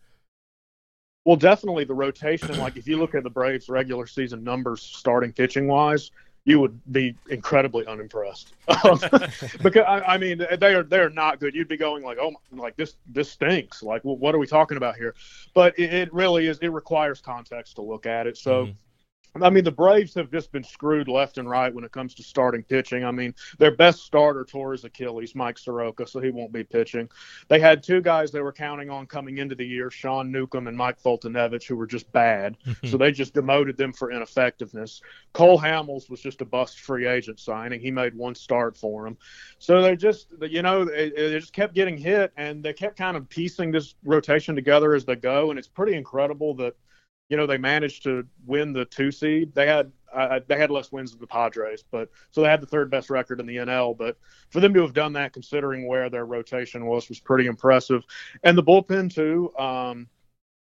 Well, 1.25 1.35
definitely 1.35 1.83
the 1.83 1.93
rotation. 1.93 2.57
Like 2.57 2.77
if 2.77 2.87
you 2.87 2.97
look 2.97 3.15
at 3.15 3.23
the 3.23 3.29
Braves' 3.29 3.69
regular 3.69 4.07
season 4.07 4.43
numbers, 4.43 4.81
starting 4.81 5.33
pitching 5.33 5.67
wise, 5.67 6.11
you 6.45 6.59
would 6.59 6.79
be 6.91 7.15
incredibly 7.29 7.85
unimpressed. 7.85 8.53
Um, 8.83 8.99
because 9.63 9.83
I, 9.87 10.01
I, 10.13 10.17
mean, 10.17 10.45
they 10.59 10.75
are 10.75 10.83
they're 10.83 11.09
not 11.09 11.39
good. 11.39 11.55
You'd 11.55 11.67
be 11.67 11.75
going 11.75 12.03
like, 12.03 12.17
oh, 12.21 12.33
like 12.51 12.77
this 12.77 12.95
this 13.07 13.29
stinks. 13.29 13.83
Like, 13.83 14.05
well, 14.05 14.15
what 14.15 14.33
are 14.35 14.37
we 14.37 14.47
talking 14.47 14.77
about 14.77 14.95
here? 14.95 15.15
But 15.53 15.77
it, 15.77 15.93
it, 15.93 16.13
really 16.13 16.45
is. 16.47 16.59
It 16.59 16.69
requires 16.69 17.19
context 17.19 17.75
to 17.75 17.81
look 17.81 18.05
at 18.05 18.27
it. 18.27 18.37
So. 18.37 18.65
Mm-hmm 18.65 18.71
I 19.35 19.49
mean, 19.49 19.63
the 19.63 19.71
Braves 19.71 20.13
have 20.15 20.31
just 20.31 20.51
been 20.51 20.63
screwed 20.63 21.07
left 21.07 21.37
and 21.37 21.49
right 21.49 21.73
when 21.73 21.83
it 21.83 21.91
comes 21.91 22.15
to 22.15 22.23
starting 22.23 22.63
pitching. 22.63 23.05
I 23.05 23.11
mean, 23.11 23.35
their 23.59 23.75
best 23.75 24.03
starter 24.03 24.43
tore 24.43 24.71
his 24.71 24.83
Achilles, 24.83 25.35
Mike 25.35 25.57
Soroka, 25.57 26.07
so 26.07 26.19
he 26.19 26.31
won't 26.31 26.51
be 26.51 26.63
pitching. 26.63 27.09
They 27.47 27.59
had 27.59 27.83
two 27.83 28.01
guys 28.01 28.31
they 28.31 28.41
were 28.41 28.51
counting 28.51 28.89
on 28.89 29.05
coming 29.05 29.37
into 29.37 29.55
the 29.55 29.65
year, 29.65 29.91
Sean 29.91 30.31
Newcomb 30.31 30.67
and 30.67 30.75
Mike 30.75 31.01
Foltynewicz, 31.01 31.65
who 31.65 31.75
were 31.75 31.87
just 31.87 32.11
bad. 32.11 32.57
so 32.85 32.97
they 32.97 33.11
just 33.11 33.33
demoted 33.33 33.77
them 33.77 33.93
for 33.93 34.11
ineffectiveness. 34.11 35.01
Cole 35.33 35.59
Hamels 35.59 36.09
was 36.09 36.21
just 36.21 36.41
a 36.41 36.45
bust 36.45 36.79
free 36.79 37.07
agent 37.07 37.39
signing. 37.39 37.79
He 37.79 37.91
made 37.91 38.15
one 38.15 38.35
start 38.35 38.75
for 38.75 39.03
them. 39.03 39.17
So 39.59 39.81
they 39.81 39.95
just, 39.95 40.33
you 40.41 40.63
know, 40.63 40.85
they, 40.85 41.11
they 41.11 41.39
just 41.39 41.53
kept 41.53 41.75
getting 41.75 41.97
hit, 41.97 42.31
and 42.35 42.63
they 42.63 42.73
kept 42.73 42.97
kind 42.97 43.15
of 43.15 43.29
piecing 43.29 43.71
this 43.71 43.95
rotation 44.03 44.55
together 44.55 44.95
as 44.95 45.05
they 45.05 45.15
go. 45.15 45.51
And 45.51 45.59
it's 45.59 45.67
pretty 45.67 45.93
incredible 45.93 46.55
that– 46.55 46.75
you 47.29 47.37
know, 47.37 47.45
they 47.45 47.57
managed 47.57 48.03
to 48.03 48.25
win 48.45 48.73
the 48.73 48.85
two 48.85 49.11
seed. 49.11 49.53
They 49.53 49.67
had 49.67 49.91
uh, 50.13 50.39
they 50.47 50.57
had 50.57 50.71
less 50.71 50.91
wins 50.91 51.11
than 51.11 51.19
the 51.19 51.27
Padres, 51.27 51.83
but 51.89 52.09
so 52.31 52.41
they 52.41 52.49
had 52.49 52.61
the 52.61 52.67
third 52.67 52.89
best 52.89 53.09
record 53.09 53.39
in 53.39 53.45
the 53.45 53.57
NL. 53.57 53.95
But 53.95 54.17
for 54.49 54.59
them 54.59 54.73
to 54.73 54.81
have 54.81 54.93
done 54.93 55.13
that, 55.13 55.33
considering 55.33 55.87
where 55.87 56.09
their 56.09 56.25
rotation 56.25 56.87
was, 56.87 57.07
was 57.07 57.19
pretty 57.19 57.45
impressive. 57.45 58.03
And 58.43 58.57
the 58.57 58.63
bullpen 58.63 59.13
too. 59.13 59.53
Um, 59.57 60.07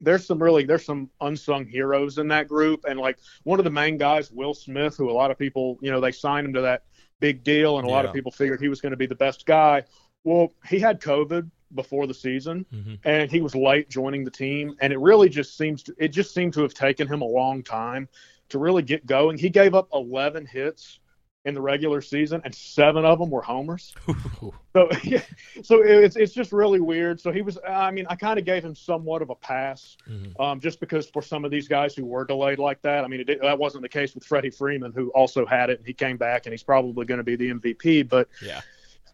there's 0.02 0.26
some 0.26 0.42
really 0.42 0.66
there's 0.66 0.86
some 0.86 1.10
unsung 1.22 1.66
heroes 1.66 2.18
in 2.18 2.28
that 2.30 2.48
group, 2.48 2.86
and 2.88 3.00
like 3.00 3.18
one 3.44 3.60
of 3.60 3.66
the 3.66 3.72
main 3.72 3.98
guys, 3.98 4.32
Will 4.32 4.54
Smith, 4.54 4.96
who 4.98 5.10
a 5.10 5.12
lot 5.12 5.32
of 5.32 5.38
people, 5.38 5.78
you 5.82 5.92
know, 5.92 6.00
they 6.00 6.12
signed 6.12 6.48
him 6.48 6.54
to 6.54 6.62
that 6.62 6.84
big 7.20 7.44
deal, 7.44 7.78
and 7.78 7.88
a 7.88 7.90
yeah. 7.90 7.96
lot 7.96 8.06
of 8.06 8.14
people 8.14 8.32
figured 8.32 8.62
he 8.62 8.70
was 8.70 8.82
going 8.82 8.92
to 8.92 8.98
be 8.98 9.06
the 9.06 9.16
best 9.16 9.46
guy. 9.46 9.84
Well, 10.24 10.54
he 10.68 10.80
had 10.80 11.02
COVID 11.02 11.50
before 11.74 12.06
the 12.08 12.14
season, 12.14 12.66
Mhm. 12.74 13.00
and 13.04 13.32
he 13.32 13.42
was 13.42 13.56
late 13.56 13.90
joining 13.90 14.24
the 14.24 14.32
team, 14.32 14.76
and 14.82 14.94
it 14.94 15.00
really 15.00 15.30
just 15.30 15.58
seems 15.58 15.84
to, 15.84 15.96
it 15.98 16.10
just 16.10 16.34
seemed 16.34 16.54
to 16.54 16.62
have 16.62 16.74
taken 16.74 17.08
him 17.08 17.22
a 17.22 17.26
long 17.28 17.64
time 17.64 18.08
to 18.50 18.60
really 18.60 18.84
get 18.84 19.06
going. 19.06 19.38
He 19.38 19.50
gave 19.50 19.74
up 19.74 19.88
11 19.94 20.46
hits 20.46 21.00
in 21.46 21.54
the 21.54 21.62
regular 21.62 22.02
season, 22.02 22.42
and 22.44 22.54
seven 22.56 23.06
of 23.06 23.20
them 23.20 23.30
were 23.30 23.42
homers. 23.42 23.94
So, 24.76 24.90
yeah, 25.06 25.22
so 25.64 25.82
it's 25.82 26.18
it's 26.18 26.34
just 26.34 26.52
really 26.52 26.82
weird. 26.82 27.22
So 27.22 27.32
he 27.32 27.42
was. 27.42 27.58
I 27.66 27.92
mean, 27.92 28.06
I 28.10 28.16
kind 28.18 28.38
of 28.38 28.44
gave 28.44 28.66
him 28.66 28.76
somewhat 28.76 29.22
of 29.22 29.30
a 29.30 29.36
pass, 29.36 29.96
Mhm. 30.06 30.38
um, 30.38 30.60
just 30.60 30.82
because 30.82 31.08
for 31.10 31.22
some 31.22 31.46
of 31.46 31.52
these 31.52 31.70
guys 31.70 31.96
who 31.96 32.04
were 32.06 32.26
delayed 32.26 32.60
like 32.60 32.82
that. 32.82 33.06
I 33.06 33.08
mean, 33.08 33.22
it, 33.26 33.40
that 33.42 33.58
wasn't 33.58 33.84
the 33.84 33.90
case 33.90 34.14
with 34.14 34.26
Freddie 34.26 34.50
Freeman, 34.50 34.92
who 34.92 35.12
also 35.12 35.46
had 35.46 35.70
it, 35.70 35.78
and 35.78 35.88
he 35.88 35.94
came 35.94 36.18
back, 36.18 36.46
and 36.46 36.52
he's 36.54 36.62
probably 36.62 37.06
going 37.06 37.20
to 37.20 37.24
be 37.24 37.38
the 37.38 37.52
MVP. 37.54 38.04
But 38.04 38.28
Yeah. 38.42 38.60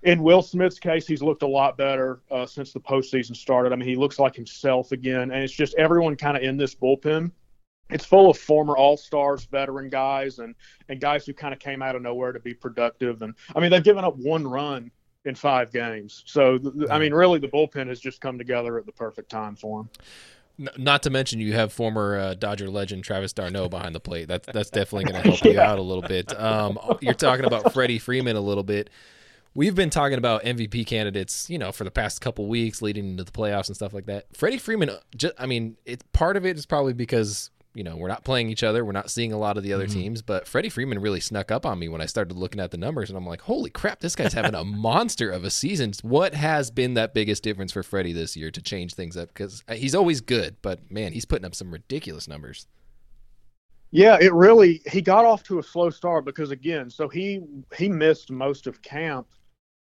In 0.04 0.24
Will 0.24 0.42
Smith's 0.42 0.80
case, 0.80 1.06
he's 1.06 1.22
looked 1.22 1.44
a 1.44 1.48
lot 1.48 1.78
better 1.78 2.22
uh, 2.32 2.46
since 2.46 2.74
the 2.74 2.80
postseason 2.80 3.36
started. 3.36 3.72
I 3.72 3.76
mean, 3.76 3.88
he 3.88 3.96
looks 3.96 4.18
like 4.18 4.36
himself 4.36 4.92
again, 4.92 5.32
and 5.32 5.44
it's 5.44 5.54
just 5.54 5.76
everyone 5.76 6.16
kind 6.16 6.36
of 6.36 6.44
in 6.44 6.58
this 6.58 6.74
bullpen. 6.74 7.32
It's 7.92 8.06
full 8.06 8.30
of 8.30 8.38
former 8.38 8.76
All 8.76 8.98
Stars, 8.98 9.46
veteran 9.46 9.90
guys, 9.90 10.40
and 10.40 10.56
and 10.90 11.00
guys 11.00 11.26
who 11.26 11.34
kind 11.34 11.54
of 11.54 11.60
came 11.60 11.82
out 11.82 11.96
of 11.96 12.02
nowhere 12.02 12.32
to 12.32 12.40
be 12.40 12.54
productive. 12.54 13.22
And 13.22 13.36
I 13.56 13.60
mean, 13.60 13.70
they've 13.70 13.84
given 13.84 14.04
up 14.04 14.16
one 14.18 14.48
run 14.48 14.90
in 15.26 15.36
five 15.36 15.72
games. 15.72 16.24
So 16.26 16.58
th- 16.58 16.74
th- 16.74 16.90
I 16.90 16.98
mean, 16.98 17.14
really, 17.14 17.40
the 17.40 17.48
bullpen 17.48 17.88
has 17.88 18.00
just 18.00 18.22
come 18.22 18.38
together 18.38 18.78
at 18.78 18.86
the 18.86 18.92
perfect 18.92 19.30
time 19.30 19.56
for 19.56 19.82
him. 19.82 19.90
Not 20.78 21.04
to 21.04 21.10
mention 21.10 21.40
you 21.40 21.54
have 21.54 21.74
former 21.74 22.18
uh, 22.18 22.34
Dodger 22.36 22.70
legend 22.70 23.04
Travis 23.04 23.34
d'Arnaud 23.34 23.70
behind 23.70 23.96
the 23.96 24.00
plate. 24.00 24.28
That's 24.28 24.48
that's 24.52 24.70
definitely 24.70 25.12
going 25.12 25.24
to 25.24 25.30
help 25.30 25.44
you 25.44 25.60
out 25.60 25.80
a 25.80 25.82
little 25.82 26.04
bit. 26.04 26.38
Um, 26.40 26.80
you're 27.02 27.14
talking 27.14 27.46
about 27.46 27.74
Freddie 27.74 28.00
Freeman 28.00 28.36
a 28.36 28.42
little 28.42 28.64
bit. 28.64 28.90
We've 29.54 29.76
been 29.76 29.90
talking 29.90 30.18
about 30.18 30.44
MVP 30.44 30.88
candidates, 30.88 31.50
you 31.50 31.58
know, 31.58 31.74
for 31.74 31.84
the 31.84 31.92
past 31.92 32.22
couple 32.22 32.48
weeks 32.48 32.82
leading 32.82 33.10
into 33.10 33.26
the 33.26 33.32
playoffs 33.32 33.68
and 33.68 33.76
stuff 33.76 33.94
like 33.94 34.06
that. 34.06 34.26
Freddie 34.36 34.58
Freeman, 34.58 34.90
uh, 34.90 35.00
just, 35.16 35.34
I 35.38 35.46
mean, 35.46 35.76
it's 35.86 36.04
part 36.14 36.38
of 36.38 36.46
it 36.46 36.58
is 36.58 36.66
probably 36.66 36.94
because 36.94 37.50
you 37.74 37.84
know 37.84 37.96
we're 37.96 38.10
not 38.10 38.24
playing 38.24 38.50
each 38.50 38.64
other, 38.64 38.84
we're 38.84 38.92
not 38.92 39.10
seeing 39.10 39.32
a 39.32 39.38
lot 39.38 39.58
of 39.58 39.64
the 39.64 39.74
other 39.74 39.88
mm-hmm. 39.88 40.00
teams. 40.00 40.22
But 40.22 40.48
Freddie 40.48 40.70
Freeman 40.70 41.00
really 41.00 41.20
snuck 41.20 41.52
up 41.52 41.66
on 41.66 41.80
me 41.80 41.90
when 41.90 42.00
I 42.00 42.06
started 42.06 42.38
looking 42.38 42.62
at 42.62 42.72
the 42.72 42.78
numbers, 42.78 43.10
and 43.10 43.18
I'm 43.18 43.28
like, 43.28 43.42
holy 43.42 43.70
crap, 43.70 44.00
this 44.00 44.16
guy's 44.16 44.32
having 44.32 44.56
a 44.56 44.64
monster 44.64 45.30
of 45.30 45.44
a 45.44 45.50
season. 45.50 45.92
What 46.02 46.34
has 46.34 46.72
been 46.72 46.94
that 46.94 47.14
biggest 47.14 47.44
difference 47.44 47.74
for 47.74 47.84
Freddie 47.84 48.14
this 48.14 48.38
year 48.38 48.52
to 48.52 48.62
change 48.62 48.94
things 48.94 49.18
up? 49.18 49.30
Because 49.30 49.66
uh, 49.68 49.74
he's 49.74 49.96
always 49.96 50.22
good, 50.22 50.56
but 50.62 50.90
man, 50.90 51.12
he's 51.12 51.26
putting 51.26 51.46
up 51.46 51.56
some 51.56 51.72
ridiculous 51.72 52.26
numbers. 52.26 52.68
Yeah, 53.94 54.18
it 54.22 54.34
really 54.34 54.82
he 54.90 55.02
got 55.02 55.26
off 55.26 55.44
to 55.44 55.60
a 55.60 55.64
slow 55.64 55.90
start 55.90 56.24
because 56.24 56.52
again, 56.52 56.90
so 56.90 57.10
he 57.10 57.42
he 57.76 57.90
missed 57.90 58.32
most 58.32 58.66
of 58.66 58.82
camp 58.82 59.28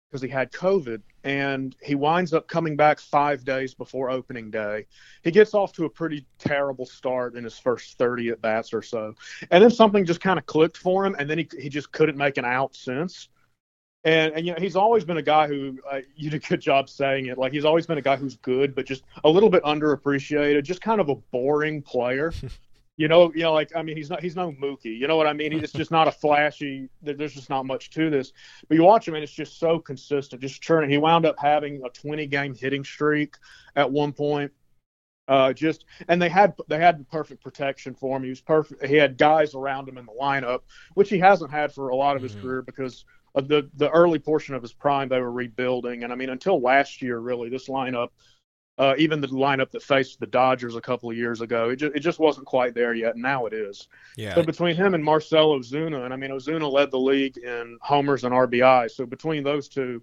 because 0.10 0.22
he 0.22 0.28
had 0.28 0.52
COVID 0.52 1.02
and 1.24 1.76
he 1.84 1.96
winds 1.96 2.34
up 2.34 2.48
coming 2.48 2.76
back 2.76 3.00
5 3.00 3.44
days 3.44 3.74
before 3.74 4.10
opening 4.10 4.50
day. 4.50 4.86
He 5.24 5.32
gets 5.32 5.54
off 5.54 5.74
to 5.74 5.86
a 5.86 5.90
pretty 5.90 6.26
terrible 6.40 6.86
start 6.86 7.36
in 7.36 7.44
his 7.44 7.60
first 7.60 7.98
30 7.98 8.30
at 8.30 8.42
bats 8.42 8.74
or 8.74 8.82
so. 8.82 9.14
And 9.52 9.64
then 9.64 9.72
something 9.72 10.06
just 10.06 10.22
kind 10.22 10.40
of 10.40 10.46
clicked 10.46 10.78
for 10.78 11.06
him 11.06 11.16
and 11.20 11.30
then 11.30 11.38
he 11.38 11.48
he 11.60 11.70
just 11.70 11.92
couldn't 11.92 12.18
make 12.18 12.38
an 12.38 12.46
out 12.46 12.76
since. 12.76 13.30
And 14.04 14.34
and 14.34 14.46
you 14.46 14.54
know, 14.54 14.60
he's 14.60 14.76
always 14.76 15.04
been 15.04 15.18
a 15.18 15.22
guy 15.22 15.48
who 15.48 15.78
uh, 15.90 16.00
you 16.16 16.30
did 16.30 16.44
a 16.44 16.48
good 16.48 16.62
job 16.62 16.90
saying 16.90 17.28
it. 17.28 17.38
Like 17.38 17.52
he's 17.52 17.66
always 17.66 17.86
been 17.86 17.98
a 17.98 18.02
guy 18.02 18.16
who's 18.16 18.38
good 18.38 18.74
but 18.74 18.86
just 18.86 19.04
a 19.24 19.30
little 19.30 19.50
bit 19.50 19.64
underappreciated, 19.64 20.64
just 20.64 20.82
kind 20.82 21.02
of 21.02 21.10
a 21.10 21.16
boring 21.16 21.82
player. 21.82 22.34
You 23.00 23.08
know, 23.08 23.32
you 23.34 23.44
know, 23.44 23.54
like 23.54 23.74
I 23.78 23.82
mean, 23.82 23.96
he's 23.96 24.10
not 24.10 24.22
he's 24.22 24.36
no 24.36 24.52
Mookie. 24.52 25.00
You 25.00 25.08
know 25.08 25.16
what 25.16 25.26
I 25.26 25.32
mean? 25.32 25.54
It's 25.54 25.72
just 25.72 25.90
not 25.90 26.10
a 26.10 26.12
flashy. 26.12 26.90
There's 27.02 27.34
just 27.34 27.50
not 27.50 27.66
much 27.66 27.92
to 27.92 28.10
this. 28.10 28.34
But 28.68 28.76
you 28.76 28.84
watch 28.84 29.08
him, 29.08 29.16
and 29.16 29.24
it's 29.24 29.32
just 29.32 29.58
so 29.58 29.80
consistent, 29.80 30.42
just 30.42 30.62
churning. 30.62 30.90
He 30.90 30.98
wound 30.98 31.26
up 31.26 31.40
having 31.40 31.82
a 31.86 31.90
20 31.90 32.28
game 32.28 32.54
hitting 32.54 32.84
streak 32.84 33.38
at 33.78 33.90
one 33.90 34.12
point. 34.12 34.52
Uh, 35.30 35.54
just 35.54 35.86
and 36.10 36.22
they 36.22 36.28
had 36.28 36.54
they 36.68 36.78
had 36.78 37.08
perfect 37.10 37.42
protection 37.42 37.96
for 37.96 38.18
him. 38.18 38.24
He 38.24 38.30
was 38.32 38.42
perfect. 38.42 38.86
He 38.86 38.96
had 38.96 39.18
guys 39.18 39.56
around 39.56 39.88
him 39.88 39.98
in 39.98 40.06
the 40.06 40.12
lineup, 40.22 40.64
which 40.96 41.10
he 41.10 41.20
hasn't 41.20 41.52
had 41.52 41.72
for 41.74 41.90
a 41.90 41.96
lot 41.96 42.18
of 42.18 42.22
his 42.22 42.36
Mhm. 42.36 42.42
career 42.42 42.62
because 42.64 43.06
of 43.34 43.48
the 43.48 43.70
the 43.76 43.90
early 43.92 44.20
portion 44.20 44.56
of 44.56 44.62
his 44.62 44.74
prime 44.74 45.08
they 45.08 45.22
were 45.22 45.32
rebuilding. 45.32 46.04
And 46.04 46.12
I 46.12 46.18
mean, 46.18 46.32
until 46.32 46.60
last 46.60 47.02
year, 47.02 47.20
really, 47.20 47.48
this 47.48 47.70
lineup 47.70 48.10
uh, 48.80 48.96
even 48.98 49.20
the 49.22 49.28
lineup 49.28 49.70
that 49.72 49.84
faced 49.84 50.20
the 50.20 50.26
Dodgers 50.26 50.76
a 50.76 50.82
couple 50.82 51.12
of 51.12 51.18
years 51.18 51.42
ago, 51.42 51.70
it 51.70 51.76
just, 51.76 51.96
it 51.96 52.00
just 52.00 52.18
wasn't 52.18 52.46
quite 52.48 52.74
there 52.74 52.94
yet. 52.94 53.14
And 53.14 53.22
now 53.22 53.46
it 53.46 53.54
is. 53.54 53.88
Yeah. 54.16 54.34
So 54.36 54.42
between 54.42 54.76
him 54.76 54.94
and 54.96 55.04
Marcell 55.04 55.60
Ozuna, 55.60 56.06
and 56.06 56.14
I 56.14 56.18
mean 56.18 56.32
Ozuna 56.32 56.72
led 56.72 56.90
the 56.90 56.98
league 57.00 57.38
in 57.38 57.78
homers 57.82 58.24
and 58.24 58.34
RBI. 58.34 58.90
So 58.90 59.06
between 59.06 59.44
those 59.44 59.68
two, 59.68 60.02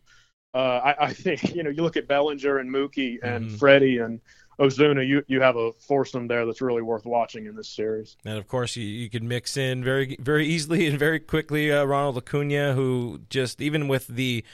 uh, 0.55 0.81
I, 0.85 1.07
I 1.07 1.13
think 1.13 1.43
you 1.57 1.63
know 1.63 1.71
you 1.71 1.83
look 1.83 1.97
at 1.97 2.07
Bellinger 2.07 2.59
and 2.59 2.71
Mookie 2.71 3.19
and 3.23 3.47
Mhm. 3.47 3.59
Freddie 3.59 3.99
and 3.99 4.21
Ozuna, 4.61 5.07
you 5.07 5.23
you 5.27 5.41
have 5.41 5.57
a 5.57 5.73
foursome 5.73 6.29
there 6.29 6.47
that's 6.47 6.63
really 6.63 6.83
worth 6.83 7.05
watching 7.05 7.47
in 7.47 7.57
this 7.57 7.69
series. 7.69 8.17
And 8.25 8.39
of 8.39 8.47
course, 8.49 8.77
you, 8.77 8.85
you 8.85 9.11
could 9.11 9.23
mix 9.23 9.57
in 9.57 9.85
very 9.85 10.17
very 10.21 10.47
easily 10.47 10.87
and 10.87 10.99
very 10.99 11.21
quickly 11.21 11.73
uh, 11.73 11.85
Ronald 11.85 12.17
Acuna, 12.19 12.75
who 12.75 13.21
just 13.31 13.61
even 13.61 13.89
with 13.89 14.07
the 14.07 14.45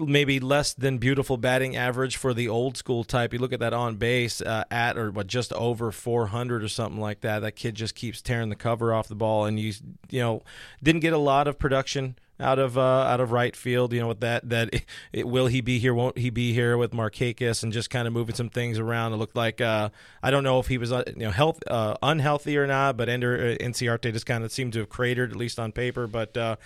maybe 0.00 0.40
less 0.40 0.74
than 0.74 0.98
beautiful 0.98 1.36
batting 1.36 1.76
average 1.76 2.16
for 2.16 2.34
the 2.34 2.48
old 2.48 2.76
school 2.76 3.04
type. 3.04 3.32
You 3.32 3.38
look 3.38 3.52
at 3.52 3.60
that 3.60 3.72
on 3.72 3.96
base 3.96 4.40
uh, 4.40 4.64
at 4.70 4.96
or 4.96 5.10
what 5.10 5.26
just 5.26 5.52
over 5.52 5.92
400 5.92 6.62
or 6.62 6.68
something 6.68 7.00
like 7.00 7.20
that. 7.20 7.40
That 7.40 7.52
kid 7.52 7.74
just 7.74 7.94
keeps 7.94 8.22
tearing 8.22 8.48
the 8.48 8.56
cover 8.56 8.92
off 8.92 9.08
the 9.08 9.14
ball, 9.14 9.44
and 9.44 9.58
you 9.58 9.72
you 10.10 10.20
know 10.20 10.42
didn't 10.82 11.00
get 11.00 11.12
a 11.12 11.18
lot 11.18 11.48
of 11.48 11.58
production 11.58 12.16
out 12.40 12.58
of 12.58 12.78
uh, 12.78 12.80
out 12.80 13.20
of 13.20 13.32
right 13.32 13.54
field. 13.54 13.92
You 13.92 14.00
know 14.00 14.08
with 14.08 14.20
that 14.20 14.48
that 14.48 14.70
it, 14.72 14.84
it, 15.12 15.28
will 15.28 15.46
he 15.46 15.60
be 15.60 15.78
here? 15.78 15.94
Won't 15.94 16.18
he 16.18 16.30
be 16.30 16.52
here 16.52 16.76
with 16.76 16.92
Markakis 16.92 17.62
and 17.62 17.72
just 17.72 17.90
kind 17.90 18.06
of 18.06 18.12
moving 18.12 18.34
some 18.34 18.48
things 18.48 18.78
around. 18.78 19.12
It 19.12 19.16
looked 19.16 19.36
like 19.36 19.60
uh, 19.60 19.90
I 20.22 20.30
don't 20.30 20.44
know 20.44 20.58
if 20.58 20.68
he 20.68 20.78
was 20.78 20.92
uh, 20.92 21.04
you 21.06 21.24
know 21.24 21.30
health 21.30 21.62
uh, 21.66 21.96
unhealthy 22.02 22.56
or 22.56 22.66
not, 22.66 22.96
but 22.96 23.08
Ender 23.08 23.36
uh, 23.36 23.64
Inciarte 23.64 24.12
just 24.12 24.26
kind 24.26 24.44
of 24.44 24.52
seemed 24.52 24.72
to 24.74 24.80
have 24.80 24.88
cratered 24.88 25.30
at 25.30 25.36
least 25.36 25.58
on 25.58 25.72
paper, 25.72 26.06
but. 26.06 26.58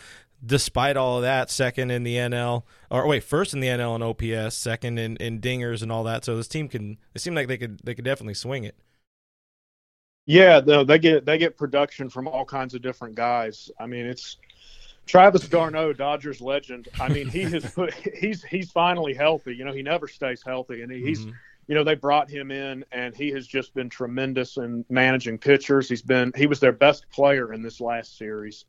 Despite 0.45 0.97
all 0.97 1.19
of 1.19 1.23
that, 1.23 1.51
second 1.51 1.93
in 1.93 2.03
the 2.03 2.17
NL, 2.17 2.65
or 2.91 3.07
wait, 3.07 3.23
first 3.23 3.55
in 3.55 3.61
the 3.61 3.69
NL 3.69 3.95
in 3.95 4.03
OPS, 4.03 4.57
second 4.57 4.99
in, 4.99 5.17
in 5.19 5.41
dingers 5.41 5.83
and 5.83 5.93
all 5.93 6.03
that. 6.05 6.25
So 6.25 6.37
this 6.37 6.49
team 6.49 6.69
can. 6.69 6.99
It 7.15 7.21
seemed 7.21 7.37
like 7.37 7.47
they 7.49 7.59
could 7.59 7.81
they 7.85 7.95
could 7.95 8.05
definitely 8.05 8.35
swing 8.35 8.65
it. 8.65 8.77
Yeah, 10.27 10.61
no, 10.65 10.85
they 10.85 10.99
get 10.99 11.25
they 11.27 11.39
get 11.39 11.57
production 11.57 12.09
from 12.09 12.29
all 12.29 12.45
kinds 12.45 12.75
of 12.75 12.83
different 12.83 13.15
guys. 13.17 13.71
I 13.79 13.87
mean, 13.87 14.07
it's 14.07 14.39
Travis 15.07 15.49
d'Arnaud, 15.49 15.95
Dodgers 15.95 16.41
legend. 16.41 16.89
I 17.01 17.09
mean, 17.09 17.29
he 17.29 17.43
has 17.51 17.67
put 17.75 17.95
he's 17.95 18.45
he's 18.45 18.71
finally 18.71 19.15
healthy. 19.15 19.57
You 19.57 19.65
know, 19.65 19.73
he 19.73 19.83
never 19.83 20.09
stays 20.09 20.43
healthy, 20.45 20.83
and 20.83 20.93
he's 20.93 21.27
Mhm. 21.27 21.39
you 21.69 21.75
know 21.75 21.85
they 21.85 21.95
brought 21.97 22.31
him 22.31 22.51
in, 22.53 22.85
and 22.93 23.17
he 23.17 23.31
has 23.31 23.47
just 23.47 23.75
been 23.75 23.89
tremendous 23.91 24.57
in 24.59 24.85
managing 24.91 25.39
pitchers. 25.39 25.89
He's 25.89 26.03
been 26.03 26.33
he 26.37 26.47
was 26.47 26.61
their 26.61 26.73
best 26.73 27.09
player 27.11 27.53
in 27.53 27.63
this 27.63 27.81
last 27.81 28.17
series. 28.19 28.65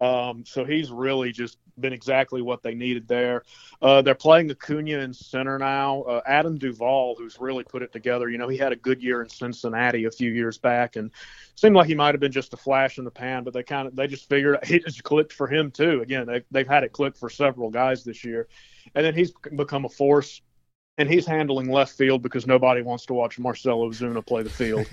Um, 0.00 0.44
so 0.44 0.64
he's 0.64 0.90
really 0.90 1.32
just 1.32 1.58
been 1.78 1.92
exactly 1.92 2.42
what 2.42 2.62
they 2.62 2.74
needed 2.74 3.08
there. 3.08 3.44
Uh, 3.80 4.02
they're 4.02 4.14
playing 4.14 4.50
Acuna 4.50 4.98
in 4.98 5.12
center 5.14 5.58
now. 5.58 6.02
Uh, 6.02 6.20
Adam 6.26 6.58
Duvall, 6.58 7.14
who's 7.16 7.40
really 7.40 7.64
put 7.64 7.82
it 7.82 7.92
together. 7.92 8.28
You 8.28 8.38
know, 8.38 8.48
he 8.48 8.58
had 8.58 8.72
a 8.72 8.76
good 8.76 9.02
year 9.02 9.22
in 9.22 9.28
Cincinnati 9.28 10.04
a 10.04 10.10
few 10.10 10.30
years 10.32 10.58
back, 10.58 10.96
and 10.96 11.10
seemed 11.54 11.76
like 11.76 11.86
he 11.86 11.94
might 11.94 12.14
have 12.14 12.20
been 12.20 12.32
just 12.32 12.52
a 12.52 12.58
flash 12.58 12.98
in 12.98 13.04
the 13.04 13.10
pan. 13.10 13.42
But 13.44 13.54
they 13.54 13.62
kind 13.62 13.88
of 13.88 13.96
they 13.96 14.06
just 14.06 14.28
figured 14.28 14.58
it 14.70 14.84
just 14.84 15.02
clicked 15.02 15.32
for 15.32 15.46
him 15.46 15.70
too. 15.70 16.02
Again, 16.02 16.26
they, 16.26 16.42
they've 16.50 16.68
had 16.68 16.84
it 16.84 16.92
click 16.92 17.16
for 17.16 17.30
several 17.30 17.70
guys 17.70 18.04
this 18.04 18.22
year, 18.24 18.48
and 18.94 19.04
then 19.04 19.14
he's 19.14 19.32
become 19.54 19.86
a 19.86 19.90
force. 19.90 20.42
And 20.98 21.10
he's 21.10 21.26
handling 21.26 21.70
left 21.70 21.92
field 21.92 22.22
because 22.22 22.46
nobody 22.46 22.80
wants 22.80 23.04
to 23.06 23.12
watch 23.12 23.38
Marcell 23.38 23.80
Ozuna 23.80 24.24
play 24.24 24.42
the 24.42 24.48
field. 24.48 24.86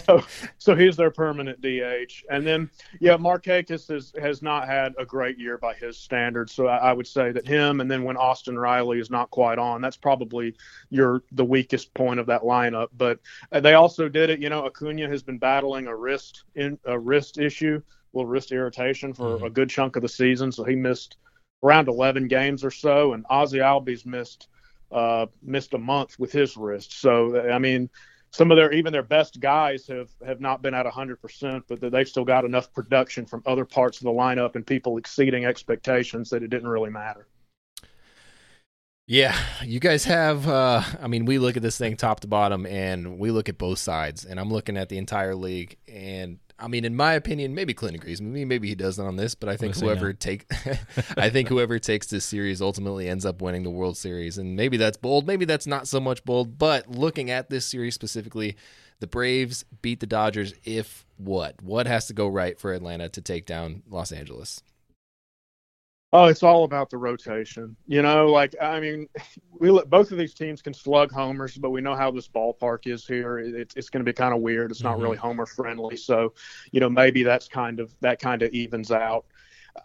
so, 0.06 0.22
so 0.58 0.76
he's 0.76 0.96
their 0.96 1.10
permanent 1.10 1.60
DH. 1.60 2.22
And 2.30 2.46
then 2.46 2.70
yeah, 3.00 3.16
Markakis 3.16 3.88
has 3.88 4.12
has 4.20 4.42
not 4.42 4.68
had 4.68 4.94
a 4.96 5.04
great 5.04 5.38
year 5.38 5.58
by 5.58 5.74
his 5.74 5.96
standards. 5.98 6.52
So 6.52 6.68
I, 6.68 6.76
I 6.76 6.92
would 6.92 7.08
say 7.08 7.32
that 7.32 7.48
him, 7.48 7.80
and 7.80 7.90
then 7.90 8.04
when 8.04 8.16
Austin 8.16 8.56
Riley 8.56 9.00
is 9.00 9.10
not 9.10 9.28
quite 9.30 9.58
on, 9.58 9.80
that's 9.80 9.96
probably 9.96 10.54
your 10.88 11.24
the 11.32 11.44
weakest 11.44 11.92
point 11.94 12.20
of 12.20 12.26
that 12.26 12.42
lineup. 12.42 12.88
But 12.96 13.18
uh, 13.50 13.58
they 13.58 13.74
also 13.74 14.08
did 14.08 14.30
it. 14.30 14.38
You 14.40 14.50
know, 14.50 14.66
Acuna 14.66 15.08
has 15.08 15.24
been 15.24 15.38
battling 15.38 15.88
a 15.88 15.96
wrist 15.96 16.44
in 16.54 16.78
a 16.84 16.96
wrist 16.96 17.38
issue, 17.38 17.82
a 17.82 18.16
little 18.16 18.30
wrist 18.30 18.52
irritation 18.52 19.12
for 19.12 19.38
Mhm. 19.38 19.46
a 19.46 19.50
good 19.50 19.68
chunk 19.68 19.96
of 19.96 20.02
the 20.02 20.08
season. 20.08 20.52
So 20.52 20.62
he 20.62 20.76
missed 20.76 21.16
around 21.64 21.88
11 21.88 22.28
games 22.28 22.62
or 22.62 22.70
so, 22.70 23.14
and 23.14 23.24
Ozzy 23.26 23.58
Albies 23.58 24.06
missed 24.06 24.46
uh, 24.92 25.26
missed 25.42 25.74
a 25.74 25.78
month 25.78 26.18
with 26.18 26.32
his 26.32 26.56
wrist. 26.56 27.00
So 27.00 27.50
I 27.50 27.58
mean 27.58 27.90
some 28.32 28.50
of 28.50 28.56
their 28.56 28.72
even 28.72 28.92
their 28.92 29.02
best 29.02 29.40
guys 29.40 29.86
have 29.88 30.10
have 30.24 30.40
not 30.40 30.62
been 30.62 30.74
at 30.74 30.86
100% 30.86 31.62
but 31.68 31.80
they've 31.80 32.08
still 32.08 32.24
got 32.24 32.44
enough 32.44 32.72
production 32.72 33.26
from 33.26 33.42
other 33.46 33.64
parts 33.64 33.98
of 33.98 34.04
the 34.04 34.10
lineup 34.10 34.54
and 34.54 34.66
people 34.66 34.96
exceeding 34.98 35.44
expectations 35.44 36.30
that 36.30 36.42
it 36.42 36.48
didn't 36.48 36.68
really 36.68 36.90
matter 36.90 37.26
Yeah, 39.06 39.36
you 39.64 39.80
guys 39.80 40.04
have. 40.04 40.46
Uh, 40.46 40.82
I 41.02 41.08
mean, 41.08 41.24
we 41.24 41.38
look 41.38 41.56
at 41.56 41.64
this 41.64 41.76
thing 41.76 41.96
top 41.96 42.20
to 42.20 42.28
bottom, 42.28 42.64
and 42.64 43.18
we 43.18 43.32
look 43.32 43.48
at 43.48 43.58
both 43.58 43.80
sides. 43.80 44.24
And 44.24 44.38
I'm 44.38 44.50
looking 44.52 44.76
at 44.76 44.88
the 44.88 44.98
entire 44.98 45.34
league, 45.34 45.78
and 45.88 46.38
I 46.60 46.68
mean, 46.68 46.84
in 46.84 46.94
my 46.94 47.14
opinion, 47.14 47.54
maybe 47.54 47.74
Clint 47.74 47.96
agrees 47.96 48.20
with 48.20 48.30
me. 48.30 48.44
Maybe 48.44 48.68
he 48.68 48.74
doesn't 48.74 49.04
on 49.04 49.16
this, 49.16 49.34
but 49.34 49.48
I 49.48 49.56
think 49.56 49.76
whoever 49.76 50.08
no. 50.08 50.12
take, 50.12 50.46
I 51.16 51.30
think 51.30 51.48
whoever 51.48 51.78
takes 51.78 52.06
this 52.06 52.24
series 52.24 52.60
ultimately 52.60 53.08
ends 53.08 53.24
up 53.24 53.40
winning 53.40 53.62
the 53.62 53.70
World 53.70 53.96
Series. 53.96 54.38
And 54.38 54.56
maybe 54.56 54.76
that's 54.76 54.96
bold. 54.96 55.26
Maybe 55.26 55.44
that's 55.44 55.66
not 55.66 55.88
so 55.88 56.00
much 56.00 56.24
bold. 56.24 56.58
But 56.58 56.88
looking 56.88 57.30
at 57.30 57.50
this 57.50 57.66
series 57.66 57.94
specifically, 57.94 58.56
the 59.00 59.06
Braves 59.06 59.64
beat 59.82 60.00
the 60.00 60.06
Dodgers. 60.06 60.54
If 60.64 61.06
what? 61.16 61.62
What 61.62 61.86
has 61.86 62.06
to 62.06 62.14
go 62.14 62.28
right 62.28 62.58
for 62.58 62.72
Atlanta 62.72 63.08
to 63.08 63.20
take 63.20 63.46
down 63.46 63.82
Los 63.88 64.12
Angeles? 64.12 64.62
Oh, 66.12 66.24
it's 66.24 66.42
all 66.42 66.64
about 66.64 66.90
the 66.90 66.96
rotation. 66.96 67.76
You 67.86 68.02
know, 68.02 68.26
like 68.26 68.56
I 68.60 68.80
mean, 68.80 69.08
we 69.60 69.70
let- 69.70 69.88
both 69.88 70.10
of 70.10 70.18
these 70.18 70.34
teams 70.34 70.60
can 70.60 70.74
slug 70.74 71.12
homers, 71.12 71.56
but 71.56 71.70
we 71.70 71.80
know 71.80 71.94
how 71.94 72.10
this 72.10 72.26
ballpark 72.28 72.86
is 72.92 73.06
here. 73.06 73.38
It, 73.38 73.72
it's 73.76 73.90
going 73.90 74.04
to 74.04 74.08
be 74.08 74.12
kind 74.14 74.34
of 74.34 74.40
weird. 74.40 74.72
It's 74.72 74.82
not 74.82 74.98
Mhm. 74.98 75.02
really 75.02 75.16
homer 75.16 75.46
friendly, 75.46 75.96
so 75.96 76.34
you 76.72 76.80
know 76.80 76.90
maybe 76.90 77.22
that's 77.22 77.46
kind 77.46 77.78
of 77.78 77.94
that 78.00 78.18
kind 78.20 78.42
of 78.42 78.50
evens 78.52 78.90
out. 78.90 79.24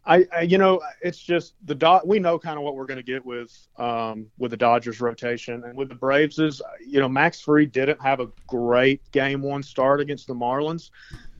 I, 0.03 0.25
I 0.35 0.41
you 0.41 0.57
know 0.57 0.81
it's 1.01 1.19
just 1.19 1.53
the 1.65 1.75
dot. 1.75 2.07
We 2.07 2.17
know 2.17 2.39
kind 2.39 2.57
of 2.57 2.63
what 2.63 2.75
we're 2.75 2.87
going 2.87 2.97
to 2.97 3.03
get 3.03 3.23
with 3.23 3.55
um, 3.77 4.25
with 4.39 4.49
the 4.49 4.57
Dodgers 4.57 4.99
rotation 5.01 5.63
and 5.63 5.77
with 5.77 5.89
the 5.89 5.95
Braves 5.95 6.39
is 6.39 6.59
you 6.83 6.99
know 6.99 7.07
Max 7.07 7.39
Fried 7.39 7.71
didn't 7.71 8.01
have 8.01 8.19
a 8.19 8.29
great 8.47 8.99
game 9.11 9.43
one 9.43 9.61
start 9.61 10.01
against 10.01 10.25
the 10.25 10.33
Marlins. 10.33 10.89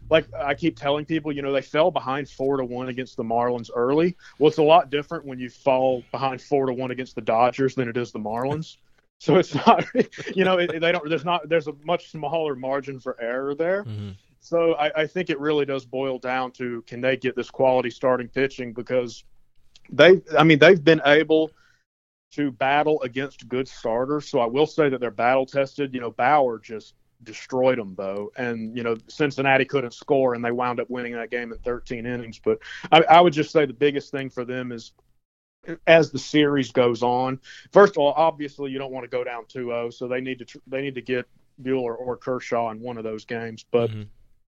Like 0.10 0.32
I 0.34 0.54
keep 0.54 0.78
telling 0.78 1.06
people, 1.06 1.32
you 1.32 1.42
know, 1.42 1.52
they 1.52 1.62
fell 1.62 1.92
behind 1.92 2.30
four 2.30 2.58
to 2.58 2.66
one 2.66 2.90
against 2.90 3.18
the 3.18 3.24
Marlins 3.24 3.70
early. 3.76 4.16
Well, 4.38 4.50
it's 4.50 4.60
a 4.60 4.64
lot 4.64 4.90
different 4.90 5.26
when 5.26 5.40
you 5.40 5.50
fall 5.50 6.04
behind 6.12 6.42
four 6.42 6.68
to 6.68 6.74
one 6.74 6.92
against 6.92 7.16
the 7.16 7.22
Dodgers 7.22 7.76
than 7.76 7.90
it 7.90 7.98
is 7.98 8.12
the 8.12 8.20
Marlins. 8.20 8.78
So 9.18 9.38
it's 9.38 9.56
not, 9.56 9.86
you 10.36 10.44
know, 10.44 10.58
it, 10.58 10.80
they 10.82 10.92
don't. 10.92 11.08
There's 11.08 11.24
not. 11.24 11.48
There's 11.48 11.68
a 11.68 11.74
much 11.86 12.12
smaller 12.12 12.54
margin 12.54 13.00
for 13.00 13.20
error 13.20 13.56
there. 13.56 13.86
Mm-hmm. 13.86 14.10
So 14.42 14.74
I, 14.74 15.04
I 15.04 15.08
think 15.08 15.30
it 15.30 15.40
really 15.40 15.66
does 15.66 15.86
boil 15.86 16.20
down 16.20 16.52
to 16.52 16.84
can 16.84 17.00
they 17.00 17.16
get 17.16 17.34
this 17.34 17.50
quality 17.50 17.90
starting 17.90 18.28
pitching 18.28 18.74
because 18.74 19.24
they, 19.90 20.22
I 20.38 20.44
mean, 20.44 20.60
they've 20.60 20.84
been 20.84 21.02
able 21.06 21.50
to 22.34 22.52
battle 22.52 23.02
against 23.02 23.48
good 23.48 23.68
starters. 23.68 24.30
So 24.30 24.40
I 24.40 24.46
will 24.46 24.68
say 24.68 24.90
that 24.90 25.00
they're 25.00 25.12
battle 25.12 25.46
tested. 25.46 25.94
You 25.94 26.02
know, 26.02 26.12
Bauer 26.12 26.60
just 26.60 26.94
destroyed 27.24 27.78
them 27.78 27.96
though, 27.96 28.32
and 28.38 28.76
you 28.76 28.84
know 28.84 28.96
Cincinnati 29.08 29.66
couldn't 29.66 29.94
score 29.94 30.34
and 30.34 30.44
they 30.44 30.52
wound 30.52 30.80
up 30.80 30.90
winning 30.90 31.14
that 31.14 31.32
game 31.32 31.52
in 31.52 31.58
13 31.60 32.06
innings. 32.06 32.40
But 32.40 32.60
I, 32.92 33.04
I 33.04 33.22
would 33.22 33.34
just 33.34 33.52
say 33.52 33.66
the 33.66 33.74
biggest 33.74 34.12
thing 34.12 34.30
for 34.30 34.46
them 34.46 34.72
is 34.72 34.94
as 35.88 36.12
the 36.12 36.20
series 36.20 36.72
goes 36.72 37.02
on. 37.04 37.40
First 37.72 37.94
of 37.94 37.98
all, 37.98 38.14
obviously 38.16 38.72
you 38.72 38.78
don't 38.78 38.92
want 38.92 39.04
to 39.04 39.10
go 39.10 39.24
down 39.24 39.46
2-0, 39.46 39.94
so 39.94 40.08
they 40.08 40.22
need 40.22 40.40
to 40.40 40.46
tr- 40.46 40.58
they 40.68 40.82
need 40.82 40.96
to 40.96 41.02
get 41.02 41.26
Buehler 41.62 41.98
or 41.98 42.18
Kershaw 42.18 42.70
in 42.72 42.80
one 42.80 42.98
of 42.98 43.04
those 43.04 43.26
games. 43.26 43.66
But 43.72 43.90
Mhm. 43.90 44.08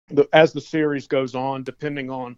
the, 0.10 0.28
as 0.34 0.54
the 0.54 0.62
series 0.62 1.08
goes 1.08 1.36
on, 1.36 1.64
depending 1.64 2.10
on 2.10 2.38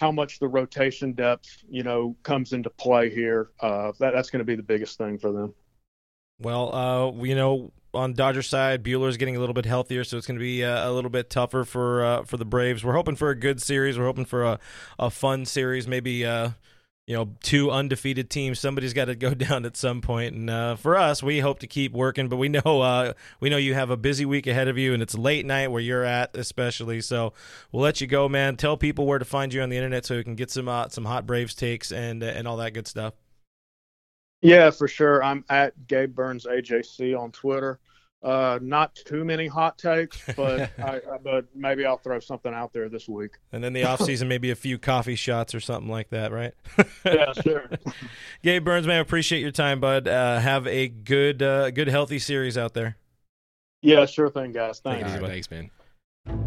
how 0.00 0.10
much 0.10 0.38
the 0.38 0.48
rotation 0.48 1.12
depth, 1.12 1.64
you 1.68 1.82
know, 1.82 2.16
comes 2.22 2.52
into 2.52 2.70
play 2.70 3.10
here, 3.10 3.50
uh, 3.60 3.92
that, 3.98 4.12
that's 4.12 4.30
going 4.30 4.40
to 4.40 4.44
be 4.44 4.56
the 4.56 4.62
biggest 4.62 4.96
thing 4.98 5.18
for 5.18 5.30
them. 5.30 5.54
Well, 6.40 6.74
uh, 6.74 7.22
you 7.22 7.34
know, 7.34 7.72
on 7.92 8.12
Dodger 8.12 8.42
side, 8.42 8.82
Buehler's 8.82 9.16
getting 9.16 9.36
a 9.36 9.40
little 9.40 9.54
bit 9.54 9.66
healthier, 9.66 10.04
so 10.04 10.16
it's 10.16 10.26
going 10.26 10.38
to 10.38 10.42
be 10.42 10.64
uh, 10.64 10.88
a 10.88 10.92
little 10.92 11.10
bit 11.10 11.30
tougher 11.30 11.64
for 11.64 12.04
uh, 12.04 12.22
for 12.24 12.36
the 12.36 12.44
Braves. 12.44 12.84
We're 12.84 12.94
hoping 12.94 13.16
for 13.16 13.30
a 13.30 13.34
good 13.34 13.60
series. 13.60 13.98
We're 13.98 14.06
hoping 14.06 14.24
for 14.24 14.44
a, 14.44 14.58
a 14.98 15.10
fun 15.10 15.44
series. 15.44 15.88
Maybe 15.88 16.24
uh, 16.24 16.50
you 17.10 17.16
know, 17.16 17.30
two 17.42 17.72
undefeated 17.72 18.30
teams. 18.30 18.60
Somebody's 18.60 18.92
got 18.92 19.06
to 19.06 19.16
go 19.16 19.34
down 19.34 19.64
at 19.64 19.76
some 19.76 20.00
point. 20.00 20.32
And 20.36 20.48
uh, 20.48 20.76
for 20.76 20.96
us, 20.96 21.24
we 21.24 21.40
hope 21.40 21.58
to 21.58 21.66
keep 21.66 21.92
working, 21.92 22.28
but 22.28 22.36
we 22.36 22.48
know 22.48 22.60
uh, 22.60 23.14
we 23.40 23.50
know 23.50 23.56
you 23.56 23.74
have 23.74 23.90
a 23.90 23.96
busy 23.96 24.24
week 24.24 24.46
ahead 24.46 24.68
of 24.68 24.78
you, 24.78 24.94
and 24.94 25.02
it's 25.02 25.18
late 25.18 25.44
night 25.44 25.72
where 25.72 25.82
you're 25.82 26.04
at, 26.04 26.36
especially. 26.36 27.00
So 27.00 27.32
we'll 27.72 27.82
let 27.82 28.00
you 28.00 28.06
go, 28.06 28.28
man. 28.28 28.56
Tell 28.56 28.76
people 28.76 29.06
where 29.06 29.18
to 29.18 29.24
find 29.24 29.52
you 29.52 29.60
on 29.60 29.70
the 29.70 29.76
internet 29.76 30.06
so 30.06 30.16
we 30.16 30.22
can 30.22 30.36
get 30.36 30.52
some 30.52 30.68
uh, 30.68 30.88
some 30.88 31.04
hot 31.04 31.26
Braves 31.26 31.54
takes 31.56 31.90
and 31.90 32.22
and 32.22 32.46
all 32.46 32.58
that 32.58 32.74
good 32.74 32.86
stuff. 32.86 33.14
Yeah, 34.42 34.70
for 34.70 34.88
sure. 34.88 35.22
I'm 35.22 35.44
at 35.50 35.86
Gabe 35.86 36.14
Burns 36.14 36.46
AJC 36.46 37.18
on 37.18 37.30
Twitter. 37.32 37.78
Uh, 38.22 38.58
not 38.60 38.94
too 38.94 39.24
many 39.24 39.46
hot 39.46 39.78
takes, 39.78 40.20
but 40.36 40.70
I, 40.78 40.96
I- 40.96 41.18
but 41.22 41.46
maybe 41.54 41.86
I'll 41.86 41.96
throw 41.96 42.20
something 42.20 42.52
out 42.52 42.72
there 42.72 42.88
this 42.90 43.08
week. 43.08 43.32
And 43.52 43.64
then 43.64 43.72
the 43.72 43.84
off 43.84 44.02
season, 44.02 44.28
maybe 44.28 44.50
a 44.50 44.54
few 44.54 44.78
coffee 44.78 45.14
shots 45.14 45.54
or 45.54 45.60
something 45.60 45.90
like 45.90 46.10
that, 46.10 46.30
right? 46.32 46.52
Yeah, 47.04 47.32
sure. 47.32 47.70
Gabe 48.42 48.62
Burns, 48.64 48.86
man, 48.86 49.00
appreciate 49.00 49.40
your 49.40 49.50
time, 49.52 49.80
bud. 49.80 50.06
Uh, 50.06 50.38
have 50.38 50.66
a 50.66 50.88
good, 50.88 51.42
uh, 51.42 51.70
good, 51.70 51.88
healthy 51.88 52.18
series 52.18 52.58
out 52.58 52.74
there. 52.74 52.96
Yeah, 53.82 54.04
sure 54.04 54.28
thing, 54.28 54.52
guys. 54.52 54.80
Thanks. 54.80 55.10
All 55.10 55.20
right, 55.20 55.30
thanks, 55.30 55.50
man. 55.50 55.70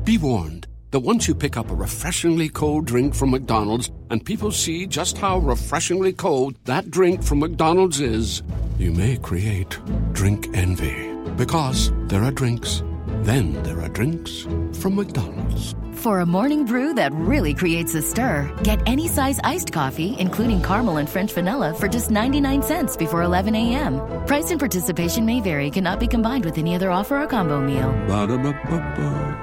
Be 0.04 0.20
warned 0.20 0.68
that 0.94 1.00
once 1.00 1.28
you 1.28 1.34
pick 1.34 1.58
up 1.58 1.72
a 1.72 1.74
refreshingly 1.74 2.48
cold 2.48 2.86
drink 2.86 3.16
from 3.16 3.32
McDonald's 3.32 3.90
and 4.12 4.24
people 4.24 4.52
see 4.52 4.86
just 4.86 5.18
how 5.18 5.40
refreshingly 5.40 6.14
cold 6.14 6.54
that 6.66 6.92
drink 6.92 7.24
from 7.24 7.40
McDonald's 7.40 8.00
is, 8.00 8.44
you 8.78 8.92
may 8.92 9.18
create 9.18 9.80
drink 10.12 10.48
envy. 10.54 11.12
Because 11.36 11.92
there 12.10 12.24
are 12.24 12.30
drinks, 12.32 12.84
then 13.24 13.54
there 13.64 13.82
are 13.82 13.90
drinks 13.90 14.46
from 14.74 14.96
McDonald's. 14.96 15.74
For 15.94 16.20
a 16.20 16.28
morning 16.28 16.64
brew 16.64 16.94
that 16.94 17.12
really 17.14 17.56
creates 17.56 17.96
a 17.96 18.02
stir, 18.04 18.56
get 18.62 18.80
any 18.86 19.08
size 19.08 19.40
iced 19.44 19.72
coffee, 19.72 20.16
including 20.20 20.62
caramel 20.62 20.98
and 20.98 21.10
French 21.10 21.34
vanilla, 21.34 21.74
for 21.74 21.88
just 21.88 22.12
99 22.12 22.62
cents 22.62 22.96
before 22.96 23.24
11 23.24 23.56
a.m. 23.56 24.00
Price 24.28 24.52
and 24.52 24.60
participation 24.60 25.26
may 25.26 25.42
vary, 25.42 25.72
cannot 25.72 26.00
be 26.00 26.08
combined 26.08 26.46
with 26.46 26.60
any 26.60 26.76
other 26.76 26.92
offer 26.92 27.20
or 27.20 27.26
combo 27.26 27.60
meal. 27.60 27.92
Ba-da-ba-ba-ba. 28.06 29.43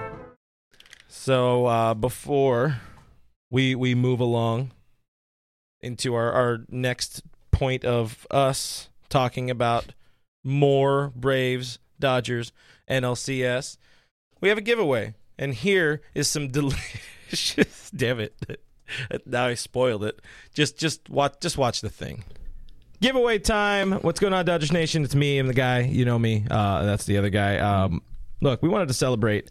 So 1.22 1.66
uh, 1.66 1.92
before 1.92 2.80
we 3.50 3.74
we 3.74 3.94
move 3.94 4.20
along 4.20 4.70
into 5.82 6.14
our, 6.14 6.32
our 6.32 6.60
next 6.70 7.20
point 7.50 7.84
of 7.84 8.26
us 8.30 8.88
talking 9.10 9.50
about 9.50 9.92
more 10.42 11.12
Braves, 11.14 11.78
Dodgers, 11.98 12.52
NLCS, 12.88 13.76
we 14.40 14.48
have 14.48 14.56
a 14.56 14.62
giveaway, 14.62 15.12
and 15.38 15.52
here 15.52 16.00
is 16.14 16.26
some 16.26 16.48
delicious. 16.52 17.90
Damn 17.94 18.20
it! 18.20 18.34
Now 19.26 19.44
I 19.44 19.54
spoiled 19.54 20.02
it. 20.04 20.22
Just 20.54 20.78
just 20.78 21.10
watch 21.10 21.34
just 21.42 21.58
watch 21.58 21.82
the 21.82 21.90
thing. 21.90 22.24
Giveaway 23.02 23.40
time. 23.40 23.92
What's 23.92 24.20
going 24.20 24.32
on, 24.32 24.46
Dodgers 24.46 24.72
Nation? 24.72 25.04
It's 25.04 25.14
me. 25.14 25.38
I'm 25.38 25.48
the 25.48 25.52
guy. 25.52 25.80
You 25.80 26.06
know 26.06 26.18
me. 26.18 26.46
Uh, 26.50 26.84
that's 26.84 27.04
the 27.04 27.18
other 27.18 27.28
guy. 27.28 27.58
Um, 27.58 28.00
look, 28.40 28.62
we 28.62 28.70
wanted 28.70 28.88
to 28.88 28.94
celebrate 28.94 29.50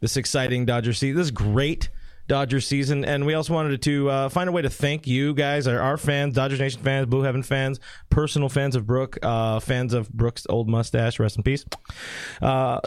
this 0.00 0.16
exciting 0.16 0.64
Dodger 0.64 0.92
season. 0.92 1.16
This 1.16 1.30
great 1.30 1.88
Dodger 2.28 2.60
season, 2.60 3.06
and 3.06 3.24
we 3.24 3.32
also 3.32 3.54
wanted 3.54 3.80
to 3.82 4.10
uh, 4.10 4.28
find 4.28 4.50
a 4.50 4.52
way 4.52 4.60
to 4.60 4.68
thank 4.68 5.06
you 5.06 5.32
guys, 5.32 5.66
our, 5.66 5.80
our 5.80 5.96
fans, 5.96 6.34
Dodgers 6.34 6.60
Nation 6.60 6.82
fans, 6.82 7.06
Blue 7.06 7.22
Heaven 7.22 7.42
fans, 7.42 7.80
personal 8.10 8.50
fans 8.50 8.76
of 8.76 8.86
Brooke, 8.86 9.18
uh, 9.22 9.60
fans 9.60 9.94
of 9.94 10.12
Brooke's 10.12 10.46
old 10.50 10.68
mustache. 10.68 11.18
Rest 11.18 11.38
in 11.38 11.42
peace. 11.42 11.64
Uh, 12.42 12.80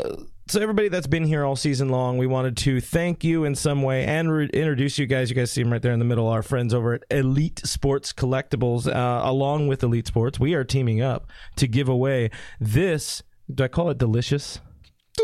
so 0.47 0.61
everybody 0.61 0.89
that's 0.89 1.07
been 1.07 1.23
here 1.23 1.43
all 1.43 1.55
season 1.55 1.89
long, 1.89 2.19
we 2.19 2.27
wanted 2.27 2.55
to 2.57 2.81
thank 2.81 3.23
you 3.23 3.45
in 3.45 3.55
some 3.55 3.81
way 3.81 4.05
and 4.05 4.31
re- 4.31 4.49
introduce 4.53 4.99
you 4.99 5.07
guys. 5.07 5.29
You 5.29 5.35
guys 5.35 5.51
see 5.51 5.63
them 5.63 5.71
right 5.71 5.81
there 5.81 5.93
in 5.93 5.99
the 5.99 6.05
middle. 6.05 6.27
Our 6.27 6.43
friends 6.43 6.73
over 6.73 6.93
at 6.93 7.03
Elite 7.09 7.61
Sports 7.63 8.13
Collectibles, 8.13 8.85
uh, 8.85 9.21
along 9.27 9.69
with 9.69 9.81
Elite 9.81 10.05
Sports, 10.05 10.39
we 10.39 10.53
are 10.53 10.63
teaming 10.63 11.01
up 11.01 11.27
to 11.55 11.67
give 11.67 11.89
away 11.89 12.29
this. 12.59 13.23
Do 13.51 13.63
I 13.63 13.69
call 13.69 13.89
it 13.89 13.97
delicious? 13.97 14.59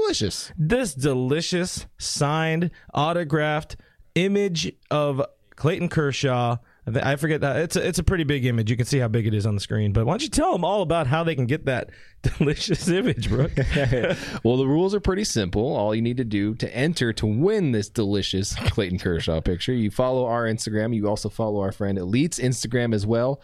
Delicious. 0.08 0.52
this 0.58 0.94
delicious 0.94 1.86
signed 1.98 2.72
autographed 2.94 3.76
image 4.16 4.72
of 4.90 5.22
Clayton 5.58 5.90
Kershaw. 5.90 6.58
I 6.86 7.18
forget 7.18 7.42
that 7.42 7.58
it's 7.58 7.76
a, 7.76 7.86
it's 7.86 8.00
a 8.00 8.04
pretty 8.04 8.24
big 8.24 8.46
image. 8.46 8.72
You 8.72 8.78
can 8.78 8.86
see 8.86 9.00
how 9.00 9.10
big 9.10 9.28
it 9.28 9.34
is 9.34 9.46
on 9.46 9.56
the 9.56 9.60
screen. 9.60 9.92
But 9.92 10.06
why 10.06 10.14
don't 10.14 10.24
you 10.24 10.30
tell 10.30 10.54
them 10.54 10.64
all 10.64 10.82
about 10.82 11.08
how 11.08 11.26
they 11.26 11.36
can 11.36 11.46
get 11.46 11.66
that 11.66 11.90
delicious 12.22 12.88
image, 12.88 13.30
Brooke? 13.30 13.52
well, 14.44 14.56
the 14.56 14.66
rules 14.66 14.96
are 14.96 15.02
pretty 15.02 15.26
simple. 15.26 15.76
All 15.76 15.94
you 15.94 16.02
need 16.02 16.18
to 16.18 16.24
do 16.24 16.56
to 16.56 16.74
enter 16.74 17.12
to 17.14 17.26
win 17.26 17.74
this 17.74 17.90
delicious 17.90 18.56
Clayton 18.56 19.00
Kershaw 19.00 19.42
picture, 19.42 19.74
you 19.74 19.92
follow 19.92 20.26
our 20.26 20.46
Instagram. 20.46 20.96
You 20.96 21.10
also 21.10 21.28
follow 21.28 21.60
our 21.60 21.74
friend 21.74 21.98
Elite's 21.98 22.40
Instagram 22.40 22.96
as 22.96 23.06
well. 23.06 23.42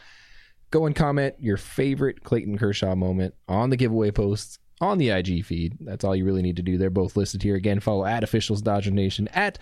Go 0.72 0.86
and 0.86 0.96
comment 0.96 1.36
your 1.40 1.58
favorite 1.58 2.24
Clayton 2.24 2.58
Kershaw 2.58 2.96
moment 2.96 3.36
on 3.50 3.70
the 3.70 3.78
giveaway 3.78 4.12
post 4.12 4.60
on 4.82 4.98
the 4.98 5.10
IG 5.10 5.46
feed. 5.46 5.78
That's 5.82 6.04
all 6.04 6.16
you 6.16 6.26
really 6.26 6.42
need 6.42 6.58
to 6.58 6.64
do. 6.64 6.78
They're 6.78 6.90
both 6.90 7.16
listed 7.16 7.44
here. 7.44 7.56
Again, 7.56 7.80
follow 7.80 8.06
at 8.06 8.24
Officials 8.24 8.62
Dodger 8.62 8.92
Nation 8.92 9.28
at 9.30 9.60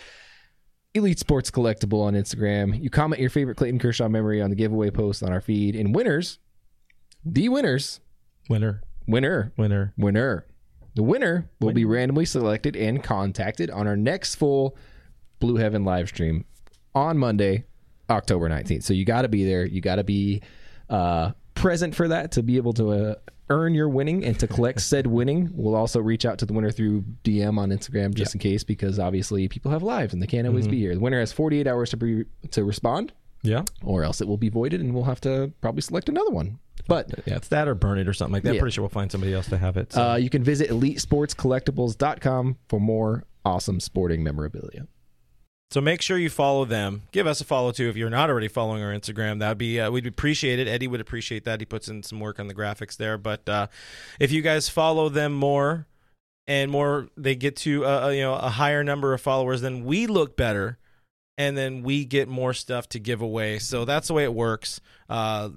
Elite 0.93 1.19
Sports 1.19 1.52
Collectible 1.52 2.04
on 2.04 2.13
Instagram. 2.13 2.82
You 2.82 2.89
comment 2.89 3.21
your 3.21 3.30
favorite 3.30 3.56
Clayton 3.56 3.80
Kershaw 3.80 4.10
memory 4.10 4.41
on 4.41 4.50
the 4.50 4.56
giveaway 4.56 4.89
post 4.89 5.24
on 5.24 5.32
our 5.32 5.41
feed. 5.41 5.76
And 5.76 5.95
winners, 5.95 6.39
the 7.24 7.50
winners, 7.50 8.00
winner, 8.50 8.84
winner, 9.08 9.54
winner. 9.58 9.93
winner. 9.97 10.45
The 10.95 11.04
winner 11.04 11.50
will 11.62 11.71
be 11.71 11.86
randomly 11.86 12.26
selected 12.26 12.76
and 12.76 13.02
contacted 13.02 13.69
on 13.69 13.88
our 13.88 13.95
next 13.95 14.36
full 14.36 14.76
Blue 15.39 15.56
Heaven 15.56 15.86
live 15.86 16.10
stream 16.10 16.43
on 16.93 17.17
Monday, 17.17 17.63
October 18.10 18.50
19th. 18.50 18.84
So 18.84 18.93
you 18.93 19.06
got 19.06 19.21
to 19.21 19.30
be 19.30 19.45
there. 19.45 19.65
You 19.65 19.80
got 19.80 19.95
to 19.95 20.04
be 20.04 20.41
uh, 20.89 21.32
present 21.56 21.95
for 21.95 22.10
that 22.10 22.34
to 22.34 22.43
be 22.43 22.58
able 22.58 22.74
to 22.74 22.91
uh, 22.91 23.15
earn 23.51 23.73
your 23.75 23.89
winning 23.89 24.23
and 24.25 24.39
to 24.39 24.47
collect 24.47 24.81
said 24.91 25.05
winning. 25.07 25.49
We'll 25.53 25.75
also 25.75 25.99
reach 25.99 26.25
out 26.25 26.39
to 26.39 26.45
the 26.45 26.53
winner 26.53 26.71
through 26.71 27.03
DM 27.23 27.57
on 27.57 27.69
Instagram 27.69 28.13
just 28.15 28.33
in 28.33 28.39
case 28.39 28.63
because 28.63 28.97
obviously 28.99 29.47
people 29.47 29.71
have 29.71 29.83
lives 29.83 30.13
and 30.13 30.21
they 30.21 30.27
can't 30.27 30.47
always 30.47 30.67
be 30.67 30.79
here. 30.79 30.93
The 30.95 30.99
winner 31.01 31.19
has 31.19 31.31
48 31.31 31.67
hours 31.67 31.89
to 31.91 31.97
be, 31.97 32.25
to 32.51 32.63
respond 32.63 33.13
Yeah. 33.43 33.63
or 33.83 34.03
else 34.03 34.21
it 34.21 34.27
will 34.27 34.37
be 34.37 34.49
voided 34.49 34.79
and 34.81 34.93
we'll 34.93 35.03
have 35.03 35.21
to 35.21 35.51
probably 35.61 35.81
select 35.81 36.09
another 36.09 36.31
one. 36.31 36.59
But 36.87 37.11
Yeah, 37.25 37.35
it's 37.35 37.49
that 37.49 37.67
or 37.67 37.75
burn 37.75 37.99
it 37.99 38.07
or 38.07 38.13
something 38.13 38.33
like 38.33 38.43
that. 38.43 38.55
Yeah. 38.55 38.61
Pretty 38.61 38.73
sure 38.73 38.81
we'll 38.83 38.89
find 38.89 39.11
somebody 39.11 39.33
else 39.33 39.47
to 39.49 39.57
have 39.57 39.77
it. 39.77 39.93
so. 39.93 40.01
uh, 40.11 40.15
you 40.15 40.29
can 40.29 40.43
visit 40.43 40.69
elitesportscollectibles.com 40.69 42.57
for 42.69 42.79
more 42.79 43.23
awesome 43.45 43.79
sporting 43.79 44.23
memorabilia. 44.23 44.87
So 45.71 45.79
make 45.79 46.01
sure 46.01 46.17
you 46.17 46.29
follow 46.29 46.65
them. 46.65 47.03
Give 47.13 47.25
us 47.25 47.39
a 47.39 47.45
follow 47.45 47.71
too 47.71 47.88
if 47.88 47.95
you're 47.95 48.10
not 48.10 48.29
already 48.29 48.49
following 48.49 48.84
our 48.84 48.91
Instagram. 48.91 49.39
That'd 49.39 49.57
be 49.57 49.79
uh, 49.79 49.89
we'd 49.89 50.05
appreciate 50.05 50.60
it. 50.60 50.67
Eddie 50.67 50.88
would 50.88 50.99
appreciate 50.99 51.45
that. 51.45 51.62
He 51.62 51.65
puts 51.65 51.88
in 51.88 52.03
some 52.03 52.19
work 52.19 52.41
on 52.41 52.47
the 52.47 52.53
graphics 52.53 52.97
there. 52.97 53.17
But 53.17 53.47
uh, 53.47 53.67
if 54.19 54.34
you 54.34 54.41
guys 54.41 54.67
follow 54.67 55.07
them 55.07 55.31
more 55.31 55.88
and 56.45 56.69
more, 56.69 57.07
they 57.15 57.36
get 57.36 57.55
to 57.57 57.86
uh, 57.86 58.07
uh, 58.07 58.10
you 58.10 58.19
know 58.19 58.34
a 58.34 58.49
higher 58.49 58.84
number 58.84 59.13
of 59.13 59.21
followers, 59.21 59.62
then 59.62 59.86
we 59.86 60.07
look 60.07 60.36
better, 60.36 60.77
and 61.38 61.57
then 61.57 61.84
we 61.84 62.03
get 62.03 62.27
more 62.27 62.53
stuff 62.53 62.89
to 62.89 62.99
give 62.99 63.21
away. 63.21 63.57
So 63.57 63.86
that's 63.86 64.10
the 64.10 64.13
way 64.13 64.25
it 64.25 64.34
works. 64.34 64.81
Uh, 65.10 65.51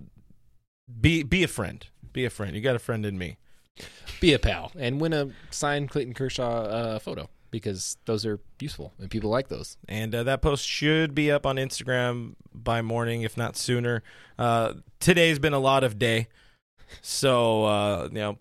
be 1.01 1.25
be 1.25 1.43
a 1.43 1.49
friend. 1.49 1.85
Be 2.13 2.25
a 2.25 2.31
friend. 2.31 2.55
You 2.55 2.61
got 2.61 2.77
a 2.77 2.79
friend 2.79 3.05
in 3.05 3.19
me. 3.19 3.37
Be 4.21 4.33
a 4.33 4.39
pal 4.39 4.71
and 4.79 5.01
win 5.01 5.13
a 5.13 5.31
signed 5.51 5.91
Clayton 5.91 6.15
Kershaw 6.15 7.01
photo 7.01 7.29
because 7.55 7.97
those 8.05 8.27
are 8.27 8.41
useful 8.61 8.93
and 8.99 9.09
people 9.09 9.31
like 9.31 9.47
those. 9.47 9.77
And 9.89 10.13
uh, 10.13 10.25
that 10.25 10.43
post 10.43 10.67
should 10.67 11.15
be 11.15 11.31
up 11.31 11.47
on 11.47 11.55
Instagram 11.55 12.35
by 12.53 12.83
morning, 12.83 13.23
if 13.23 13.37
not 13.37 13.57
sooner. 13.57 14.03
Uh, 14.37 14.75
today's 14.99 15.39
been 15.39 15.53
a 15.53 15.61
lot 15.61 15.85
of 15.85 15.97
day, 15.97 16.27
so 17.01 17.65
uh, 17.65 18.09
you 18.11 18.19
know 18.19 18.39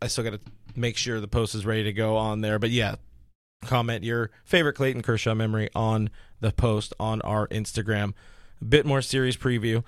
I 0.00 0.06
still 0.06 0.22
got 0.22 0.34
to 0.34 0.40
make 0.76 0.96
sure 0.96 1.20
the 1.20 1.26
post 1.26 1.56
is 1.56 1.66
ready 1.66 1.82
to 1.82 1.92
go 1.92 2.16
on 2.16 2.40
there. 2.40 2.60
But 2.60 2.70
yeah, 2.70 2.94
comment 3.64 4.04
your 4.04 4.30
favorite 4.44 4.74
Clayton 4.74 5.02
Kershaw 5.02 5.34
memory 5.34 5.68
on 5.74 6.08
the 6.38 6.52
post 6.52 6.94
on 7.00 7.20
our 7.22 7.48
Instagram. 7.48 8.14
A 8.60 8.64
bit 8.64 8.86
more 8.86 9.02
series 9.02 9.36
preview 9.36 9.82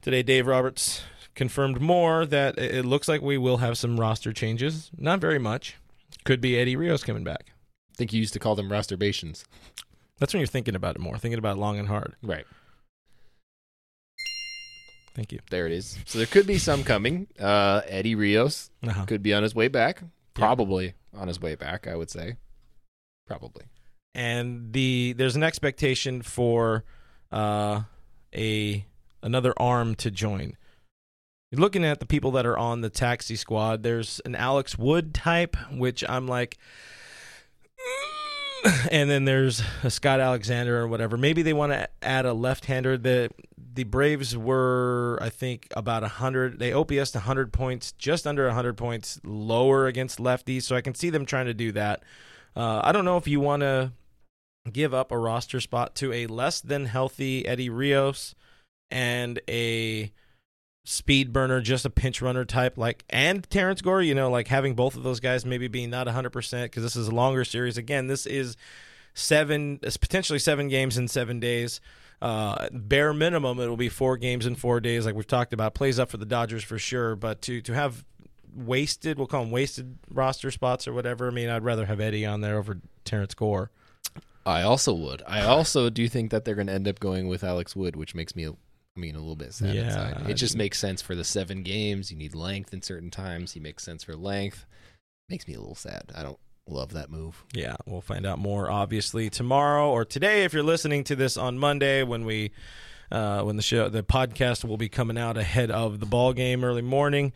today. 0.00 0.22
Dave 0.22 0.46
Roberts 0.46 1.02
confirmed 1.34 1.80
more 1.80 2.24
that 2.24 2.56
it 2.56 2.76
it 2.76 2.84
looks 2.84 3.08
like 3.08 3.20
we 3.20 3.36
will 3.36 3.56
have 3.56 3.76
some 3.76 3.98
roster 3.98 4.32
changes. 4.32 4.92
Not 4.96 5.20
very 5.20 5.40
much. 5.40 5.76
Could 6.24 6.40
be 6.40 6.56
Eddie 6.56 6.76
Rios 6.76 7.02
coming 7.02 7.24
back. 7.24 7.51
Think 8.02 8.12
you 8.14 8.18
used 8.18 8.32
to 8.32 8.40
call 8.40 8.56
them 8.56 8.68
masturbations. 8.68 9.44
That's 10.18 10.34
when 10.34 10.40
you're 10.40 10.48
thinking 10.48 10.74
about 10.74 10.96
it 10.96 10.98
more, 10.98 11.16
thinking 11.18 11.38
about 11.38 11.56
it 11.56 11.60
long 11.60 11.78
and 11.78 11.86
hard. 11.86 12.16
Right. 12.20 12.44
Thank 15.14 15.30
you. 15.30 15.38
There 15.50 15.66
it 15.66 15.72
is. 15.72 15.96
So 16.04 16.18
there 16.18 16.26
could 16.26 16.48
be 16.48 16.58
some 16.58 16.82
coming. 16.82 17.28
Uh, 17.38 17.82
Eddie 17.86 18.16
Rios 18.16 18.70
Uh-huh. 18.84 19.04
could 19.04 19.22
be 19.22 19.32
on 19.32 19.44
his 19.44 19.54
way 19.54 19.68
back. 19.68 20.02
Probably 20.34 20.94
on 21.16 21.28
his 21.28 21.40
way 21.40 21.54
back, 21.54 21.86
I 21.86 21.94
would 21.94 22.10
say. 22.10 22.38
Probably. 23.28 23.66
and 24.16 24.72
the 24.72 25.14
there's 25.16 25.36
an 25.36 25.44
expectation 25.44 26.22
for 26.22 26.82
uh, 27.30 27.82
a 28.34 28.84
another 29.22 29.54
arm 29.58 29.94
to 29.94 30.10
join. 30.10 30.56
You're 31.52 31.60
looking 31.60 31.84
at 31.84 32.00
the 32.00 32.06
people 32.06 32.32
that 32.32 32.46
are 32.46 32.58
on 32.58 32.80
the 32.80 32.90
taxi 32.90 33.36
squad. 33.36 33.84
There's 33.84 34.20
an 34.24 34.34
Alex 34.34 34.76
Wood 34.76 35.14
type, 35.14 35.56
which 35.70 36.02
I'm 36.08 36.26
like. 36.26 36.58
and 38.90 39.10
then 39.10 39.24
there's 39.24 39.62
Scott 39.88 40.20
Alexander 40.20 40.80
or 40.80 40.88
whatever. 40.88 41.16
Maybe 41.16 41.42
they 41.42 41.52
want 41.52 41.72
to 41.72 41.88
add 42.02 42.26
a 42.26 42.32
left-hander. 42.32 42.98
The 42.98 43.30
the 43.74 43.84
Braves 43.84 44.36
were, 44.36 45.18
I 45.22 45.30
think, 45.30 45.68
about 45.74 46.02
hundred. 46.02 46.58
They 46.58 46.72
OPS 46.72 47.14
100 47.14 47.52
points, 47.52 47.92
just 47.92 48.26
under 48.26 48.46
100 48.46 48.76
points 48.76 49.20
lower 49.24 49.86
against 49.86 50.18
lefties. 50.18 50.62
So 50.62 50.76
I 50.76 50.80
can 50.80 50.94
see 50.94 51.10
them 51.10 51.24
trying 51.24 51.46
to 51.46 51.54
do 51.54 51.72
that. 51.72 52.02
Uh, 52.54 52.82
I 52.84 52.92
don't 52.92 53.04
know 53.04 53.16
if 53.16 53.26
you 53.26 53.40
want 53.40 53.62
to 53.62 53.92
give 54.70 54.94
up 54.94 55.10
a 55.10 55.18
roster 55.18 55.60
spot 55.60 55.94
to 55.96 56.12
a 56.12 56.26
less 56.26 56.60
than 56.60 56.86
healthy 56.86 57.46
Eddie 57.46 57.70
Rios 57.70 58.34
and 58.90 59.40
a 59.48 60.12
speed 60.84 61.32
burner, 61.32 61.60
just 61.60 61.84
a 61.84 61.90
pinch 61.90 62.20
runner 62.22 62.44
type, 62.44 62.76
like 62.76 63.04
and 63.10 63.48
Terrence 63.50 63.82
Gore. 63.82 64.02
You 64.02 64.14
know, 64.14 64.30
like 64.30 64.48
having 64.48 64.74
both 64.74 64.96
of 64.96 65.02
those 65.02 65.20
guys 65.20 65.44
maybe 65.44 65.68
being 65.68 65.90
not 65.90 66.06
100 66.06 66.30
percent 66.30 66.70
because 66.70 66.82
this 66.82 66.96
is 66.96 67.08
a 67.08 67.14
longer 67.14 67.44
series. 67.44 67.76
Again, 67.78 68.06
this 68.06 68.26
is 68.26 68.56
seven, 69.14 69.78
it's 69.82 69.96
potentially 69.96 70.38
seven 70.38 70.68
games 70.68 70.96
in 70.98 71.08
seven 71.08 71.40
days. 71.40 71.80
Uh, 72.20 72.68
bare 72.72 73.12
minimum, 73.12 73.58
it 73.58 73.66
will 73.66 73.76
be 73.76 73.88
four 73.88 74.16
games 74.16 74.46
in 74.46 74.54
four 74.54 74.80
days, 74.80 75.04
like 75.04 75.14
we've 75.14 75.26
talked 75.26 75.52
about. 75.52 75.74
Plays 75.74 75.98
up 75.98 76.08
for 76.10 76.18
the 76.18 76.26
Dodgers 76.26 76.62
for 76.62 76.78
sure, 76.78 77.16
but 77.16 77.42
to 77.42 77.60
to 77.62 77.72
have 77.72 78.04
wasted, 78.54 79.18
we'll 79.18 79.26
call 79.26 79.42
them 79.42 79.50
wasted 79.50 79.98
roster 80.10 80.50
spots 80.50 80.86
or 80.86 80.92
whatever. 80.92 81.28
I 81.28 81.30
mean, 81.30 81.48
I'd 81.48 81.64
rather 81.64 81.86
have 81.86 82.00
Eddie 82.00 82.26
on 82.26 82.40
there 82.40 82.58
over 82.58 82.80
Terrence 83.04 83.34
Gore. 83.34 83.70
I 84.44 84.62
also 84.62 84.92
would. 84.92 85.22
I 85.26 85.42
also 85.42 85.88
do 85.88 86.08
think 86.08 86.30
that 86.30 86.44
they're 86.44 86.56
going 86.56 86.66
to 86.66 86.72
end 86.72 86.88
up 86.88 86.98
going 86.98 87.28
with 87.28 87.44
Alex 87.44 87.76
Wood, 87.76 87.94
which 87.94 88.14
makes 88.14 88.34
me, 88.34 88.48
I 88.96 89.00
mean, 89.00 89.14
a 89.14 89.18
little 89.18 89.36
bit 89.36 89.54
sad 89.54 89.74
Yeah, 89.74 89.84
inside. 89.84 90.30
It 90.30 90.34
just 90.34 90.56
makes 90.56 90.78
sense 90.78 91.00
for 91.00 91.14
the 91.14 91.24
seven 91.24 91.62
games. 91.62 92.10
You 92.10 92.18
need 92.18 92.34
length 92.34 92.74
in 92.74 92.82
certain 92.82 93.10
times. 93.10 93.52
He 93.52 93.60
makes 93.60 93.82
sense 93.82 94.04
for 94.04 94.14
length. 94.14 94.66
Makes 95.28 95.48
me 95.48 95.54
a 95.54 95.60
little 95.60 95.74
sad. 95.74 96.12
I 96.14 96.22
don't 96.22 96.38
love 96.68 96.92
that 96.92 97.10
move. 97.10 97.42
Yeah, 97.54 97.76
we'll 97.86 98.02
find 98.02 98.26
out 98.26 98.38
more 98.38 98.70
obviously 98.70 99.30
tomorrow 99.30 99.90
or 99.90 100.04
today 100.04 100.44
if 100.44 100.52
you're 100.52 100.62
listening 100.62 101.04
to 101.04 101.16
this 101.16 101.36
on 101.36 101.58
Monday 101.58 102.02
when 102.02 102.24
we 102.24 102.50
uh, 103.10 103.42
when 103.42 103.56
the 103.56 103.62
show 103.62 103.88
the 103.88 104.02
podcast 104.02 104.64
will 104.64 104.76
be 104.76 104.88
coming 104.88 105.18
out 105.18 105.36
ahead 105.36 105.70
of 105.70 106.00
the 106.00 106.06
ball 106.06 106.32
game 106.32 106.64
early 106.64 106.82
morning. 106.82 107.32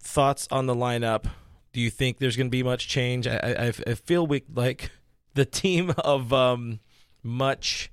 Thoughts 0.00 0.48
on 0.50 0.66
the 0.66 0.74
lineup? 0.74 1.26
Do 1.72 1.80
you 1.80 1.90
think 1.90 2.18
there's 2.18 2.36
going 2.36 2.46
to 2.46 2.50
be 2.50 2.62
much 2.62 2.88
change? 2.88 3.26
I, 3.26 3.36
I, 3.36 3.90
I 3.90 3.94
feel 3.94 4.26
we 4.26 4.42
like 4.52 4.90
the 5.34 5.44
team 5.44 5.90
of 5.98 6.32
um, 6.32 6.80
much 7.22 7.90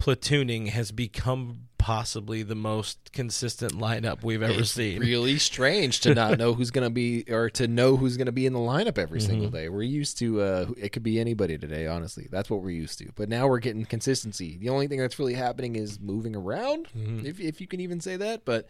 platooning 0.00 0.68
has 0.68 0.92
become 0.92 1.62
possibly 1.78 2.42
the 2.42 2.54
most 2.54 3.12
consistent 3.12 3.72
lineup 3.72 4.24
we've 4.24 4.42
ever 4.42 4.60
It's 4.60 4.72
seen. 4.72 4.98
Really 5.00 5.38
strange 5.38 6.00
to 6.00 6.14
not 6.14 6.36
know 6.36 6.52
who's 6.52 6.70
going 6.72 6.84
to 6.86 6.90
be 6.90 7.24
or 7.30 7.48
to 7.50 7.68
know 7.68 7.96
who's 7.96 8.16
going 8.16 8.26
to 8.26 8.32
be 8.32 8.44
in 8.46 8.52
the 8.52 8.58
lineup 8.58 8.98
every 8.98 9.20
Mm-hmm. 9.20 9.28
single 9.30 9.50
day. 9.50 9.68
We're 9.68 9.82
used 9.82 10.18
to 10.18 10.40
uh, 10.40 10.66
it 10.76 10.90
could 10.90 11.04
be 11.04 11.20
anybody 11.20 11.56
today. 11.58 11.86
Honestly, 11.86 12.26
that's 12.30 12.50
what 12.50 12.62
we're 12.62 12.70
used 12.70 12.98
to. 12.98 13.10
But 13.14 13.28
now 13.28 13.46
we're 13.46 13.60
getting 13.60 13.84
consistency. 13.84 14.56
The 14.58 14.68
only 14.68 14.88
thing 14.88 14.98
that's 14.98 15.18
really 15.18 15.34
happening 15.34 15.76
is 15.76 16.00
moving 16.00 16.34
around, 16.34 16.88
Mhm. 16.96 17.24
if 17.24 17.38
if 17.40 17.60
you 17.60 17.66
can 17.68 17.80
even 17.80 18.00
say 18.00 18.16
that. 18.16 18.44
But 18.44 18.68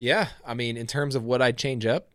yeah, 0.00 0.28
I 0.46 0.54
mean, 0.54 0.76
in 0.76 0.86
terms 0.86 1.14
of 1.16 1.24
what 1.24 1.42
I'd 1.42 1.58
change 1.58 1.84
up, 1.86 2.10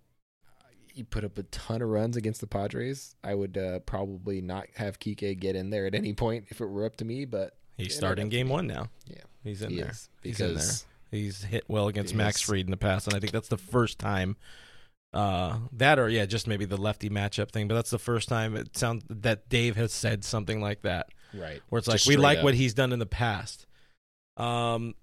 you 0.94 1.04
put 1.04 1.24
up 1.26 1.38
a 1.38 1.44
ton 1.44 1.82
of 1.82 1.90
runs 1.90 2.16
against 2.16 2.40
the 2.42 2.48
Padres. 2.48 3.16
I 3.24 3.34
would 3.36 3.58
uh, 3.58 3.80
probably 3.80 4.40
not 4.42 4.68
have 4.76 5.00
Kike 5.00 5.38
get 5.40 5.56
in 5.56 5.70
there 5.70 5.86
at 5.86 5.96
any 5.96 6.14
point 6.14 6.46
if 6.50 6.62
it 6.62 6.66
were 6.68 6.86
up 6.86 6.96
to 6.98 7.06
me. 7.06 7.26
But 7.26 7.58
He's 7.82 7.96
starting 7.96 8.30
game 8.30 8.50
one 8.50 8.67
now. 8.67 8.89
yeah, 9.08 9.17
He's 9.44 9.62
in 9.62 9.72
he 9.72 9.76
there. 9.78 9.94
He's 10.24 10.39
in 10.39 10.48
there. 10.48 10.56
because 10.56 10.86
He's 11.12 11.44
hit 11.44 11.65
well 11.67 11.88
against 11.89 12.15
Max 12.15 12.38
Yes. 12.41 12.48
Fried 12.48 12.65
in 12.65 12.72
the 12.72 12.78
past, 12.78 13.06
and 13.08 13.15
I 13.15 13.20
think 13.20 13.34
that's 13.34 13.50
the 13.50 13.58
first 13.58 14.00
time 14.00 14.38
uh, 15.13 15.58
that, 15.74 16.00
or 16.00 16.08
yeah, 16.08 16.26
just 16.26 16.48
maybe 16.48 16.63
the 16.63 16.78
lefty 16.78 17.10
matchup 17.10 17.52
thing. 17.52 17.67
But 17.67 17.76
that's 17.76 17.89
the 17.89 18.00
first 18.00 18.30
time 18.30 18.56
it 18.56 18.78
sounds 18.78 19.04
that 19.10 19.50
Dave 19.50 19.76
has 19.76 19.91
said 19.91 20.24
something 20.24 20.62
like 20.62 20.84
that, 20.84 21.10
right 21.34 21.62
where 21.67 21.80
it's 21.80 21.88
like 21.89 21.98
Just 21.98 22.08
we 22.08 22.15
like 22.15 22.38
up. 22.38 22.44
what 22.46 22.54
he's 22.54 22.74
done 22.74 22.94
in 22.94 23.00
the 23.00 23.06
past. 23.06 23.65
Um, 24.38 24.96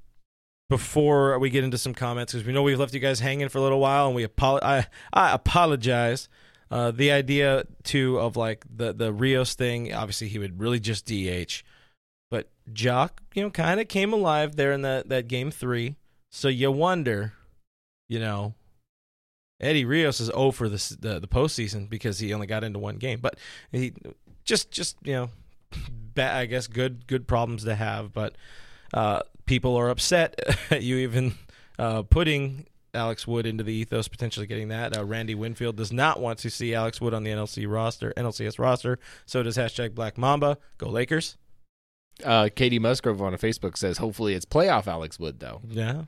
before 0.71 1.39
we 1.39 1.51
get 1.51 1.65
into 1.65 1.79
some 1.79 1.95
comments, 1.95 2.33
because 2.33 2.47
we 2.47 2.53
know 2.53 2.63
we've 2.63 2.79
left 2.79 2.93
you 2.95 3.01
guys 3.01 3.21
hanging 3.21 3.49
for 3.49 3.59
a 3.59 3.63
little 3.63 3.81
while, 3.81 4.07
and 4.07 4.15
we 4.17 4.23
apol- 4.25 4.61
I 4.63 4.87
I 5.13 5.33
apologize. 5.33 6.29
Uh, 6.71 6.91
the 6.91 7.11
idea 7.11 7.65
too 7.83 8.19
of 8.19 8.37
like 8.37 8.65
the 8.75 8.93
the 8.93 9.13
Rios 9.13 9.55
thing, 9.55 9.93
obviously 9.95 10.29
he 10.29 10.39
would 10.39 10.61
really 10.61 10.81
just 10.81 11.07
DH, 11.07 11.63
Joc, 12.73 13.11
you 13.35 13.43
know, 13.43 13.51
kind 13.51 13.81
of 13.81 13.89
came 13.89 14.13
alive 14.13 14.57
there 14.57 14.73
in 14.73 14.83
that 14.83 15.09
that 15.09 15.29
game 15.29 15.51
three. 15.51 15.97
So 16.31 16.49
you 16.49 16.71
wonder, 16.71 17.33
you 18.09 18.19
know, 18.19 18.55
Eddie 19.61 19.85
Rios 19.85 20.21
is 20.21 20.29
0 20.29 20.53
for 20.53 20.69
this, 20.69 20.91
the 20.91 21.19
the 21.19 21.29
postseason 21.29 21.89
because 21.89 22.19
he 22.19 22.33
only 22.33 22.47
got 22.47 22.65
into 22.65 22.79
one 22.79 22.97
game, 22.97 23.21
but 23.21 23.37
he 23.73 23.93
just 24.45 24.71
just 24.71 24.97
you 25.03 25.13
know, 25.15 25.31
ba 26.15 26.33
I 26.33 26.47
guess 26.47 26.67
good 26.67 27.07
good 27.07 27.27
problems 27.27 27.65
to 27.65 27.75
have, 27.75 28.13
but 28.13 28.37
uh, 28.95 29.21
people 29.47 29.77
are 29.77 29.89
upset 29.89 30.39
at 30.71 30.83
you 30.83 30.97
even 30.99 31.35
uh, 31.79 32.03
putting 32.03 32.67
Alex 32.95 33.27
Wood 33.27 33.47
into 33.47 33.65
the 33.65 33.73
ethos, 33.73 34.09
potentially 34.09 34.47
getting 34.47 34.69
that. 34.69 34.97
Uh, 34.97 35.05
Randy 35.05 35.35
Winfield 35.35 35.77
does 35.77 35.93
not 35.93 36.21
want 36.21 36.39
to 36.41 36.51
see 36.51 36.75
Alex 36.75 37.01
Wood 37.01 37.15
on 37.15 37.23
the 37.25 37.31
NLC 37.31 37.71
roster, 37.71 38.13
NLCS 38.17 38.59
roster. 38.59 38.99
So 39.27 39.43
does 39.43 39.57
hashtag 39.57 39.95
Black 39.95 40.17
Mamba. 40.17 40.59
Go 40.79 40.89
Lakers. 40.89 41.37
Uh, 42.25 42.49
Katie 42.55 42.79
Musgrove 42.79 43.23
on 43.23 43.33
Facebook 43.35 43.77
says, 43.77 43.99
hopefully 43.99 44.35
it's 44.35 44.45
playoff 44.45 44.87
Alex 44.87 45.19
Wood, 45.19 45.39
though. 45.41 45.61
Yeah, 45.69 46.03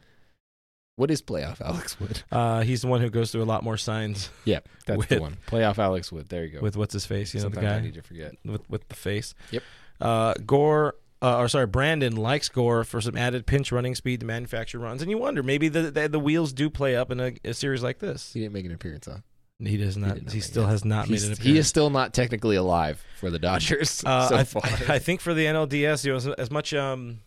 What 0.97 1.11
is 1.11 1.23
playoff 1.23 1.61
Alex 1.61 1.99
Wood? 2.01 2.23
uh, 2.33 2.63
he's 2.63 2.83
the 2.83 2.89
one 2.89 3.01
who 3.01 3.11
goes 3.11 3.31
through 3.31 3.43
a 3.43 3.45
lot 3.45 3.63
more 3.63 3.77
signs 3.77 4.31
Yeah, 4.45 4.61
that's 4.87 5.07
the 5.07 5.15
With- 5.17 5.21
one. 5.21 5.37
Playoff 5.47 5.79
Alex 5.79 6.11
Wood. 6.13 6.29
There 6.29 6.45
you 6.45 6.59
go. 6.59 6.61
with 6.61 6.77
what's 6.77 6.93
his 6.93 7.07
face. 7.07 7.33
You 7.35 7.41
know 7.41 7.49
the 7.49 7.55
Sometimes 7.57 7.79
I 7.79 7.81
need 7.85 7.95
to 7.95 8.03
forget. 8.03 8.35
with 8.45 8.69
with 8.69 8.89
the 8.89 8.97
face. 8.97 9.35
Yep. 9.51 9.63
Uh, 10.01 10.35
Gore 10.47 10.97
uh, 11.23 11.37
or 11.39 11.49
sorry, 11.49 11.67
Brandon 11.67 12.17
likes 12.17 12.49
Gore 12.49 12.83
for 12.83 13.01
some 13.03 13.15
added 13.17 13.47
pinch 13.47 13.71
running 13.71 13.95
speed 13.95 14.21
to 14.21 14.27
manufacture 14.27 14.79
runs, 14.79 15.03
and 15.03 15.11
you 15.11 15.19
wonder 15.19 15.43
maybe 15.43 15.69
the 15.69 15.91
the, 15.91 16.09
the 16.09 16.19
wheels 16.19 16.53
do 16.53 16.71
play 16.71 16.97
up 16.97 17.11
in 17.11 17.21
a, 17.21 17.33
a 17.45 17.53
series 17.55 17.83
like 17.83 17.99
this. 17.99 18.33
He 18.33 18.41
didn't 18.41 18.55
make 18.55 18.65
an 18.65 18.73
appearance, 18.73 19.07
huh? 19.07 19.19
He 19.63 19.77
does 19.77 19.97
not. 19.97 20.23
not 20.23 20.33
He, 20.33 20.41
still 20.41 20.65
it. 20.65 20.69
has 20.69 20.85
not 20.85 21.07
He's- 21.07 21.23
made 21.29 21.39
an 21.39 21.43
he 21.45 21.59
is 21.59 21.69
still 21.69 21.91
not 21.91 22.15
technically 22.15 22.57
alive 22.57 23.05
for 23.19 23.31
the 23.31 23.39
Dodgers 23.39 24.03
Uh, 24.05 24.29
so 24.29 24.37
I, 24.37 24.45
far. 24.45 24.63
I 24.89 24.99
think 24.99 25.21
for 25.21 25.35
the 25.35 25.45
NLDS, 25.47 26.05
you 26.05 26.13
know, 26.13 26.17
as, 26.17 26.27
as 26.27 26.51
much 26.51 26.73
um, 26.75 27.21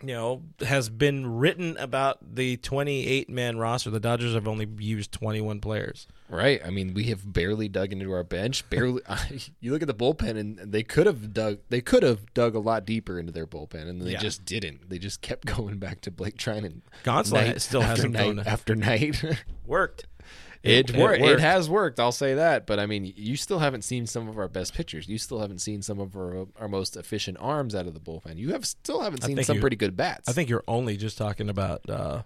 you 0.00 0.14
know, 0.14 0.42
has 0.64 0.88
been 0.88 1.26
written 1.26 1.76
about 1.76 2.16
the 2.34 2.56
28 2.56 3.28
man 3.28 3.58
roster. 3.58 3.90
The 3.90 4.00
Dodgers 4.00 4.32
have 4.32 4.48
only 4.48 4.66
used 4.78 5.12
21 5.12 5.60
players. 5.60 6.06
Right. 6.30 6.62
I 6.64 6.70
mean, 6.70 6.94
we 6.94 7.04
have 7.04 7.30
barely 7.30 7.68
dug 7.68 7.92
into 7.92 8.10
our 8.12 8.24
bench. 8.24 8.68
Barely. 8.70 9.02
you 9.60 9.70
look 9.70 9.82
at 9.82 9.88
the 9.88 9.94
bullpen, 9.94 10.38
and 10.38 10.58
they 10.58 10.82
could 10.82 11.04
have 11.04 11.34
dug. 11.34 11.58
They 11.68 11.82
could 11.82 12.02
have 12.04 12.32
dug 12.32 12.54
a 12.54 12.58
lot 12.58 12.86
deeper 12.86 13.18
into 13.18 13.32
their 13.32 13.46
bullpen, 13.46 13.86
and 13.86 14.00
they 14.00 14.12
Yeah. 14.12 14.18
just 14.20 14.46
didn't. 14.46 14.88
They 14.88 14.98
just 14.98 15.20
kept 15.20 15.44
going 15.58 15.76
back 15.78 16.00
to 16.02 16.10
Blake 16.10 16.38
Treinen. 16.38 16.80
Gonsolin 17.04 17.32
night 17.48 17.60
still 17.60 17.82
hasn't 17.82 18.14
night 18.14 18.36
gone 18.36 18.38
after 18.46 18.74
night. 18.74 19.22
worked. 19.66 20.06
It, 20.62 20.90
It- 20.90 20.96
worked. 20.96 21.22
it 21.22 21.30
It 21.32 21.40
has 21.40 21.68
worked. 21.68 21.98
I'll 22.00 22.12
say 22.12 22.34
that. 22.34 22.66
But 22.66 22.78
I 22.78 22.86
mean, 22.86 23.12
you 23.16 23.36
still 23.36 23.58
haven't 23.58 23.82
seen 23.82 24.06
some 24.06 24.28
of 24.28 24.38
our 24.38 24.48
best 24.48 24.74
pitchers. 24.74 25.08
You 25.08 25.18
still 25.18 25.40
haven't 25.40 25.58
seen 25.60 25.82
some 25.82 25.98
of 26.00 26.16
our 26.16 26.46
our 26.60 26.68
most 26.68 26.96
efficient 26.96 27.38
arms 27.40 27.74
out 27.74 27.86
of 27.86 27.94
the 27.94 28.00
bullpen. 28.00 28.36
You 28.36 28.52
have 28.52 28.64
still 28.66 29.00
haven't 29.00 29.22
seen 29.24 29.42
some 29.44 29.56
you- 29.56 29.60
pretty 29.60 29.76
good 29.76 29.96
bats. 29.96 30.28
I 30.28 30.32
think 30.32 30.48
you're 30.48 30.64
only 30.68 30.96
just 30.96 31.18
talking 31.18 31.48
about 31.48 31.88
uh, 31.90 32.22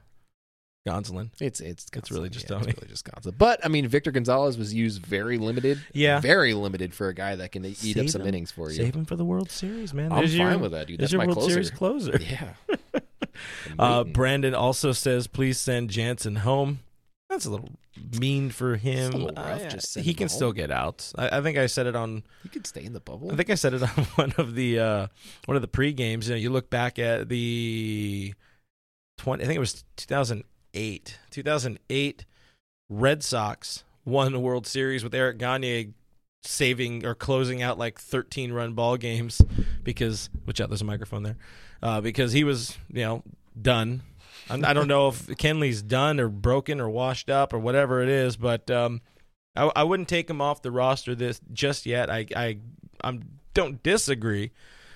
Gonsolin. 0.86 1.30
It's 1.40 1.60
it's 1.60 1.86
It's 1.92 2.10
really 2.12 2.28
just 2.28 2.48
yeah, 2.48 2.58
It's 2.58 2.66
really 2.66 2.86
just 2.88 3.04
Gonsolin. 3.04 3.36
But 3.38 3.64
I 3.64 3.68
mean, 3.68 3.88
Victor 3.88 4.10
Gonzalez 4.12 4.56
was 4.56 4.72
used 4.72 5.04
very 5.04 5.38
limited. 5.38 5.80
Yeah. 5.92 6.20
very 6.20 6.54
limited 6.54 6.94
for 6.94 7.08
a 7.08 7.14
guy 7.14 7.34
that 7.36 7.50
can 7.52 7.64
eat 7.64 7.76
Save 7.78 7.96
up 7.98 8.08
some 8.10 8.20
him. 8.22 8.28
innings 8.28 8.50
for 8.52 8.70
you. 8.70 8.76
Save 8.76 8.94
him 8.94 9.04
for 9.04 9.16
the 9.16 9.24
World 9.24 9.50
Series, 9.50 9.92
man. 9.92 10.12
I'm 10.12 10.18
There's 10.18 10.36
fine 10.36 10.50
your, 10.52 10.58
with 10.58 10.72
that, 10.72 10.86
dude. 10.86 11.00
There's 11.00 11.10
That's 11.10 11.12
your 11.12 11.20
my 11.22 11.26
World 11.26 11.38
closer. 11.38 11.52
Series 11.52 11.70
closer. 11.70 12.20
Yeah. 12.20 12.52
Uh. 13.78 14.02
Brandon 14.04 14.54
also 14.54 14.92
says, 14.92 15.26
please 15.26 15.58
send 15.58 15.90
Jansen 15.90 16.36
home. 16.36 16.78
That's 17.28 17.44
a 17.44 17.50
little 17.50 17.68
mean 18.20 18.50
for 18.50 18.76
him. 18.76 19.24
rough, 19.26 19.36
Uh, 19.36 19.68
just 19.68 19.98
he 19.98 20.14
can 20.14 20.28
still 20.28 20.52
get 20.52 20.70
out. 20.70 21.12
I, 21.18 21.38
I 21.38 21.40
think 21.42 21.58
I 21.58 21.66
said 21.66 21.86
it 21.86 21.96
on. 21.96 22.22
you 22.44 22.50
could 22.50 22.66
stay 22.66 22.84
in 22.84 22.92
the 22.92 23.00
bubble. 23.00 23.32
I 23.32 23.36
think 23.36 23.50
I 23.50 23.56
said 23.56 23.74
it 23.74 23.82
on 23.98 24.04
one 24.14 24.32
of 24.38 24.54
the 24.54 24.78
uh, 24.78 25.06
one 25.46 25.56
of 25.56 25.62
the 25.62 25.68
pre 25.68 25.92
games. 25.92 26.28
You 26.28 26.34
know, 26.34 26.38
you 26.40 26.50
look 26.50 26.70
back 26.70 26.98
at 26.98 27.28
the 27.28 28.34
twenty. 29.18 29.42
I 29.42 29.46
think 29.46 29.56
it 29.56 29.60
was 29.60 29.84
two 29.96 30.06
thousand 30.06 30.44
eight. 30.74 31.18
Two 31.30 31.42
thousand 31.42 31.78
eight. 31.90 32.24
Red 32.88 33.24
Sox 33.24 33.82
won 34.04 34.32
the 34.32 34.38
World 34.40 34.66
Series 34.66 35.02
with 35.02 35.12
Eric 35.14 35.38
Gagne 35.38 35.92
saving 36.44 37.04
or 37.04 37.12
closing 37.16 37.60
out 37.60 37.76
like 37.76 37.98
13 37.98 38.52
run 38.52 38.72
ball 38.74 38.96
games 38.96 39.42
because 39.82 40.30
which 40.44 40.60
out 40.60 40.68
there's 40.68 40.80
a 40.82 40.84
microphone 40.84 41.24
there 41.24 41.36
uh, 41.82 42.00
because 42.00 42.30
he 42.32 42.44
was 42.44 42.78
you 42.92 43.02
know 43.02 43.22
done. 43.60 44.02
I'm- 44.50 44.74
don't 44.74 44.88
know 44.88 45.08
if 45.08 45.26
Kenley's 45.26 45.82
done 45.82 46.20
or 46.20 46.28
broken 46.28 46.80
or 46.80 46.88
washed 46.88 47.30
up 47.30 47.52
or 47.52 47.58
whatever 47.58 48.02
it 48.02 48.08
is, 48.08 48.36
but 48.36 48.70
um, 48.70 49.00
I, 49.56 49.70
I 49.76 49.82
wouldn't 49.84 50.08
take 50.08 50.28
him 50.30 50.40
off 50.40 50.62
the 50.62 50.70
roster 50.70 51.14
this 51.14 51.40
just 51.52 51.86
yet. 51.86 52.10
I 52.10 52.26
I 52.34 52.58
I'm, 53.02 53.22
don't 53.54 53.82
disagree, 53.82 54.52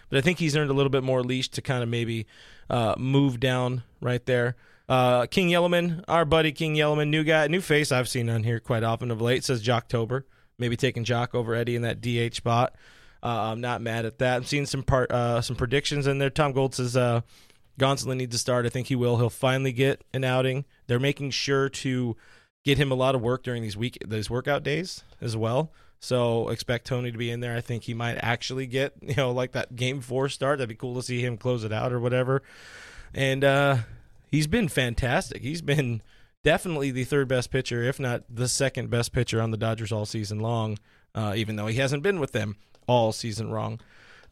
but 0.08 0.18
I 0.18 0.20
think 0.20 0.38
he's 0.38 0.56
earned 0.56 0.70
a 0.70 0.74
little 0.74 0.90
bit 0.90 1.02
more 1.02 1.22
leash 1.22 1.48
to 1.50 1.62
kind 1.62 1.82
of 1.82 1.88
maybe 1.88 2.26
uh, 2.68 2.94
move 2.98 3.40
down 3.40 3.82
right 4.00 4.24
there. 4.26 4.56
Uh, 4.88 5.26
King 5.26 5.48
Yellowman, 5.48 6.04
our 6.08 6.24
buddy 6.24 6.50
King 6.52 6.74
Yellowman, 6.74 7.10
new 7.10 7.22
guy, 7.22 7.46
new 7.46 7.60
face 7.60 7.92
I've 7.92 8.08
seen 8.08 8.28
on 8.28 8.42
here 8.42 8.58
quite 8.58 8.82
often 8.82 9.10
of 9.10 9.20
late. 9.20 9.44
Says 9.44 9.62
Joctober, 9.62 10.24
maybe 10.58 10.76
taking 10.76 11.04
Joc 11.04 11.34
over 11.34 11.54
Eddie 11.54 11.76
in 11.76 11.82
that 11.82 12.00
DH 12.00 12.34
spot. 12.34 12.74
Uh, 13.22 13.52
I'm 13.52 13.60
not 13.60 13.82
mad 13.82 14.04
at 14.06 14.18
that. 14.18 14.36
I'm 14.36 14.44
seeing 14.44 14.66
some 14.66 14.82
part, 14.82 15.10
uh, 15.12 15.42
some 15.42 15.54
predictions 15.54 16.06
in 16.06 16.18
there. 16.18 16.30
Tom 16.30 16.52
Gold 16.52 16.74
says 16.74 16.96
uh, 16.96 17.20
Gonsolin 17.80 18.18
needs 18.18 18.34
to 18.34 18.38
start. 18.38 18.66
I 18.66 18.68
think 18.68 18.88
he 18.88 18.94
will. 18.94 19.16
He'll 19.16 19.30
finally 19.30 19.72
get 19.72 20.04
an 20.12 20.22
outing. 20.22 20.66
They're 20.86 21.00
making 21.00 21.30
sure 21.30 21.68
to 21.68 22.16
get 22.64 22.78
him 22.78 22.92
a 22.92 22.94
lot 22.94 23.14
of 23.14 23.22
work 23.22 23.42
during 23.42 23.62
these 23.62 23.76
week 23.76 23.98
these 24.06 24.28
workout 24.30 24.62
days 24.62 25.02
as 25.20 25.36
well. 25.36 25.72
So 25.98 26.48
expect 26.48 26.86
Tony 26.86 27.10
to 27.10 27.18
be 27.18 27.30
in 27.30 27.40
there. 27.40 27.56
I 27.56 27.60
think 27.60 27.84
he 27.84 27.94
might 27.94 28.16
actually 28.16 28.66
get 28.66 28.94
you 29.00 29.14
know 29.16 29.32
like 29.32 29.52
that 29.52 29.76
game 29.76 30.00
four 30.00 30.28
start. 30.28 30.58
That'd 30.58 30.68
be 30.68 30.74
cool 30.74 30.94
to 30.96 31.02
see 31.02 31.24
him 31.24 31.36
close 31.36 31.64
it 31.64 31.72
out 31.72 31.92
or 31.92 32.00
whatever. 32.00 32.42
And 33.14 33.42
uh, 33.42 33.76
he's 34.26 34.46
been 34.46 34.68
fantastic. 34.68 35.42
He's 35.42 35.62
been 35.62 36.02
definitely 36.44 36.90
the 36.90 37.04
third 37.04 37.28
best 37.28 37.50
pitcher, 37.50 37.82
if 37.82 37.98
not 37.98 38.22
the 38.28 38.48
second 38.48 38.90
best 38.90 39.12
pitcher 39.12 39.40
on 39.40 39.50
the 39.50 39.56
Dodgers 39.56 39.92
all 39.92 40.06
season 40.06 40.38
long. 40.38 40.78
Uh, 41.12 41.32
even 41.34 41.56
though 41.56 41.66
he 41.66 41.78
hasn't 41.78 42.04
been 42.04 42.20
with 42.20 42.32
them 42.32 42.56
all 42.86 43.10
season 43.10 43.50
wrong, 43.50 43.80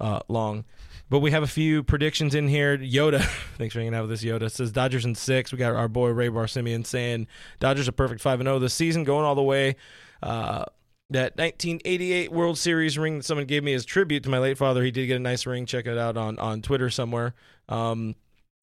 uh, 0.00 0.20
long. 0.28 0.64
But 1.10 1.20
we 1.20 1.30
have 1.30 1.42
a 1.42 1.48
few 1.48 1.82
predictions 1.82 2.34
in 2.34 2.48
here. 2.48 2.76
Yoda, 2.76 3.22
thanks 3.58 3.72
for 3.72 3.80
hanging 3.80 3.94
out 3.94 4.02
with 4.02 4.12
us. 4.12 4.22
Yoda 4.22 4.50
says 4.50 4.72
Dodgers 4.72 5.04
in 5.04 5.14
six. 5.14 5.52
We 5.52 5.58
got 5.58 5.74
our 5.74 5.88
boy 5.88 6.10
Ray 6.10 6.28
Barsimian 6.28 6.84
saying 6.86 7.26
Dodgers 7.60 7.88
are 7.88 7.92
perfect 7.92 8.20
five 8.20 8.40
and 8.40 8.46
zero 8.46 8.58
this 8.58 8.74
season, 8.74 9.04
going 9.04 9.24
all 9.24 9.34
the 9.34 9.42
way. 9.42 9.76
Uh, 10.22 10.64
that 11.10 11.38
1988 11.38 12.30
World 12.30 12.58
Series 12.58 12.98
ring 12.98 13.18
that 13.18 13.24
someone 13.24 13.46
gave 13.46 13.64
me 13.64 13.72
as 13.72 13.86
tribute 13.86 14.24
to 14.24 14.28
my 14.28 14.38
late 14.38 14.58
father. 14.58 14.82
He 14.82 14.90
did 14.90 15.06
get 15.06 15.16
a 15.16 15.20
nice 15.20 15.46
ring. 15.46 15.64
Check 15.64 15.86
it 15.86 15.96
out 15.96 16.16
on 16.16 16.38
on 16.38 16.60
Twitter 16.60 16.90
somewhere. 16.90 17.34
Um, 17.68 18.14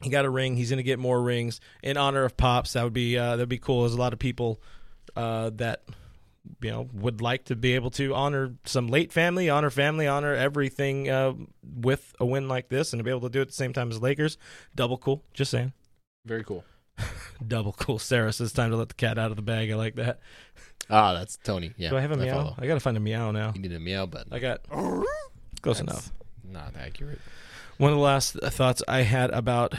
he 0.02 0.10
got 0.10 0.26
a 0.26 0.30
ring. 0.30 0.56
He's 0.56 0.70
going 0.70 0.78
to 0.78 0.84
get 0.84 1.00
more 1.00 1.22
rings 1.22 1.60
in 1.82 1.98
honor 1.98 2.24
of 2.24 2.38
pops. 2.38 2.74
That 2.74 2.84
would 2.84 2.94
be 2.94 3.18
uh, 3.18 3.38
that'd 3.38 3.50
be 3.50 3.58
cool. 3.58 3.82
There's 3.82 3.96
a 3.96 4.00
lot 4.00 4.14
of 4.14 4.20
people 4.20 4.62
uh, 5.16 5.50
that 5.56 5.84
you 6.62 6.72
know 6.72 6.90
would 6.94 7.22
like 7.22 7.46
to 7.46 7.56
be 7.56 7.74
able 7.74 7.92
to 7.92 8.14
honor 8.14 8.56
some 8.66 8.88
late 8.88 9.12
family, 9.12 9.50
honor 9.50 9.70
family, 9.70 10.08
honor 10.08 10.34
everything 10.34 11.10
uh, 11.10 11.34
with 11.64 12.14
a 12.20 12.26
win 12.26 12.48
like 12.48 12.70
this, 12.70 12.94
and 12.94 13.00
to 13.00 13.04
be 13.04 13.10
able 13.10 13.22
to 13.22 13.30
do 13.30 13.40
it 13.40 13.44
at 13.44 13.48
the 13.50 13.54
same 13.54 13.74
time 13.74 13.92
as 13.92 14.02
Lakers. 14.02 14.38
Double 14.76 14.98
cool. 14.98 15.24
Just 15.34 15.52
saying. 15.52 15.74
Very 16.26 16.44
cool. 16.44 16.64
Double 17.48 17.74
cool. 17.74 18.00
Sarah 18.00 18.34
says 18.34 18.54
time 18.54 18.72
to 18.72 18.78
let 18.78 18.90
the 18.90 18.96
cat 18.96 19.18
out 19.18 19.32
of 19.32 19.36
the 19.36 19.44
bag. 19.44 19.72
I 19.72 19.76
like 19.76 19.96
that. 19.96 20.20
Ah, 20.90 21.14
that's 21.14 21.38
Tony. 21.38 21.74
Yeah. 21.78 21.90
Do 21.90 21.98
I 21.98 22.02
have 22.02 22.12
a 22.12 22.18
meow? 22.18 22.34
follow. 22.34 22.56
I 22.58 22.68
got 22.68 22.76
to 22.76 22.80
find 22.80 22.98
a 22.98 23.00
meow 23.00 23.32
now. 23.32 23.52
You 23.56 23.62
need 23.62 23.74
a 23.74 23.80
meow 23.80 24.06
button. 24.06 24.32
I 24.32 24.40
got 24.40 24.68
close 24.70 25.80
That's 25.80 25.82
enough. 25.82 26.12
Not 26.44 26.74
accurate. 26.80 27.20
One 27.78 27.92
of 27.92 27.98
the 27.98 28.04
last 28.04 28.34
thoughts 28.34 28.82
I 28.88 29.02
had 29.02 29.32
about 29.32 29.74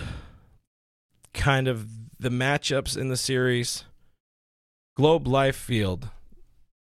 kind 1.32 1.68
of 1.68 1.88
the 2.18 2.28
matchups 2.28 2.96
in 2.96 3.08
the 3.08 3.16
series. 3.16 3.84
Globe 4.96 5.26
Life 5.26 5.56
Field. 5.56 6.08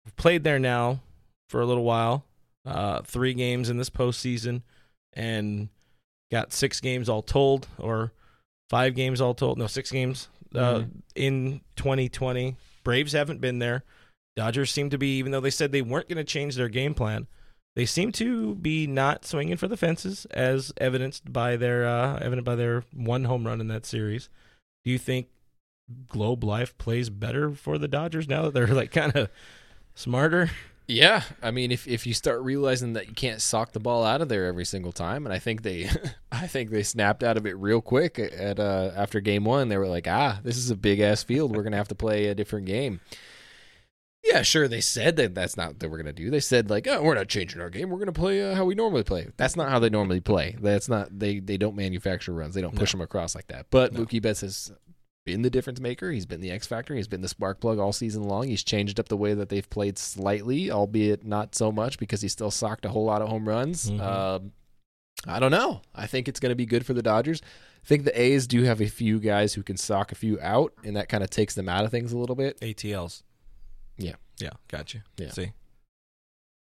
We've 0.04 0.16
played 0.16 0.44
there 0.44 0.58
now 0.58 1.00
for 1.48 1.60
a 1.60 1.66
little 1.66 1.84
while. 1.84 2.24
Uh, 2.66 3.02
three 3.02 3.34
games 3.34 3.68
in 3.68 3.76
this 3.76 3.90
postseason, 3.90 4.62
and 5.12 5.68
got 6.32 6.52
six 6.52 6.80
games 6.80 7.08
all 7.08 7.22
told, 7.22 7.68
or 7.78 8.12
five 8.70 8.94
games 8.94 9.20
all 9.20 9.34
told. 9.34 9.58
No, 9.58 9.66
six 9.66 9.90
games 9.90 10.28
uh, 10.54 10.78
Mhm. 10.80 10.90
in 11.14 11.60
2020. 11.76 12.56
Braves 12.82 13.12
haven't 13.12 13.40
been 13.40 13.58
there. 13.58 13.84
Dodgers 14.36 14.70
seem 14.70 14.88
to 14.90 14.98
be, 14.98 15.18
even 15.18 15.30
though 15.32 15.40
they 15.40 15.50
said 15.50 15.72
they 15.72 15.82
weren't 15.82 16.08
going 16.08 16.16
to 16.16 16.24
change 16.24 16.54
their 16.56 16.68
game 16.68 16.94
plan, 16.94 17.26
they 17.76 17.86
seem 17.86 18.12
to 18.12 18.54
be 18.56 18.86
not 18.86 19.24
swinging 19.26 19.56
for 19.56 19.68
the 19.68 19.76
fences, 19.76 20.24
as 20.30 20.72
evidenced 20.78 21.32
by 21.32 21.56
their 21.56 21.86
uh, 21.86 22.16
evident 22.20 22.44
by 22.44 22.54
their 22.54 22.84
one 22.94 23.24
home 23.24 23.46
run 23.46 23.60
in 23.60 23.68
that 23.68 23.84
series. 23.84 24.28
Do 24.84 24.90
you 24.90 24.98
think 24.98 25.28
Globe 26.08 26.42
Life 26.44 26.76
plays 26.78 27.10
better 27.10 27.50
for 27.52 27.76
the 27.78 27.88
Dodgers 27.88 28.26
now 28.28 28.42
that 28.42 28.54
they're 28.54 28.66
like 28.68 28.90
kind 28.92 29.14
of 29.14 29.28
smarter? 29.94 30.50
Yeah, 30.86 31.22
I 31.42 31.50
mean, 31.50 31.72
if 31.72 31.88
if 31.88 32.06
you 32.06 32.12
start 32.12 32.42
realizing 32.42 32.92
that 32.92 33.08
you 33.08 33.14
can't 33.14 33.40
sock 33.40 33.72
the 33.72 33.80
ball 33.80 34.04
out 34.04 34.20
of 34.20 34.28
there 34.28 34.44
every 34.44 34.66
single 34.66 34.92
time, 34.92 35.24
and 35.24 35.32
I 35.32 35.38
think 35.38 35.62
they, 35.62 35.88
I 36.32 36.46
think 36.46 36.70
they 36.70 36.82
snapped 36.82 37.24
out 37.24 37.38
of 37.38 37.46
it 37.46 37.56
real 37.56 37.80
quick 37.80 38.18
at 38.18 38.60
uh, 38.60 38.90
after 38.94 39.20
game 39.20 39.44
one. 39.44 39.68
They 39.68 39.78
were 39.78 39.88
like, 39.88 40.06
ah, 40.06 40.40
this 40.42 40.58
is 40.58 40.70
a 40.70 40.76
big 40.76 41.00
ass 41.00 41.22
field. 41.22 41.56
We're 41.56 41.62
gonna 41.62 41.78
have 41.78 41.88
to 41.88 41.94
play 41.94 42.26
a 42.26 42.34
different 42.34 42.66
game. 42.66 43.00
Yeah, 44.22 44.42
sure. 44.42 44.68
They 44.68 44.82
said 44.82 45.16
that 45.16 45.34
that's 45.34 45.56
not 45.56 45.82
what 45.82 45.90
we're 45.90 45.98
gonna 45.98 46.12
do. 46.12 46.30
They 46.30 46.40
said 46.40 46.68
like, 46.68 46.86
oh, 46.86 47.02
we're 47.02 47.14
not 47.14 47.28
changing 47.28 47.62
our 47.62 47.70
game. 47.70 47.88
We're 47.88 47.98
gonna 47.98 48.12
play 48.12 48.42
uh, 48.42 48.54
how 48.54 48.66
we 48.66 48.74
normally 48.74 49.04
play. 49.04 49.28
That's 49.38 49.56
not 49.56 49.70
how 49.70 49.78
they 49.78 49.90
normally 49.90 50.20
play. 50.20 50.56
That's 50.60 50.90
not 50.90 51.18
they 51.18 51.38
they 51.38 51.56
don't 51.56 51.76
manufacture 51.76 52.34
runs. 52.34 52.54
They 52.54 52.62
don't 52.62 52.76
push 52.76 52.92
them 52.92 53.00
across 53.00 53.34
like 53.34 53.46
that. 53.46 53.66
But 53.70 53.94
Mookie 53.94 54.20
Betts 54.20 54.42
has 54.42 54.70
been 55.24 55.42
the 55.42 55.50
difference 55.50 55.80
maker. 55.80 56.10
He's 56.10 56.26
been 56.26 56.40
the 56.40 56.50
X 56.50 56.66
factor. 56.66 56.94
He's 56.94 57.08
been 57.08 57.22
the 57.22 57.28
spark 57.28 57.60
plug 57.60 57.78
all 57.78 57.92
season 57.92 58.24
long. 58.24 58.48
He's 58.48 58.62
changed 58.62 59.00
up 59.00 59.08
the 59.08 59.16
way 59.16 59.34
that 59.34 59.48
they've 59.48 59.68
played 59.68 59.98
slightly, 59.98 60.70
albeit 60.70 61.24
not 61.24 61.54
so 61.54 61.72
much 61.72 61.98
because 61.98 62.20
he 62.20 62.28
still 62.28 62.50
socked 62.50 62.84
a 62.84 62.90
whole 62.90 63.04
lot 63.04 63.22
of 63.22 63.28
home 63.28 63.48
runs. 63.48 63.90
Mhm. 63.90 64.00
Um, 64.00 64.52
I 65.26 65.38
don't 65.40 65.50
know. 65.50 65.80
I 65.94 66.06
think 66.06 66.28
it's 66.28 66.40
going 66.40 66.50
to 66.50 66.56
be 66.56 66.66
good 66.66 66.84
for 66.84 66.92
the 66.92 67.02
Dodgers. 67.02 67.40
I 67.82 67.86
think 67.86 68.04
the 68.04 68.20
A's 68.20 68.46
do 68.46 68.62
have 68.64 68.80
a 68.80 68.88
few 68.88 69.18
guys 69.18 69.54
who 69.54 69.62
can 69.62 69.76
sock 69.76 70.12
a 70.12 70.14
few 70.14 70.38
out, 70.40 70.72
and 70.84 70.96
that 70.96 71.08
kind 71.08 71.22
of 71.24 71.30
takes 71.30 71.54
them 71.54 71.68
out 71.68 71.84
of 71.84 71.90
things 71.90 72.12
a 72.12 72.18
little 72.18 72.36
bit. 72.36 72.58
ATLs. 72.60 73.22
Yeah. 73.96 74.14
Yeah, 74.38 74.50
got 74.68 74.92
you. 74.94 75.02
Yeah. 75.16 75.30
See. 75.30 75.52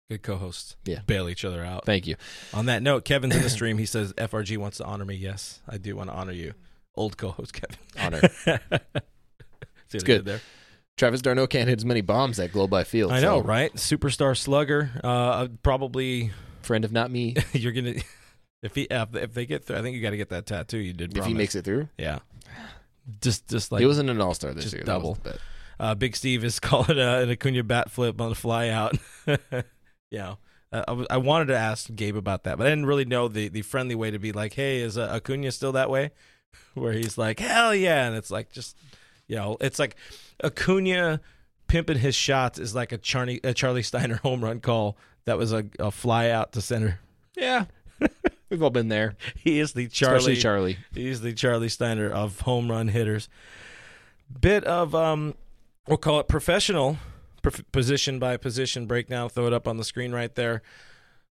Good 0.10 0.22
co-hosts. 0.22 0.76
Yeah. 0.86 1.00
Bail 1.08 1.28
each 1.28 1.44
other 1.44 1.64
out. 1.66 1.86
Thank 1.86 2.06
you. 2.06 2.16
On 2.54 2.68
that 2.68 2.84
note, 2.84 3.06
Kevin's 3.06 3.36
in 3.36 3.42
the 3.42 3.50
stream. 3.50 3.80
He 3.80 3.88
says 3.88 4.14
FRG 4.14 4.56
wants 4.58 4.78
to 4.78 4.86
honor 4.86 5.04
me. 5.06 5.16
Yes, 5.16 5.62
I 5.68 5.78
do 5.78 5.96
want 5.96 6.10
to 6.12 6.16
honor 6.16 6.32
you. 6.32 6.54
Old 6.98 7.18
co-host 7.18 7.54
Kevin. 7.54 7.78
Honor. 8.00 8.22
See 9.88 9.98
what 9.98 10.06
good. 10.06 10.26
there. 10.26 10.42
Travis 10.98 11.22
d'Arnaud 11.22 11.48
can't 11.48 11.68
hit 11.68 11.80
as 11.80 11.86
many 11.86 12.02
bombs 12.02 12.40
at 12.40 12.52
Globe 12.54 12.72
Life 12.72 12.88
Field. 12.88 13.12
I 13.12 13.20
know, 13.20 13.42
so 13.42 13.48
right? 13.48 13.74
Superstar 13.76 14.36
slugger. 14.38 14.92
Uh, 15.04 15.48
probably 15.62 16.32
Friend 16.62 16.84
of 16.86 16.92
not 16.92 17.12
me. 17.12 17.36
you're 17.54 17.74
gonna. 17.74 17.96
If 18.64 18.74
he 18.76 18.84
if, 18.90 19.16
if 19.16 19.34
they 19.34 19.46
get 19.46 19.66
through, 19.66 19.78
I 19.78 19.82
think 19.82 19.96
you 19.96 20.02
got 20.02 20.12
to 20.12 20.18
get 20.18 20.30
that 20.30 20.46
tattoo. 20.46 20.78
You 20.80 20.94
did. 20.94 21.16
If 21.18 21.26
he 21.26 21.34
makes 21.34 21.54
it 21.54 21.66
through, 21.66 21.90
yeah. 21.98 22.20
Just 23.22 23.48
just 23.48 23.72
like 23.72 23.82
he 23.82 23.86
wasn't 23.86 24.10
an 24.10 24.20
all 24.22 24.34
star 24.34 24.54
this 24.54 24.74
year. 24.74 24.84
double. 24.84 25.16
That 25.16 25.24
was 25.26 25.34
the 25.34 25.40
bet. 25.40 25.40
uh, 25.80 25.96
Big 25.96 26.16
Steve 26.16 26.44
is 26.44 26.60
calling 26.62 26.98
uh, 26.98 27.20
an 27.20 27.30
Acuna 27.30 27.64
bat 27.64 27.92
flip 27.92 28.20
on 28.20 28.30
the 28.30 28.36
fly 28.36 28.70
out. 28.70 28.98
yeah. 30.10 30.36
Uh, 30.72 30.84
I, 31.10 31.16
I 31.16 31.18
wanted 31.18 31.50
to 31.50 31.58
ask 31.58 31.94
Gabe 31.94 32.16
about 32.18 32.46
that, 32.46 32.58
but 32.58 32.66
I 32.66 32.72
didn't 32.72 32.88
really 32.88 33.06
know 33.06 33.28
the, 33.28 33.50
the 33.50 33.62
friendly 33.62 33.94
way 33.94 34.10
to 34.10 34.18
be 34.18 34.32
like, 34.32 34.54
hey, 34.54 34.80
is 34.80 34.98
uh, 34.98 35.08
Acuna 35.14 35.52
still 35.52 35.74
that 35.74 35.90
way? 35.92 36.10
Where 36.74 36.94
he's 36.94 37.18
like, 37.18 37.40
hell 37.40 37.74
yeah. 37.74 38.08
And 38.08 38.16
it's 38.16 38.32
like, 38.32 38.52
just, 38.52 38.78
you 39.28 39.36
know, 39.36 39.58
it's 39.62 39.80
like 39.80 39.96
Acuna 40.44 41.22
pimping 41.68 41.98
his 41.98 42.16
shots 42.16 42.60
is 42.60 42.76
like 42.76 42.92
a 42.92 42.98
Charlie, 42.98 43.40
a 43.44 43.54
Charlie 43.54 43.84
Steiner 43.84 44.16
home 44.24 44.44
run 44.44 44.60
call 44.60 44.98
that 45.26 45.38
was 45.38 45.54
a, 45.54 45.66
a 45.80 45.92
fly 45.92 46.30
out 46.30 46.52
to 46.54 46.62
center. 46.62 47.00
Yeah, 47.36 47.66
we've 48.50 48.64
all 48.64 48.70
been 48.70 48.90
there. 48.90 49.16
He 49.36 49.60
is 49.60 49.74
the 49.74 49.88
Charlie. 49.88 50.18
Especially 50.18 50.42
Charlie. 50.42 50.78
He's 50.94 51.22
the 51.22 51.34
Charlie 51.34 51.70
Steiner 51.70 52.10
of 52.10 52.42
home 52.42 52.70
run 52.70 52.90
hitters. 52.90 53.30
Bit 54.42 54.64
of 54.64 54.96
um, 54.96 55.36
we'll 55.88 55.98
call 55.98 56.20
it 56.20 56.28
professional 56.28 56.98
position 57.72 58.20
by 58.20 58.38
position 58.38 58.88
breakdown. 58.88 59.30
Throw 59.30 59.48
it 59.48 59.54
up 59.54 59.68
on 59.68 59.78
the 59.78 59.84
screen 59.84 60.12
right 60.12 60.34
there. 60.34 60.62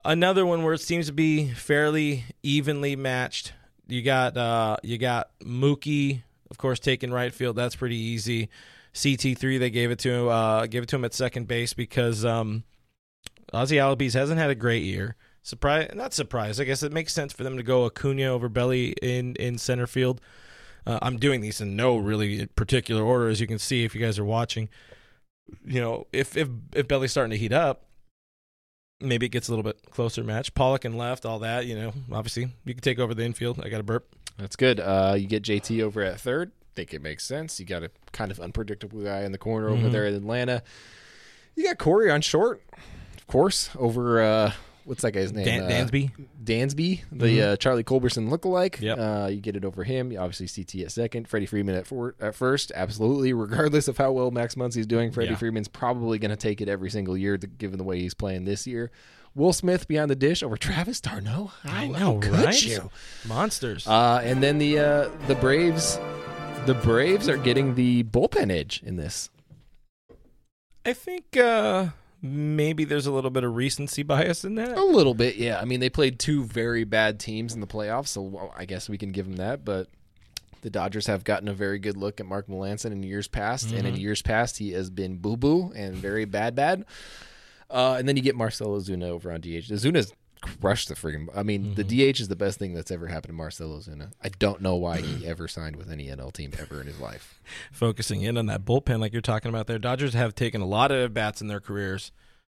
Another 0.05 0.45
one 0.45 0.63
where 0.63 0.74
it 0.74 0.82
seems 0.82 1.07
to 1.07 1.13
be 1.13 1.49
fairly 1.49 2.24
evenly 2.41 2.95
matched. 2.95 3.53
You 3.92 4.02
got 4.02 4.38
uh, 4.38 4.78
you 4.84 4.98
got 4.98 5.32
Mookie, 5.40 6.22
of 6.50 6.58
course, 6.58 6.80
taking 6.80 7.12
right 7.12 7.34
field. 7.34 7.56
That's 7.56 7.76
pretty 7.76 7.98
easy. 7.98 8.50
CT 8.94 9.38
three, 9.38 9.58
they 9.58 9.70
gave 9.70 9.92
it 9.92 10.00
to 10.00 10.12
him. 10.12 10.28
Uh, 10.28 10.66
gave 10.66 10.84
it 10.84 10.90
to 10.90 10.96
him 10.96 11.06
at 11.06 11.14
second 11.14 11.48
base 11.48 11.74
because 11.74 12.26
um, 12.26 12.64
Ozzie 13.54 13.78
Albies 13.78 14.14
hasn't 14.14 14.40
had 14.40 14.50
a 14.50 14.56
great 14.56 14.84
year. 14.84 15.16
Surprise, 15.42 15.90
not 15.96 16.14
surprised. 16.14 16.60
I 16.60 16.66
guess 16.66 16.84
it 16.84 16.92
makes 16.92 17.14
sense 17.14 17.34
for 17.34 17.44
them 17.44 17.58
to 17.58 17.64
go 17.64 17.86
Acuna 17.86 18.26
over 18.26 18.50
Belly 18.50 18.94
in 19.02 19.36
in 19.36 19.58
center 19.58 19.88
field. 19.88 20.22
Uh, 20.86 21.00
I'm 21.02 21.18
doing 21.18 21.42
these 21.42 21.62
in 21.62 21.76
no 21.76 21.98
really 21.98 22.48
particular 22.48 23.04
order, 23.04 23.30
as 23.30 23.40
you 23.42 23.48
can 23.48 23.60
see 23.60 23.84
if 23.84 23.94
you 23.94 24.02
guys 24.02 24.20
are 24.20 24.26
watching. 24.26 24.70
You 25.66 25.82
know, 25.82 26.08
if 26.14 26.38
if 26.38 26.50
if 26.74 26.88
Belly's 26.88 27.12
starting 27.12 27.32
to 27.32 27.38
heat 27.38 27.54
up, 27.54 27.86
maybe 29.02 29.26
it 29.26 29.30
gets 29.30 29.47
a 29.47 29.52
little 29.52 29.64
bit 29.64 29.78
closer 29.91 30.24
match. 30.24 30.54
Pollock 30.54 30.86
and 30.86 30.97
left, 30.97 31.26
all 31.26 31.39
that. 31.39 31.66
You 31.66 31.76
know, 31.76 31.93
obviously 32.12 32.50
you 32.66 32.74
can 32.74 32.82
take 32.82 33.00
over 33.00 33.14
the 33.14 33.24
infield. 33.24 33.60
I 33.64 33.70
got 33.70 33.80
a 33.80 33.84
burp. 33.84 34.08
That's 34.38 34.56
good. 34.56 34.80
Uh, 34.80 35.16
you 35.18 35.28
get 35.28 35.43
JT 35.43 35.82
over 35.82 36.02
at 36.02 36.20
third. 36.20 36.52
Think 36.76 36.93
it 36.93 37.02
makes 37.02 37.26
sense. 37.26 37.60
You 37.60 37.66
got 37.66 37.84
a 37.84 37.91
kind 38.14 38.32
of 38.32 38.39
unpredictable 38.39 39.02
guy 39.04 39.24
in 39.24 39.32
the 39.32 39.38
corner 39.38 39.70
over 39.70 39.88
Mhm. 39.88 39.91
there 39.91 40.06
in 40.06 40.14
Atlanta. 40.16 40.64
You 41.56 41.66
got 41.66 41.78
Corey 41.78 42.10
on 42.10 42.22
short, 42.22 42.62
of 43.18 43.28
course, 43.28 43.70
over 43.78 44.22
uh, 44.22 44.54
what's 44.90 45.04
that 45.04 45.12
guy's 45.12 45.32
name? 45.32 45.46
Dan- 45.46 45.64
Uh, 45.64 45.70
Dansby. 45.70 46.12
Dansby, 46.44 47.02
the 47.12 47.26
Mhm. 47.38 47.42
uh, 47.54 47.56
Charlie 47.58 47.84
Culberson 47.84 48.30
lookalike. 48.30 48.82
Yep. 48.82 48.98
Uh, 48.98 49.28
you 49.28 49.40
get 49.40 49.56
it 49.56 49.64
over 49.64 49.84
him. 49.84 50.14
Obviously, 50.18 50.48
CT 50.48 50.84
at 50.84 50.92
second. 50.92 51.28
Freddie 51.28 51.46
Freeman 51.46 51.76
at, 51.76 51.86
four, 51.86 52.16
at 52.20 52.34
first. 52.36 52.72
Absolutely. 52.76 53.32
Regardless 53.46 53.88
of 53.88 53.98
how 53.98 54.12
well 54.12 54.32
Max 54.32 54.56
Muncy's 54.56 54.88
doing, 54.88 55.12
Freddie 55.12 55.32
Yeah. 55.32 55.38
Freeman's 55.38 55.68
probably 55.68 56.18
going 56.18 56.32
to 56.32 56.36
take 56.38 56.60
it 56.60 56.68
every 56.68 56.90
single 56.90 57.16
year, 57.16 57.38
given 57.38 57.78
the 57.78 57.84
way 57.84 58.00
he's 58.00 58.14
playing 58.16 58.46
this 58.46 58.66
year. 58.66 58.90
Will 59.36 59.54
Smith 59.54 59.88
behind 59.88 60.10
the 60.10 60.16
dish 60.16 60.42
over 60.42 60.58
Travis 60.58 61.00
d'Arnaud. 61.00 61.52
How, 61.62 61.70
I 61.84 61.86
how 61.94 62.14
know, 62.14 62.20
could 62.20 62.32
right? 62.34 62.64
you? 62.66 62.90
Monsters. 63.28 63.86
Uh, 63.88 64.20
and 64.24 64.42
then 64.42 64.58
the 64.58 64.80
uh, 64.80 65.10
the 65.28 65.36
Braves, 65.36 66.00
the 66.66 66.74
Braves 66.74 67.30
are 67.30 67.38
getting 67.38 67.76
the 67.76 68.04
bullpen 68.06 68.52
edge 68.52 68.82
in 68.84 68.96
this. 68.96 69.30
I 70.84 70.94
think 70.94 71.38
uh, 71.38 71.90
maybe 72.22 72.84
there's 72.84 73.05
a 73.05 73.11
little 73.11 73.30
bit 73.30 73.43
of 73.43 73.55
recency 73.55 74.03
bias 74.03 74.43
in 74.43 74.55
that. 74.55 74.78
A 74.78 74.84
little 74.84 75.13
bit, 75.13 75.36
yeah. 75.36 75.59
I 75.59 75.65
mean, 75.65 75.80
they 75.80 75.89
played 75.89 76.20
two 76.20 76.43
very 76.43 76.84
bad 76.84 77.20
teams 77.20 77.53
in 77.53 77.61
the 77.61 77.67
playoffs, 77.67 78.07
so 78.07 78.51
I 78.55 78.65
guess 78.65 78.89
we 78.89 78.97
can 78.97 79.11
give 79.11 79.26
them 79.26 79.38
that. 79.38 79.63
But 79.63 79.88
the 80.61 80.70
Dodgers 80.70 81.07
have 81.07 81.24
gotten 81.24 81.47
a 81.47 81.53
very 81.53 81.80
good 81.80 81.97
look 81.97 82.20
at 82.20 82.26
Mark 82.26 82.47
Melancon 82.47 82.91
in 82.91 83.03
years 83.03 83.28
past, 83.28 83.72
and 83.72 83.88
in 83.88 83.95
years 83.95 84.22
past, 84.22 84.57
he 84.57 84.72
has 84.74 84.89
been 84.89 85.17
boo 85.17 85.38
boo 85.38 85.72
and 85.76 85.95
very 85.95 86.26
bad, 86.26 86.55
bad. 86.55 86.86
Uh, 87.70 87.95
and 87.99 88.07
then 88.07 88.17
you 88.17 88.24
get 88.24 88.36
Marcell 88.36 88.70
Ozuna 88.70 89.03
over 89.03 89.32
on 89.32 89.41
DH. 89.41 89.70
Ozuna's 89.70 90.11
crushed 90.42 90.90
the 90.90 90.96
freaking. 90.96 91.28
I 91.36 91.44
mean, 91.44 91.76
the 91.76 91.84
DH 91.84 92.20
is 92.20 92.28
the 92.28 92.36
best 92.36 92.60
thing 92.60 92.74
that's 92.74 92.92
ever 92.92 93.08
happened 93.08 93.32
to 93.32 93.34
Marcell 93.34 93.70
Ozuna. 93.70 94.12
I 94.24 94.30
don't 94.30 94.62
know 94.62 94.76
why 94.76 95.02
he 95.02 95.28
ever 95.28 95.48
signed 95.48 95.76
with 95.76 95.92
any 95.92 96.08
NL 96.08 96.32
team 96.32 96.52
ever 96.60 96.82
in 96.82 96.88
his 96.88 97.00
life. 97.00 97.42
focusing 97.72 98.22
in 98.22 98.38
on 98.38 98.46
that 98.48 98.66
bullpen 98.66 99.00
like 99.00 99.14
you're 99.14 99.22
talking 99.22 99.50
about 99.50 99.68
there. 99.68 99.80
Dodgers 99.80 100.14
have 100.14 100.36
taken 100.36 100.62
a 100.62 100.66
lot 100.66 100.92
of 100.92 101.14
bats 101.14 101.42
in 101.42 101.48
their 101.48 101.60
careers. 101.60 102.12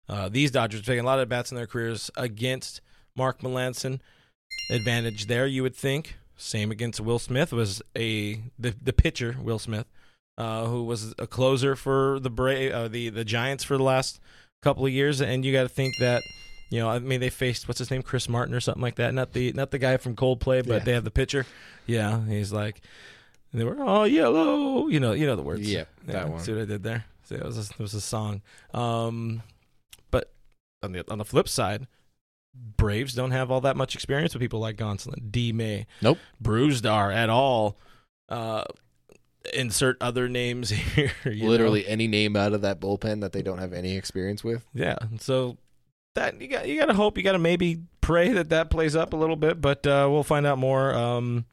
Uh, 0.07 0.29
these 0.29 0.51
Dodgers 0.51 0.81
have 0.81 0.85
taken 0.85 1.05
a 1.05 1.07
lot 1.07 1.19
of 1.19 1.29
bats 1.29 1.51
in 1.51 1.55
their 1.55 1.67
careers 1.67 2.11
against 2.15 2.81
Mark 3.15 3.41
Melancon. 3.41 3.99
Advantage 4.69 5.27
there, 5.27 5.47
you 5.47 5.63
would 5.63 5.75
think. 5.75 6.17
Same 6.35 6.71
against 6.71 6.99
Will 6.99 7.19
Smith 7.19 7.51
was 7.51 7.81
a 7.97 8.41
the 8.57 8.75
the 8.81 8.93
pitcher 8.93 9.35
Will 9.41 9.59
Smith, 9.59 9.87
uh, 10.37 10.65
who 10.65 10.83
was 10.83 11.13
a 11.17 11.27
closer 11.27 11.75
for 11.75 12.19
the 12.19 12.29
Bra- 12.29 12.67
uh, 12.67 12.87
the 12.87 13.09
the 13.09 13.25
Giants 13.25 13.63
for 13.63 13.77
the 13.77 13.83
last 13.83 14.19
couple 14.61 14.85
of 14.85 14.91
years, 14.91 15.21
and 15.21 15.45
you 15.45 15.53
got 15.53 15.63
to 15.63 15.69
think 15.69 15.95
that. 15.99 16.21
You 16.73 16.79
know, 16.79 16.89
I 16.89 16.97
mean, 16.97 17.19
they 17.19 17.29
faced 17.29 17.67
what's 17.67 17.77
his 17.77 17.91
name, 17.91 18.01
Chris 18.01 18.27
Martin 18.27 18.55
or 18.55 18.59
something 18.59 18.81
like 18.81 18.95
that. 18.95 19.13
Not 19.13 19.33
the 19.33 19.53
not 19.53 19.69
the 19.69 19.77
guy 19.77 19.97
from 19.97 20.15
Coldplay, 20.15 20.65
but 20.65 20.77
Yeah. 20.77 20.79
they 20.79 20.93
have 20.93 21.03
the 21.03 21.11
pitcher. 21.11 21.45
Yeah, 21.85 22.25
he's 22.25 22.51
like, 22.51 22.81
they 23.53 23.63
were 23.63 23.83
all 23.83 24.07
yellow. 24.07 24.87
You 24.87 24.99
know, 24.99 25.11
you 25.13 25.27
know 25.27 25.35
the 25.35 25.43
words. 25.43 25.71
Yeah, 25.71 25.83
that 26.07 26.29
one. 26.29 26.39
See 26.39 26.51
what 26.51 26.61
I 26.63 26.65
did 26.65 26.81
there? 26.81 27.05
See, 27.25 27.35
it 27.35 27.43
was 27.43 27.57
a, 27.59 27.73
it 27.73 27.79
was 27.79 27.93
a 27.93 28.01
song. 28.01 28.41
Um, 28.73 29.43
but 30.09 30.31
on 30.81 30.93
the 30.93 31.03
on 31.11 31.19
the 31.19 31.25
flip 31.25 31.47
side, 31.47 31.85
Braves 32.55 33.13
don't 33.13 33.29
have 33.31 33.51
all 33.51 33.61
that 33.61 33.77
much 33.77 33.93
experience 33.93 34.33
with 34.33 34.41
people 34.41 34.59
like 34.59 34.75
Gonsolin, 34.77 35.31
D 35.31 35.51
May, 35.53 35.85
Nope. 36.01 36.17
Brusdar 36.41 37.13
at 37.13 37.29
all. 37.29 37.77
Uh, 38.29 38.63
insert 39.53 39.97
other 40.01 40.27
names 40.27 40.69
here. 40.95 41.11
you 41.25 41.43
know? 41.43 41.49
Literally 41.49 41.85
any 41.87 42.07
name 42.07 42.35
out 42.35 42.53
of 42.53 42.61
that 42.61 42.79
bullpen 42.79 43.21
that 43.21 43.31
they 43.31 43.43
don't 43.43 43.59
have 43.59 43.73
any 43.73 43.95
experience 43.95 44.43
with. 44.43 44.65
Yeah. 44.73 44.95
So 45.19 45.57
that 46.15 46.39
you 46.41 46.47
got 46.47 46.67
you 46.67 46.79
got 46.79 46.87
to 46.87 46.93
hope 46.93 47.17
you 47.17 47.23
got 47.23 47.33
to 47.33 47.39
maybe 47.39 47.81
pray 48.01 48.29
that 48.29 48.49
that 48.49 48.69
plays 48.69 48.95
up 48.95 49.13
a 49.13 49.15
little 49.15 49.35
bit, 49.35 49.61
but 49.61 49.85
uh, 49.87 50.07
we'll 50.09 50.23
find 50.23 50.45
out 50.45 50.57
more. 50.57 50.93
Um, 50.93 51.45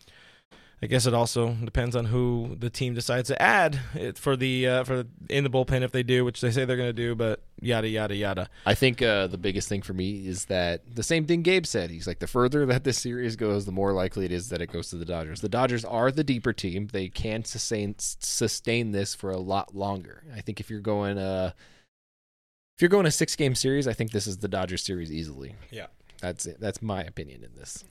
I 0.83 0.87
guess 0.87 1.05
it 1.05 1.13
also 1.13 1.53
depends 1.63 1.95
on 1.95 2.07
who 2.07 2.57
the 2.59 2.71
team 2.71 2.95
decides 2.95 3.29
to 3.29 3.41
add 3.41 3.79
for 4.15 4.35
the 4.35 4.67
uh, 4.67 4.85
for 4.85 5.05
in 5.29 5.45
the 5.45 5.51
bullpen 5.51 5.83
if 5.83 5.93
they 5.93 6.03
do, 6.03 6.25
which 6.25 6.41
they 6.41 6.51
say 6.51 6.65
they're 6.65 6.79
going 6.79 6.89
to 6.89 6.95
do. 6.95 7.15
But 7.15 7.43
yada 7.61 7.87
yada 7.87 8.15
yada. 8.15 8.49
I 8.65 8.75
think 8.75 9.03
uh, 9.03 9.27
the 9.27 9.37
biggest 9.37 9.69
thing 9.69 9.83
for 9.83 9.93
me 9.93 10.27
is 10.27 10.47
that 10.47 10.95
the 10.95 11.03
same 11.03 11.27
thing 11.27 11.43
Gabe 11.43 11.67
said. 11.67 11.91
He's 11.91 12.07
like, 12.07 12.21
the 12.21 12.27
further 12.27 12.65
that 12.67 12.85
this 12.85 12.99
series 12.99 13.37
goes, 13.37 13.67
the 13.67 13.73
more 13.73 13.93
likely 13.93 14.25
it 14.25 14.33
is 14.33 14.49
that 14.49 14.63
it 14.63 14.73
goes 14.73 14.89
to 14.91 14.97
the 14.97 15.05
Dodgers. 15.05 15.43
The 15.43 15.51
Dodgers 15.51 15.85
are 15.85 16.11
the 16.11 16.25
deeper 16.25 16.55
team. 16.55 16.89
They 16.91 17.09
can 17.09 17.45
sustain 17.45 17.97
sustain 17.99 18.93
this 18.93 19.15
for 19.15 19.31
a 19.31 19.39
lot 19.39 19.75
longer. 19.75 20.25
I 20.35 20.41
think 20.41 20.61
if 20.61 20.71
you're 20.71 20.81
going 20.81 21.19
uh 21.19 21.53
if 22.81 22.83
you're 22.83 22.89
going 22.89 23.05
a 23.05 23.11
six 23.11 23.37
game 23.37 23.55
series, 23.55 23.87
I 23.87 23.93
think 23.93 24.11
this 24.11 24.27
is 24.27 24.39
the 24.39 24.49
Dodgers 24.49 24.83
series 24.83 25.13
easily. 25.13 25.55
Yeah. 25.71 25.89
That's 26.23 26.47
it. 26.47 26.59
That's 26.59 26.81
my 26.81 27.03
opinion 27.03 27.45
in 27.45 27.55
this. 27.55 27.85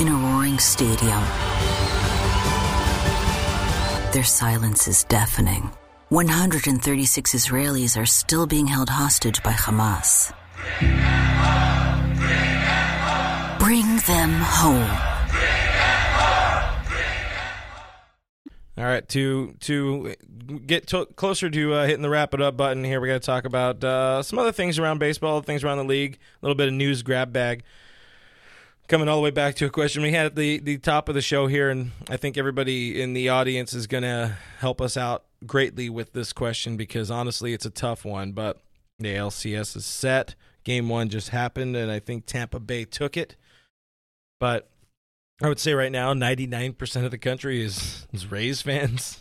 In 0.00 0.08
a 0.08 0.16
roaring 0.16 0.58
stadium, 0.58 1.20
their 4.12 4.24
silence 4.24 4.88
is 4.88 5.04
deafening. 5.04 5.70
136 6.08 7.34
Israelis 7.34 8.00
are 8.00 8.06
still 8.06 8.46
being 8.46 8.68
held 8.68 8.88
hostage 8.88 9.42
by 9.42 9.52
Hamas. 9.52 10.32
Bring 13.58 13.98
them 14.06 14.32
home. 14.32 15.15
All 18.78 18.84
right, 18.84 19.08
to 19.08 19.54
to 19.60 20.14
get 20.66 20.88
to, 20.88 21.06
closer 21.06 21.48
to 21.48 21.74
uh, 21.74 21.86
hitting 21.86 22.02
the 22.02 22.10
wrap 22.10 22.34
it 22.34 22.42
up 22.42 22.58
button 22.58 22.84
here, 22.84 23.00
we 23.00 23.08
got 23.08 23.14
to 23.14 23.20
talk 23.20 23.46
about 23.46 23.82
uh, 23.82 24.22
some 24.22 24.38
other 24.38 24.52
things 24.52 24.78
around 24.78 24.98
baseball, 24.98 25.40
things 25.40 25.64
around 25.64 25.78
the 25.78 25.84
league, 25.84 26.18
a 26.42 26.44
little 26.44 26.54
bit 26.54 26.68
of 26.68 26.74
news 26.74 27.02
grab 27.02 27.32
bag. 27.32 27.62
Coming 28.86 29.08
all 29.08 29.16
the 29.16 29.22
way 29.22 29.30
back 29.30 29.54
to 29.56 29.66
a 29.66 29.70
question 29.70 30.02
we 30.02 30.12
had 30.12 30.26
at 30.26 30.36
the, 30.36 30.58
the 30.58 30.76
top 30.76 31.08
of 31.08 31.14
the 31.14 31.22
show 31.22 31.46
here, 31.46 31.70
and 31.70 31.90
I 32.10 32.18
think 32.18 32.36
everybody 32.36 33.00
in 33.00 33.14
the 33.14 33.30
audience 33.30 33.72
is 33.72 33.86
going 33.86 34.04
to 34.04 34.36
help 34.58 34.80
us 34.80 34.96
out 34.96 35.24
greatly 35.44 35.88
with 35.88 36.12
this 36.12 36.32
question 36.32 36.76
because 36.76 37.10
honestly, 37.10 37.54
it's 37.54 37.66
a 37.66 37.70
tough 37.70 38.04
one. 38.04 38.32
But 38.32 38.60
the 38.98 39.14
LCS 39.14 39.76
is 39.76 39.86
set. 39.86 40.34
Game 40.64 40.88
one 40.88 41.08
just 41.08 41.30
happened, 41.30 41.76
and 41.76 41.90
I 41.90 41.98
think 41.98 42.26
Tampa 42.26 42.60
Bay 42.60 42.84
took 42.84 43.16
it. 43.16 43.36
But 44.38 44.68
I 45.42 45.48
would 45.48 45.60
say 45.60 45.74
right 45.74 45.92
now, 45.92 46.14
99% 46.14 47.04
of 47.04 47.10
the 47.10 47.18
country 47.18 47.62
is, 47.62 48.06
is 48.12 48.30
Rays 48.30 48.62
fans 48.62 49.20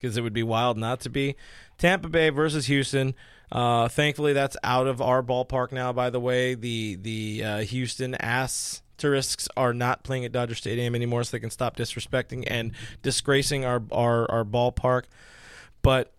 because 0.00 0.16
it 0.16 0.22
would 0.22 0.32
be 0.32 0.42
wild 0.42 0.76
not 0.76 1.00
to 1.00 1.10
be. 1.10 1.34
Tampa 1.78 2.08
Bay 2.08 2.30
versus 2.30 2.66
Houston. 2.66 3.14
Uh, 3.50 3.88
thankfully, 3.88 4.32
that's 4.32 4.56
out 4.62 4.86
of 4.86 5.00
our 5.00 5.22
ballpark 5.22 5.72
now. 5.72 5.92
By 5.92 6.10
the 6.10 6.20
way, 6.20 6.54
the 6.54 6.96
the 6.96 7.44
uh, 7.44 7.58
Houston 7.58 8.14
Asterisks 8.16 9.48
are 9.56 9.72
not 9.72 10.02
playing 10.02 10.24
at 10.24 10.32
Dodger 10.32 10.54
Stadium 10.54 10.94
anymore, 10.94 11.22
so 11.24 11.32
they 11.32 11.40
can 11.40 11.50
stop 11.50 11.76
disrespecting 11.76 12.44
and 12.48 12.72
disgracing 13.02 13.64
our 13.64 13.82
our, 13.92 14.30
our 14.30 14.44
ballpark. 14.44 15.04
But 15.82 16.12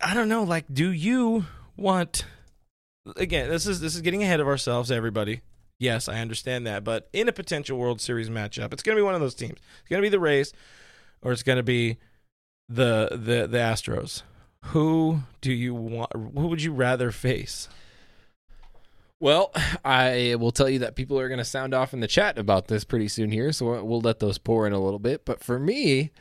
I 0.00 0.14
don't 0.14 0.28
know. 0.28 0.44
Like, 0.44 0.66
do 0.72 0.90
you 0.90 1.46
want? 1.76 2.24
Again, 3.16 3.50
this 3.50 3.66
is 3.66 3.80
this 3.80 3.96
is 3.96 4.00
getting 4.00 4.22
ahead 4.22 4.38
of 4.38 4.46
ourselves. 4.46 4.92
Everybody. 4.92 5.40
Yes, 5.82 6.08
I 6.08 6.20
understand 6.20 6.64
that. 6.68 6.84
But 6.84 7.08
in 7.12 7.28
a 7.28 7.32
potential 7.32 7.76
World 7.76 8.00
Series 8.00 8.30
matchup, 8.30 8.72
it's 8.72 8.84
going 8.84 8.94
to 8.94 9.00
be 9.00 9.04
one 9.04 9.16
of 9.16 9.20
those 9.20 9.34
teams. 9.34 9.58
It's 9.80 9.88
going 9.90 10.00
to 10.00 10.06
be 10.06 10.10
the 10.10 10.20
Rays, 10.20 10.52
or 11.22 11.32
it's 11.32 11.42
going 11.42 11.56
to 11.56 11.64
be 11.64 11.96
the 12.68 13.08
the 13.10 13.48
the 13.48 13.58
Astros. 13.58 14.22
Who 14.66 15.22
do 15.40 15.52
you 15.52 15.74
want? 15.74 16.12
Who 16.12 16.46
would 16.46 16.62
you 16.62 16.72
rather 16.72 17.10
face? 17.10 17.68
Well, 19.18 19.52
I 19.84 20.36
will 20.38 20.52
tell 20.52 20.68
you 20.68 20.78
that 20.78 20.94
people 20.94 21.18
are 21.18 21.26
going 21.26 21.38
to 21.38 21.44
sound 21.44 21.74
off 21.74 21.92
in 21.92 21.98
the 21.98 22.06
chat 22.06 22.38
about 22.38 22.68
this 22.68 22.84
pretty 22.84 23.08
soon 23.08 23.32
here, 23.32 23.50
so 23.50 23.82
we'll 23.82 24.00
let 24.00 24.20
those 24.20 24.38
pour 24.38 24.68
in 24.68 24.72
a 24.72 24.80
little 24.80 25.00
bit. 25.00 25.24
But 25.24 25.42
for 25.42 25.58
me, 25.58 26.12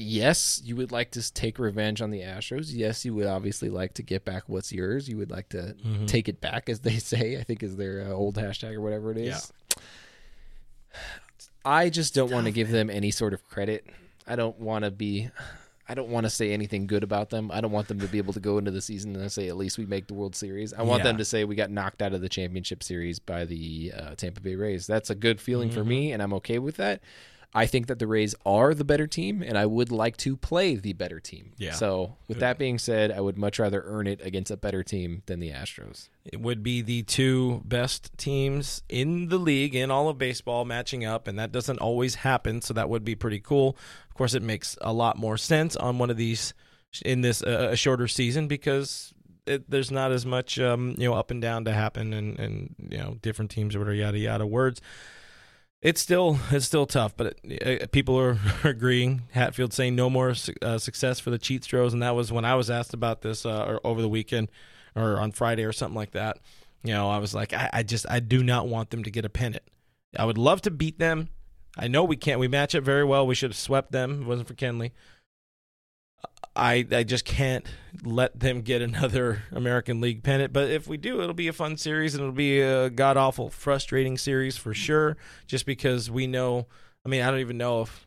yes, 0.00 0.60
you 0.64 0.76
would 0.76 0.90
like 0.92 1.10
to 1.12 1.32
take 1.32 1.58
revenge 1.58 2.00
on 2.00 2.10
the 2.10 2.20
Astros. 2.20 2.70
Yes, 2.72 3.04
you 3.04 3.14
would 3.14 3.26
obviously 3.26 3.68
like 3.68 3.94
to 3.94 4.02
get 4.02 4.24
back 4.24 4.44
what's 4.48 4.72
yours. 4.72 5.08
You 5.08 5.16
would 5.18 5.30
like 5.30 5.48
to 5.50 5.74
Mm-hmm. 5.86 6.06
take 6.06 6.28
it 6.28 6.40
back, 6.40 6.68
as 6.68 6.80
they 6.80 6.96
say. 6.98 7.38
I 7.38 7.42
think 7.42 7.62
is 7.62 7.76
their 7.76 8.02
uh, 8.08 8.10
old 8.12 8.36
hashtag 8.36 8.74
or 8.74 8.80
whatever 8.80 9.10
it 9.12 9.18
is. 9.18 9.52
Yeah. 9.76 9.82
I 11.64 11.90
just 11.90 12.14
don't 12.14 12.30
want 12.30 12.46
to 12.46 12.52
give 12.52 12.70
them 12.70 12.88
any 12.90 13.10
sort 13.10 13.34
of 13.34 13.46
credit. 13.48 13.86
I 14.26 14.36
don't 14.36 14.58
want 14.58 14.84
to 14.84 14.90
be. 14.90 15.28
I 15.88 15.94
don't 15.94 16.08
want 16.08 16.24
to 16.24 16.30
say 16.30 16.52
anything 16.52 16.86
good 16.86 17.02
about 17.02 17.30
them. 17.30 17.50
I 17.50 17.60
don't 17.60 17.72
want 17.72 17.88
them 17.88 17.98
to 17.98 18.06
be 18.06 18.18
able 18.18 18.32
to 18.34 18.40
go 18.40 18.58
into 18.58 18.70
the 18.70 18.80
season 18.80 19.16
and 19.16 19.30
say 19.30 19.48
at 19.48 19.56
least 19.56 19.76
we 19.76 19.86
make 19.86 20.06
the 20.06 20.14
World 20.14 20.36
Series. 20.36 20.72
I 20.72 20.82
want 20.82 21.00
Yeah. 21.00 21.08
them 21.10 21.18
to 21.18 21.24
say 21.24 21.44
we 21.44 21.56
got 21.56 21.68
knocked 21.70 22.00
out 22.00 22.12
of 22.14 22.20
the 22.20 22.28
championship 22.28 22.82
series 22.84 23.18
by 23.18 23.44
the 23.44 23.92
uh, 23.96 24.14
Tampa 24.14 24.40
Bay 24.40 24.54
Rays. 24.54 24.86
That's 24.86 25.10
a 25.10 25.16
good 25.16 25.40
feeling 25.40 25.68
for 25.70 25.80
Mm-hmm. 25.80 25.88
me, 25.88 26.12
and 26.12 26.22
I'm 26.22 26.32
okay 26.34 26.60
with 26.60 26.76
that. 26.76 27.02
I 27.52 27.66
think 27.66 27.88
that 27.88 27.98
the 27.98 28.06
Rays 28.06 28.34
are 28.46 28.74
the 28.74 28.84
better 28.84 29.08
team, 29.08 29.42
and 29.42 29.58
I 29.58 29.66
would 29.66 29.90
like 29.90 30.16
to 30.18 30.36
play 30.36 30.76
the 30.76 30.92
better 30.92 31.18
team. 31.18 31.52
Yeah. 31.56 31.72
So, 31.72 32.16
with 32.28 32.38
that 32.38 32.58
being 32.58 32.78
said, 32.78 33.10
I 33.10 33.20
would 33.20 33.36
much 33.36 33.58
rather 33.58 33.82
earn 33.84 34.06
it 34.06 34.24
against 34.24 34.52
a 34.52 34.56
better 34.56 34.84
team 34.84 35.22
than 35.26 35.40
the 35.40 35.50
Astros. 35.50 36.08
It 36.24 36.40
would 36.40 36.62
be 36.62 36.80
the 36.80 37.02
two 37.02 37.62
best 37.64 38.16
teams 38.16 38.82
in 38.88 39.30
the 39.30 39.38
league 39.38 39.74
in 39.74 39.90
all 39.90 40.08
of 40.08 40.16
baseball 40.16 40.64
matching 40.64 41.04
up, 41.04 41.26
and 41.26 41.38
that 41.40 41.50
doesn't 41.50 41.78
always 41.78 42.16
happen. 42.16 42.62
So 42.62 42.72
that 42.74 42.88
would 42.88 43.04
be 43.04 43.16
pretty 43.16 43.40
cool. 43.40 43.76
Of 44.08 44.14
course, 44.14 44.34
it 44.34 44.42
makes 44.42 44.78
a 44.80 44.92
lot 44.92 45.18
more 45.18 45.36
sense 45.36 45.74
on 45.74 45.98
one 45.98 46.10
of 46.10 46.16
these 46.16 46.54
in 47.04 47.20
this 47.20 47.42
uh, 47.42 47.70
a 47.72 47.76
shorter 47.76 48.06
season 48.06 48.46
because 48.46 49.12
it, 49.46 49.68
there's 49.68 49.90
not 49.90 50.12
as 50.12 50.24
much 50.24 50.58
um, 50.60 50.94
you 50.98 51.08
know 51.08 51.14
up 51.14 51.32
and 51.32 51.42
down 51.42 51.64
to 51.64 51.72
happen, 51.72 52.12
and 52.12 52.38
and 52.38 52.74
you 52.90 52.98
know 52.98 53.16
different 53.22 53.50
teams 53.50 53.74
or 53.74 53.80
whatever 53.80 53.94
yada 53.94 54.18
yada 54.18 54.46
words. 54.46 54.80
It's 55.82 56.00
still 56.00 56.38
it's 56.50 56.66
still 56.66 56.84
tough, 56.84 57.16
but 57.16 57.38
uh, 57.66 57.86
people 57.90 58.18
are, 58.18 58.38
agreeing. 58.64 59.22
Hatfield 59.30 59.72
saying 59.72 59.96
no 59.96 60.10
more 60.10 60.34
su- 60.34 60.54
uh, 60.60 60.78
success 60.78 61.20
for 61.20 61.30
the 61.30 61.38
cheat 61.38 61.62
throws, 61.64 61.94
and 61.94 62.02
that 62.02 62.14
was 62.14 62.30
when 62.30 62.44
I 62.44 62.54
was 62.54 62.70
asked 62.70 62.92
about 62.92 63.22
this 63.22 63.46
uh, 63.46 63.78
over 63.82 64.02
the 64.02 64.08
weekend 64.08 64.50
or 64.94 65.18
on 65.18 65.32
Friday 65.32 65.64
or 65.64 65.72
something 65.72 65.96
like 65.96 66.10
that. 66.12 66.38
You 66.82 66.92
know, 66.92 67.08
I 67.08 67.18
was 67.18 67.34
like, 67.34 67.54
I, 67.54 67.70
I 67.72 67.82
just 67.82 68.04
I 68.10 68.20
do 68.20 68.42
not 68.42 68.68
want 68.68 68.90
them 68.90 69.04
to 69.04 69.10
get 69.10 69.24
a 69.24 69.30
pennant. 69.30 69.62
I 70.18 70.26
would 70.26 70.38
love 70.38 70.60
to 70.62 70.70
beat 70.70 70.98
them. 70.98 71.28
I 71.78 71.88
know 71.88 72.04
we 72.04 72.16
can't. 72.16 72.40
We 72.40 72.48
match 72.48 72.74
up 72.74 72.84
very 72.84 73.04
well. 73.04 73.26
We 73.26 73.34
should 73.34 73.50
have 73.50 73.56
swept 73.56 73.92
them. 73.92 74.22
It 74.22 74.26
wasn't 74.26 74.48
for 74.48 74.54
Kenley. 74.54 74.90
I 76.56 76.86
I 76.90 77.04
just 77.04 77.24
can't 77.24 77.64
let 78.02 78.38
them 78.38 78.62
get 78.62 78.82
another 78.82 79.42
American 79.52 80.00
League 80.00 80.22
pennant. 80.22 80.52
But 80.52 80.70
if 80.70 80.86
we 80.88 80.96
do, 80.96 81.20
it'll 81.20 81.34
be 81.34 81.48
a 81.48 81.52
fun 81.52 81.76
series 81.76 82.14
and 82.14 82.22
it'll 82.22 82.32
be 82.34 82.60
a 82.60 82.90
god 82.90 83.16
awful, 83.16 83.50
frustrating 83.50 84.18
series 84.18 84.56
for 84.56 84.74
sure. 84.74 85.16
Just 85.46 85.66
because 85.66 86.10
we 86.10 86.26
know, 86.26 86.66
I 87.04 87.08
mean, 87.08 87.22
I 87.22 87.30
don't 87.30 87.40
even 87.40 87.58
know 87.58 87.82
if 87.82 88.06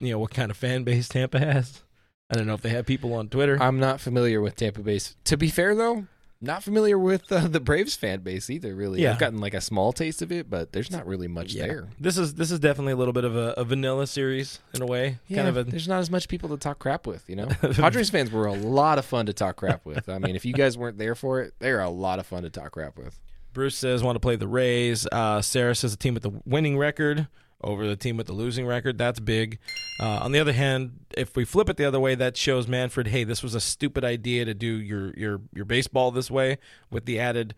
you 0.00 0.10
know 0.10 0.18
what 0.18 0.32
kind 0.32 0.50
of 0.50 0.56
fan 0.56 0.84
base 0.84 1.08
Tampa 1.08 1.38
has. 1.38 1.82
I 2.30 2.36
don't 2.36 2.46
know 2.46 2.54
if 2.54 2.62
they 2.62 2.70
have 2.70 2.86
people 2.86 3.12
on 3.12 3.28
Twitter. 3.28 3.58
I'm 3.60 3.78
not 3.78 4.00
familiar 4.00 4.40
with 4.40 4.56
Tampa 4.56 4.80
Bay. 4.80 4.98
To 5.24 5.36
be 5.36 5.48
fair, 5.48 5.74
though, 5.74 6.06
not 6.42 6.62
familiar 6.62 6.98
with 6.98 7.30
uh, 7.32 7.46
the 7.48 7.60
Braves 7.60 7.94
fan 7.94 8.20
base 8.20 8.50
either. 8.50 8.74
Really, 8.74 9.00
Yeah. 9.02 9.12
I've 9.12 9.18
gotten 9.18 9.38
like 9.40 9.54
a 9.54 9.60
small 9.60 9.92
taste 9.92 10.20
of 10.22 10.30
it, 10.32 10.50
but 10.50 10.72
there's 10.72 10.90
not 10.90 11.06
really 11.06 11.28
much 11.28 11.54
Yeah. 11.54 11.66
there. 11.66 11.88
This 12.00 12.18
is 12.18 12.34
this 12.34 12.50
is 12.50 12.58
definitely 12.58 12.92
a 12.92 12.96
little 12.96 13.12
bit 13.12 13.24
of 13.24 13.36
a, 13.36 13.54
a 13.56 13.64
vanilla 13.64 14.06
series 14.06 14.58
in 14.74 14.82
a 14.82 14.86
way. 14.86 15.18
Yeah, 15.28 15.36
kind 15.38 15.48
of 15.48 15.56
a 15.56 15.64
there's 15.64 15.88
not 15.88 16.00
as 16.00 16.10
much 16.10 16.28
people 16.28 16.48
to 16.50 16.56
talk 16.56 16.78
crap 16.78 17.06
with, 17.06 17.28
you 17.30 17.36
know. 17.36 17.46
Padres 17.72 18.10
fans 18.10 18.30
were 18.30 18.46
a 18.46 18.52
lot 18.52 18.98
of 18.98 19.04
fun 19.04 19.26
to 19.26 19.32
talk 19.32 19.56
crap 19.56 19.86
with. 19.86 20.08
I 20.08 20.18
mean, 20.18 20.36
if 20.36 20.44
you 20.44 20.52
guys 20.52 20.76
weren't 20.76 20.98
there 20.98 21.14
for 21.14 21.40
it, 21.40 21.54
they're 21.60 21.80
a 21.80 21.88
lot 21.90 22.18
of 22.18 22.26
fun 22.26 22.42
to 22.42 22.50
talk 22.50 22.72
crap 22.72 22.98
with. 22.98 23.18
Bruce 23.52 23.76
says 23.76 24.02
want 24.02 24.16
to 24.16 24.20
play 24.20 24.36
the 24.36 24.48
Rays. 24.48 25.06
Uh, 25.12 25.42
Sarah 25.42 25.74
says 25.74 25.92
a 25.92 25.96
team 25.96 26.14
with 26.14 26.22
the 26.22 26.32
winning 26.46 26.76
record 26.78 27.28
over 27.62 27.86
the 27.86 27.96
team 27.96 28.16
with 28.16 28.26
the 28.26 28.32
losing 28.32 28.66
record. 28.66 28.98
That's 28.98 29.20
big. 29.20 29.58
Uh, 30.00 30.20
on 30.22 30.32
the 30.32 30.40
other 30.40 30.52
hand, 30.52 31.00
if 31.16 31.36
we 31.36 31.44
flip 31.44 31.68
it 31.68 31.76
the 31.76 31.84
other 31.84 32.00
way, 32.00 32.14
that 32.14 32.36
shows 32.36 32.66
Manfred, 32.66 33.08
hey, 33.08 33.24
this 33.24 33.42
was 33.42 33.54
a 33.54 33.60
stupid 33.60 34.04
idea 34.04 34.44
to 34.44 34.54
do 34.54 34.66
your 34.66 35.12
your 35.14 35.40
your 35.54 35.64
baseball 35.64 36.10
this 36.10 36.30
way 36.30 36.58
with 36.90 37.04
the 37.04 37.20
added 37.20 37.54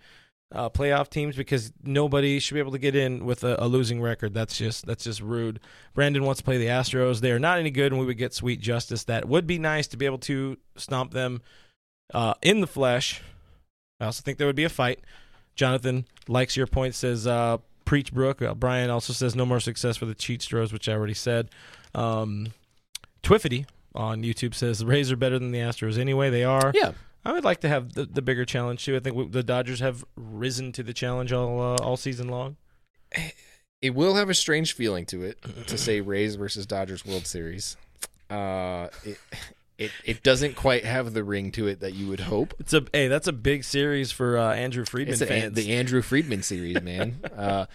uh, 0.54 0.70
playoff 0.70 1.08
teams 1.08 1.36
because 1.36 1.72
nobody 1.82 2.38
should 2.38 2.54
be 2.54 2.60
able 2.60 2.72
to 2.72 2.78
get 2.78 2.94
in 2.94 3.24
with 3.24 3.42
a, 3.42 3.56
a 3.62 3.66
losing 3.66 4.00
record. 4.00 4.34
That's 4.34 4.56
just 4.56 4.86
that's 4.86 5.04
just 5.04 5.20
rude. 5.20 5.60
Brandon 5.94 6.24
wants 6.24 6.40
to 6.40 6.44
play 6.44 6.58
the 6.58 6.66
Astros. 6.66 7.20
They 7.20 7.32
are 7.32 7.38
not 7.38 7.58
any 7.58 7.70
good, 7.70 7.92
and 7.92 8.00
we 8.00 8.06
would 8.06 8.18
get 8.18 8.32
sweet 8.32 8.60
justice. 8.60 9.04
That 9.04 9.26
would 9.26 9.46
be 9.46 9.58
nice 9.58 9.86
to 9.88 9.96
be 9.96 10.06
able 10.06 10.18
to 10.18 10.56
stomp 10.76 11.12
them 11.12 11.42
uh, 12.12 12.34
in 12.40 12.60
the 12.60 12.66
flesh. 12.66 13.20
I 14.00 14.06
also 14.06 14.22
think 14.22 14.38
there 14.38 14.46
would 14.46 14.56
be 14.56 14.64
a 14.64 14.68
fight. 14.68 15.00
Jonathan 15.56 16.06
likes 16.28 16.56
your 16.56 16.66
point. 16.66 16.94
Says 16.94 17.26
uh, 17.26 17.58
preach 17.84 18.12
Brooke. 18.12 18.42
Uh, 18.42 18.54
Brian 18.54 18.90
also 18.90 19.12
says 19.12 19.34
no 19.34 19.46
more 19.46 19.60
success 19.60 19.96
for 19.96 20.06
the 20.06 20.14
cheat 20.14 20.42
throws, 20.42 20.72
which 20.72 20.88
I 20.88 20.92
already 20.92 21.14
said. 21.14 21.50
Um, 21.94 22.48
Twiffity 23.22 23.66
on 23.94 24.22
YouTube 24.22 24.54
says 24.54 24.78
the 24.78 24.86
Rays 24.86 25.10
are 25.12 25.16
better 25.16 25.38
than 25.38 25.52
the 25.52 25.58
Astros 25.60 25.98
anyway. 25.98 26.30
They 26.30 26.44
are. 26.44 26.72
Yeah, 26.74 26.92
I 27.24 27.32
would 27.32 27.44
like 27.44 27.60
to 27.60 27.68
have 27.68 27.94
the, 27.94 28.04
the 28.04 28.22
bigger 28.22 28.44
challenge 28.44 28.84
too. 28.84 28.96
I 28.96 29.00
think 29.00 29.16
we, 29.16 29.26
the 29.28 29.42
Dodgers 29.42 29.80
have 29.80 30.04
risen 30.16 30.72
to 30.72 30.82
the 30.82 30.92
challenge 30.92 31.32
all 31.32 31.60
uh, 31.60 31.76
all 31.76 31.96
season 31.96 32.28
long. 32.28 32.56
it 33.80 33.94
will 33.94 34.14
have 34.14 34.28
a 34.28 34.34
strange 34.34 34.74
feeling 34.74 35.06
to 35.06 35.22
it 35.22 35.38
to 35.66 35.78
say 35.78 36.00
Rays 36.00 36.36
versus 36.36 36.66
Dodgers 36.66 37.04
World 37.06 37.26
Series. 37.26 37.76
Uh, 38.30 38.88
it, 39.04 39.18
it 39.78 39.90
it 40.04 40.22
doesn't 40.22 40.54
quite 40.54 40.84
have 40.84 41.14
the 41.14 41.24
ring 41.24 41.50
to 41.52 41.66
it 41.66 41.80
that 41.80 41.94
you 41.94 42.08
would 42.08 42.20
hope. 42.20 42.54
It's 42.58 42.72
a 42.72 42.84
hey, 42.92 43.08
that's 43.08 43.26
a 43.26 43.32
big 43.32 43.64
series 43.64 44.12
for 44.12 44.38
uh, 44.38 44.54
Andrew 44.54 44.84
Friedman 44.84 45.22
a, 45.22 45.26
fans. 45.26 45.54
the 45.54 45.74
Andrew 45.74 46.02
Friedman 46.02 46.42
series, 46.42 46.80
man. 46.80 47.20
uh, 47.36 47.66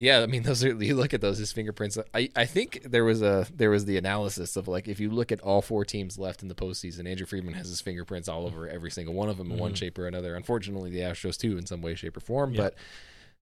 yeah, 0.00 0.20
I 0.20 0.26
mean, 0.26 0.42
those 0.42 0.62
are 0.62 0.74
you 0.74 0.94
look 0.94 1.14
at 1.14 1.20
those 1.20 1.38
his 1.38 1.52
fingerprints. 1.52 1.96
I, 2.12 2.28
I 2.36 2.44
think 2.44 2.82
there 2.84 3.04
was 3.04 3.22
a 3.22 3.46
there 3.54 3.70
was 3.70 3.86
the 3.86 3.96
analysis 3.96 4.56
of 4.56 4.68
like 4.68 4.86
if 4.86 5.00
you 5.00 5.10
look 5.10 5.32
at 5.32 5.40
all 5.40 5.62
four 5.62 5.84
teams 5.84 6.18
left 6.18 6.42
in 6.42 6.48
the 6.48 6.54
postseason, 6.54 7.08
Andrew 7.08 7.26
Friedman 7.26 7.54
has 7.54 7.68
his 7.68 7.80
fingerprints 7.80 8.28
all 8.28 8.46
over 8.46 8.68
every 8.68 8.90
single 8.90 9.14
one 9.14 9.28
of 9.28 9.38
them 9.38 9.50
in 9.50 9.58
one 9.58 9.74
shape 9.74 9.98
or 9.98 10.06
another. 10.06 10.36
Unfortunately, 10.36 10.90
the 10.90 11.00
Astros 11.00 11.38
too 11.38 11.56
in 11.56 11.66
some 11.66 11.80
way, 11.80 11.94
shape, 11.94 12.16
or 12.16 12.20
form. 12.20 12.52
But 12.52 12.74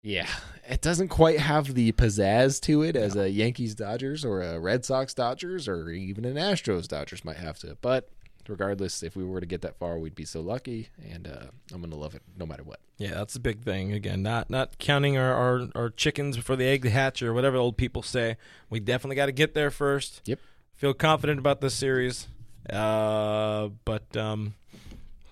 yeah, 0.07 0.29
it 0.69 0.81
doesn't 0.81 1.09
quite 1.09 1.41
have 1.41 1.75
the 1.75 1.91
pizzazz 1.91 2.61
to 2.61 2.83
it 2.83 2.95
as 2.95 3.17
a 3.17 3.29
Yankees 3.29 3.75
Dodgers 3.75 4.25
or 4.25 4.41
a 4.41 4.61
Red 4.61 4.85
Sox 4.85 5.13
Dodgers 5.13 5.67
or 5.67 5.91
even 5.91 6.25
an 6.25 6.37
Astros 6.37 6.87
Dodgers 6.87 7.25
might 7.25 7.39
have 7.39 7.59
to. 7.59 7.77
But 7.81 8.09
regardless, 8.47 9.03
if 9.03 9.17
we 9.17 9.25
were 9.25 9.41
to 9.41 9.47
get 9.47 9.63
that 9.63 9.77
far, 9.81 9.99
we'd 9.99 10.15
be 10.15 10.25
so 10.25 10.41
lucky, 10.41 10.91
and 11.13 11.27
uh, 11.27 11.47
I'm 11.75 11.81
gonna 11.81 11.97
love 11.97 12.15
it 12.15 12.23
no 12.39 12.47
matter 12.47 12.63
what. 12.63 12.79
Yeah, 12.99 13.15
that's 13.15 13.35
a 13.35 13.41
big 13.41 13.65
thing. 13.65 13.93
Again, 13.93 14.23
not 14.23 14.49
not 14.49 14.79
counting 14.79 15.19
our, 15.19 15.35
our, 15.35 15.69
our 15.75 15.91
chickens 15.91 16.37
before 16.37 16.55
the 16.55 16.67
egg 16.67 16.87
hatch 16.87 17.21
or 17.21 17.35
whatever 17.35 17.57
old 17.57 17.77
people 17.77 18.03
say. 18.03 18.37
We 18.71 18.79
definitely 18.79 19.17
got 19.17 19.27
to 19.27 19.33
get 19.33 19.55
there 19.55 19.73
first. 19.73 20.23
Yep. 20.25 20.39
Feel 20.77 20.95
confident 20.95 21.41
about 21.41 21.61
this 21.61 21.75
series. 21.75 22.29
Uh, 22.71 23.71
but 23.85 24.17
um, 24.17 24.55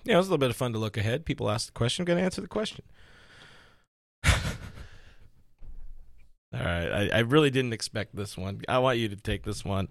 yeah, 0.03 0.15
it 0.15 0.17
was 0.17 0.27
a 0.27 0.31
little 0.31 0.37
bit 0.37 0.49
of 0.49 0.57
fun 0.57 0.73
to 0.73 0.79
look 0.79 0.97
ahead. 0.97 1.23
People 1.23 1.49
ask 1.49 1.67
the 1.67 1.71
question. 1.71 2.03
I'm 2.03 2.07
going 2.07 2.17
to 2.17 2.25
answer 2.25 2.41
the 2.41 2.47
question. 2.49 2.83
All 6.57 6.65
right, 6.65 7.09
I, 7.11 7.17
I 7.17 7.19
really 7.19 7.49
didn't 7.49 7.73
expect 7.73 8.15
this 8.15 8.37
one. 8.37 8.61
I 8.67 8.79
want 8.79 8.97
you 8.97 9.09
to 9.09 9.15
take 9.15 9.43
this 9.43 9.65
one. 9.65 9.87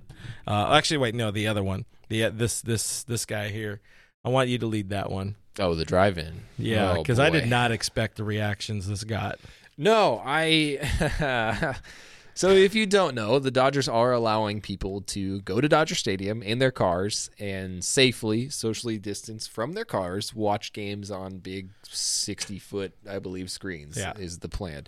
Uh, 0.46 0.72
actually, 0.74 0.98
wait, 0.98 1.14
no, 1.14 1.30
the 1.30 1.46
other 1.46 1.62
one. 1.62 1.84
The 2.08 2.24
uh, 2.24 2.30
this 2.32 2.60
this 2.62 3.02
this 3.04 3.26
guy 3.26 3.48
here. 3.48 3.80
I 4.24 4.30
want 4.30 4.48
you 4.48 4.58
to 4.58 4.66
lead 4.66 4.88
that 4.90 5.10
one. 5.10 5.36
Oh, 5.58 5.74
the 5.74 5.84
drive-in. 5.84 6.40
Yeah, 6.58 6.92
Oh, 6.92 7.02
because 7.02 7.18
I 7.20 7.30
did 7.30 7.46
not 7.46 7.70
expect 7.70 8.16
the 8.16 8.24
reactions 8.24 8.88
this 8.88 9.04
got. 9.04 9.38
No, 9.76 10.20
I. 10.24 11.74
so 12.34 12.50
if 12.50 12.74
you 12.74 12.86
don't 12.86 13.14
know, 13.14 13.38
the 13.38 13.50
Dodgers 13.50 13.88
are 13.88 14.12
allowing 14.12 14.60
people 14.60 15.02
to 15.02 15.40
go 15.42 15.60
to 15.60 15.68
Dodger 15.68 15.94
Stadium 15.94 16.42
in 16.42 16.58
their 16.58 16.70
cars 16.72 17.30
and 17.38 17.84
safely, 17.84 18.48
socially 18.48 18.98
distance 18.98 19.46
from 19.46 19.74
their 19.74 19.84
cars, 19.84 20.34
watch 20.34 20.72
games 20.72 21.10
on 21.10 21.38
big 21.38 21.70
sixty-foot, 21.88 22.94
I 23.08 23.18
believe, 23.18 23.50
screens. 23.50 23.96
Yeah. 23.96 24.14
is 24.18 24.38
the 24.38 24.48
plan. 24.48 24.86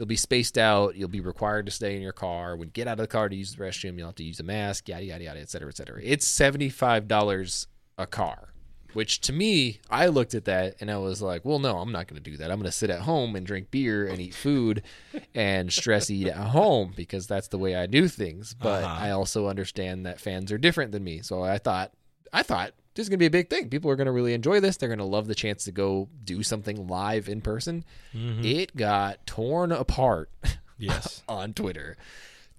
You'll 0.00 0.06
be 0.06 0.16
spaced 0.16 0.56
out. 0.56 0.96
You'll 0.96 1.08
be 1.10 1.20
required 1.20 1.66
to 1.66 1.72
stay 1.72 1.94
in 1.94 2.00
your 2.00 2.14
car. 2.14 2.56
When 2.56 2.68
you 2.68 2.72
get 2.72 2.88
out 2.88 2.92
of 2.92 3.04
the 3.04 3.06
car 3.06 3.28
to 3.28 3.36
use 3.36 3.54
the 3.54 3.62
restroom, 3.62 3.98
you'll 3.98 4.06
have 4.06 4.14
to 4.14 4.24
use 4.24 4.40
a 4.40 4.42
mask. 4.42 4.88
Yada 4.88 5.04
yada 5.04 5.24
yada, 5.24 5.40
et 5.40 5.50
cetera, 5.50 5.68
et 5.68 5.76
cetera. 5.76 6.00
It's 6.02 6.26
seventy-five 6.26 7.06
dollars 7.06 7.66
a 7.98 8.06
car 8.06 8.54
Which 8.94 9.20
to 9.20 9.32
me, 9.34 9.80
I 9.90 10.06
looked 10.06 10.34
at 10.34 10.46
that 10.46 10.76
and 10.80 10.90
I 10.90 10.96
was 10.96 11.20
like, 11.20 11.44
well, 11.44 11.58
no, 11.58 11.76
I'm 11.80 11.92
not 11.92 12.08
going 12.08 12.16
to 12.22 12.30
do 12.30 12.38
that. 12.38 12.50
I'm 12.50 12.56
going 12.56 12.64
to 12.70 12.72
sit 12.72 12.88
at 12.88 13.00
home 13.02 13.36
and 13.36 13.46
drink 13.46 13.70
beer 13.70 14.06
and 14.06 14.18
eat 14.18 14.34
food 14.34 14.82
and 15.34 15.70
stress 15.70 16.08
eat 16.08 16.28
at 16.28 16.36
home 16.48 16.94
because 16.96 17.26
that's 17.26 17.48
the 17.48 17.58
way 17.58 17.76
I 17.76 17.84
do 17.84 18.08
things. 18.08 18.54
But 18.54 18.82
Uh-huh. 18.84 19.04
I 19.06 19.10
also 19.10 19.48
understand 19.48 20.06
that 20.06 20.18
fans 20.18 20.50
are 20.50 20.56
different 20.56 20.92
than 20.92 21.04
me. 21.04 21.20
So 21.20 21.42
I 21.42 21.58
thought, 21.58 21.92
I 22.32 22.42
thought 22.42 22.72
this 22.94 23.04
is 23.04 23.08
going 23.08 23.18
to 23.18 23.22
be 23.22 23.26
a 23.26 23.30
big 23.30 23.48
thing. 23.50 23.68
People 23.68 23.90
are 23.90 23.96
going 23.96 24.06
to 24.06 24.12
really 24.12 24.34
enjoy 24.34 24.60
this. 24.60 24.76
They're 24.76 24.88
going 24.88 24.98
to 24.98 25.04
love 25.04 25.26
the 25.26 25.34
chance 25.34 25.64
to 25.64 25.72
go 25.72 26.08
do 26.24 26.42
something 26.42 26.88
live 26.88 27.28
in 27.28 27.40
person. 27.40 27.84
It 28.12 28.76
got 28.76 29.24
torn 29.26 29.70
apart 29.72 30.30
Yes. 30.78 31.22
on 31.28 31.52
Twitter. 31.54 31.96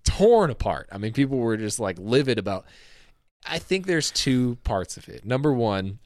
Torn 0.04 0.50
apart. 0.50 0.88
I 0.92 0.98
mean, 0.98 1.14
people 1.14 1.38
were 1.38 1.58
just 1.58 1.80
like 1.80 1.98
livid 2.00 2.40
about. 2.40 2.66
I 3.46 3.60
think 3.60 3.86
there's 3.88 4.10
two 4.12 4.58
parts 4.64 4.98
of 4.98 5.10
it. 5.10 5.26
Number 5.26 5.52
one, 5.52 6.00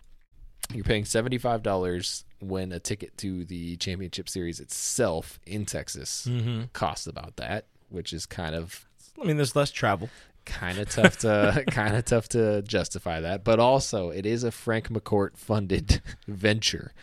you're 0.74 0.84
paying 0.84 1.04
$75 1.04 2.24
when 2.40 2.72
a 2.72 2.80
ticket 2.80 3.18
to 3.20 3.46
the 3.46 3.76
championship 3.78 4.28
series 4.30 4.60
itself 4.60 5.40
in 5.46 5.66
Texas 5.66 6.28
Mm-hmm. 6.30 6.64
costs 6.74 7.08
about 7.08 7.36
that, 7.38 7.66
which 7.90 8.12
is 8.14 8.26
kind 8.26 8.56
of 8.56 8.88
I 9.22 9.26
mean, 9.26 9.38
there's 9.38 9.56
less 9.56 9.72
travel. 9.72 10.10
Kind 10.46 10.78
of 10.78 10.90
tough 10.90 11.18
to 11.20 11.64
kind 11.72 11.96
of 11.96 12.06
tough 12.06 12.30
to 12.30 12.62
justify 12.62 13.20
that. 13.22 13.44
But 13.44 13.60
also, 13.60 14.10
it 14.10 14.26
is 14.26 14.44
a 14.44 14.52
Frank 14.52 14.90
McCourt 14.90 15.38
funded 15.38 16.02
venture 16.28 16.94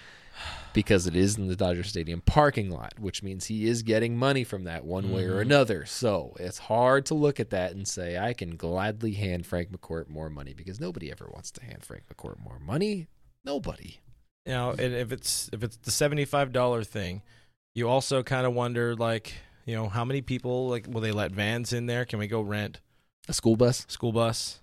because 0.72 1.06
it 1.06 1.14
is 1.14 1.36
in 1.36 1.48
the 1.48 1.56
Dodger 1.56 1.82
Stadium 1.82 2.20
parking 2.22 2.70
lot, 2.70 2.94
which 2.98 3.22
means 3.22 3.46
he 3.46 3.66
is 3.66 3.82
getting 3.82 4.16
money 4.16 4.44
from 4.44 4.64
that 4.64 4.84
one 4.84 5.12
way 5.12 5.24
or 5.24 5.32
mm-hmm. 5.32 5.40
another. 5.40 5.84
So 5.84 6.34
it's 6.40 6.58
hard 6.58 7.06
to 7.06 7.14
look 7.14 7.40
at 7.40 7.50
that 7.50 7.72
and 7.72 7.86
say 7.86 8.18
I 8.18 8.32
can 8.32 8.56
gladly 8.56 9.12
hand 9.12 9.46
Frank 9.46 9.70
McCourt 9.70 10.08
more 10.08 10.30
money 10.30 10.54
because 10.54 10.80
nobody 10.80 11.10
ever 11.10 11.28
wants 11.32 11.50
to 11.52 11.64
hand 11.64 11.84
Frank 11.84 12.04
McCourt 12.08 12.38
more 12.42 12.58
money. 12.58 13.08
Nobody. 13.44 13.98
You 14.46 14.52
know, 14.52 14.70
and 14.70 14.94
if 14.94 15.12
it's 15.12 15.48
if 15.52 15.62
it's 15.62 15.76
the 15.76 15.90
seventy 15.90 16.24
five 16.24 16.52
dollar 16.52 16.82
thing, 16.82 17.22
you 17.74 17.88
also 17.88 18.22
kind 18.22 18.46
of 18.46 18.54
wonder 18.54 18.96
like, 18.96 19.34
you 19.64 19.76
know, 19.76 19.88
how 19.88 20.04
many 20.04 20.20
people 20.20 20.68
like 20.68 20.86
will 20.88 21.00
they 21.00 21.12
let 21.12 21.32
vans 21.32 21.72
in 21.72 21.86
there? 21.86 22.04
Can 22.04 22.18
we 22.18 22.26
go 22.26 22.40
rent 22.40 22.80
A 23.28 23.32
school 23.32 23.56
bus. 23.56 23.84
school 23.88 24.12
bus, 24.12 24.60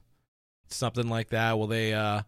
something 0.69 1.07
like 1.09 1.29
that? 1.29 1.57
Will 1.57 1.67
they 1.67 1.93
uh 1.93 2.21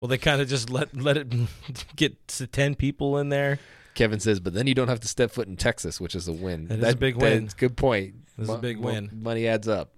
will 0.00 0.08
they 0.08 0.18
kind 0.18 0.40
of 0.42 0.48
just 0.48 0.70
let 0.70 0.94
let 0.96 1.16
it 1.16 1.32
get 1.96 2.26
to 2.28 2.46
ten 2.46 2.74
people 2.74 3.18
in 3.18 3.28
there? 3.30 3.58
Kevin 3.94 4.20
says, 4.20 4.40
but 4.40 4.54
then 4.54 4.66
you 4.66 4.74
don't 4.74 4.88
have 4.88 5.00
to 5.00 5.08
step 5.08 5.30
foot 5.30 5.48
in 5.48 5.56
Texas, 5.56 6.00
which 6.00 6.14
is 6.14 6.26
a 6.26 6.32
win. 6.32 6.66
That 6.68 6.78
is 6.78 6.94
a 6.94 6.96
big 6.96 7.16
win. 7.16 7.50
Good 7.58 7.76
point. 7.76 8.14
This 8.38 8.44
is 8.44 8.48
a 8.48 8.52
Mo- 8.54 8.58
big 8.58 8.80
mo- 8.80 8.86
win. 8.86 9.10
Money 9.12 9.46
adds 9.46 9.68
up. 9.68 9.92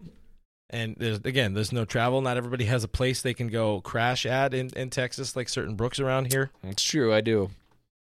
And 0.71 0.97
there's 0.99 1.19
again, 1.19 1.55
there's 1.55 1.71
no 1.73 1.85
travel. 1.85 2.21
Not 2.21 2.37
everybody 2.37 2.65
has 2.65 2.83
a 2.83 2.89
place 2.89 3.23
they 3.23 3.35
can 3.35 3.49
go 3.49 3.81
crash 3.81 4.27
at 4.27 4.53
in, 4.55 4.71
in 4.77 4.91
Texas, 4.91 5.37
like 5.37 5.49
certain 5.49 5.77
brooks 5.77 6.01
around 6.01 6.33
here. 6.33 6.51
It's 6.65 6.83
true. 6.83 7.15
I 7.15 7.21
do. 7.21 7.51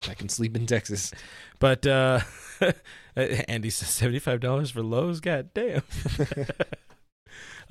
I 0.09 0.13
can 0.13 0.29
sleep 0.29 0.55
in 0.55 0.65
Texas. 0.65 1.11
But 1.59 1.85
uh 1.85 2.21
Andy 3.15 3.69
says 3.69 3.89
seventy 3.89 4.17
five 4.17 4.39
dollars 4.39 4.71
for 4.71 4.81
Lowe's. 4.81 5.19
God 5.19 5.49
damn. 5.53 5.83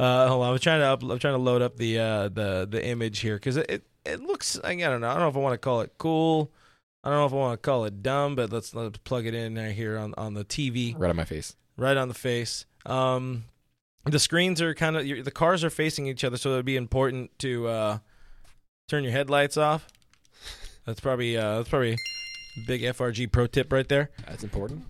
Uh, 0.00 0.28
hold 0.28 0.42
on, 0.44 0.52
I'm 0.52 0.58
trying 0.58 0.80
to 0.80 0.86
up, 0.86 1.02
I'm 1.02 1.18
trying 1.18 1.34
to 1.34 1.38
load 1.38 1.62
up 1.62 1.76
the 1.76 1.98
uh, 1.98 2.28
the 2.28 2.66
the 2.70 2.84
image 2.84 3.20
here 3.20 3.36
because 3.36 3.56
it, 3.56 3.66
it 3.70 3.82
it 4.04 4.20
looks 4.20 4.58
I 4.64 4.74
don't 4.76 5.00
know 5.00 5.08
I 5.08 5.12
don't 5.14 5.20
know 5.22 5.28
if 5.28 5.36
I 5.36 5.40
want 5.40 5.54
to 5.54 5.58
call 5.58 5.80
it 5.82 5.92
cool. 5.98 6.50
I 7.04 7.08
don't 7.10 7.18
know 7.18 7.26
if 7.26 7.32
I 7.32 7.36
want 7.36 7.62
to 7.62 7.66
call 7.66 7.84
it 7.84 8.02
dumb, 8.02 8.34
but 8.34 8.50
let's 8.52 8.74
let's 8.74 8.98
plug 8.98 9.26
it 9.26 9.34
in 9.34 9.56
here 9.72 9.96
on 9.98 10.14
on 10.16 10.34
the 10.34 10.44
TV 10.44 10.94
Right 10.98 11.10
on 11.10 11.16
my 11.16 11.24
face. 11.24 11.56
right 11.76 11.96
on 11.96 12.08
the 12.08 12.14
face. 12.14 12.66
Um, 12.86 13.44
the 14.04 14.18
screens 14.18 14.62
are 14.62 14.74
kind 14.74 14.96
of 14.96 15.04
the 15.24 15.30
cars 15.30 15.62
are 15.64 15.70
facing 15.70 16.06
each 16.06 16.24
other, 16.24 16.36
so 16.38 16.50
it'd 16.52 16.64
be 16.64 16.76
important 16.76 17.38
to 17.40 17.68
uh, 17.68 17.98
turn 18.88 19.04
your 19.04 19.12
headlights 19.12 19.56
off. 19.56 19.86
That's 20.86 21.00
probably 21.00 21.36
uh, 21.36 21.58
that's 21.58 21.68
probably 21.68 21.92
a 21.92 22.66
big 22.66 22.80
FRG 22.82 23.30
pro 23.30 23.46
tip 23.46 23.70
right 23.72 23.86
there. 23.88 24.10
That's 24.26 24.42
important. 24.44 24.84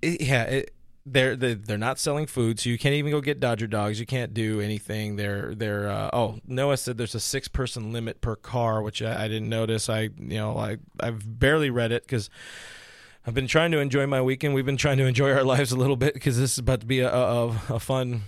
It- 0.00 0.20
yeah, 0.20 0.42
it, 0.44 0.74
they're, 1.04 1.36
they're 1.36 1.78
not 1.78 1.98
selling 1.98 2.26
food, 2.26 2.60
so 2.60 2.70
you 2.70 2.78
can't 2.78 2.94
even 2.94 3.10
go 3.10 3.20
get 3.20 3.40
Dodger 3.40 3.66
dogs. 3.66 3.98
You 3.98 4.06
can't 4.06 4.32
do 4.32 4.60
anything. 4.60 5.16
They're 5.16 5.54
they're 5.54 5.88
uh, 5.88 6.10
oh 6.12 6.38
Noah 6.46 6.76
said 6.76 6.96
there's 6.96 7.14
a 7.14 7.20
six 7.20 7.48
person 7.48 7.92
limit 7.92 8.20
per 8.20 8.36
car, 8.36 8.82
which 8.82 9.02
I, 9.02 9.24
I 9.24 9.28
didn't 9.28 9.48
notice. 9.48 9.88
I 9.88 10.02
you 10.02 10.38
know 10.38 10.56
I 10.56 10.78
I've 11.00 11.38
barely 11.38 11.70
read 11.70 11.92
it 11.92 12.04
because 12.04 12.30
I've 13.26 13.34
been 13.34 13.46
trying 13.48 13.72
to 13.72 13.78
enjoy 13.78 14.06
my 14.06 14.22
weekend. 14.22 14.54
We've 14.54 14.66
been 14.66 14.76
trying 14.76 14.98
to 14.98 15.06
enjoy 15.06 15.32
our 15.32 15.44
lives 15.44 15.72
a 15.72 15.76
little 15.76 15.96
bit 15.96 16.14
because 16.14 16.38
this 16.38 16.52
is 16.52 16.58
about 16.58 16.80
to 16.80 16.86
be 16.86 17.00
a, 17.00 17.12
a 17.12 17.46
a 17.68 17.80
fun, 17.80 18.22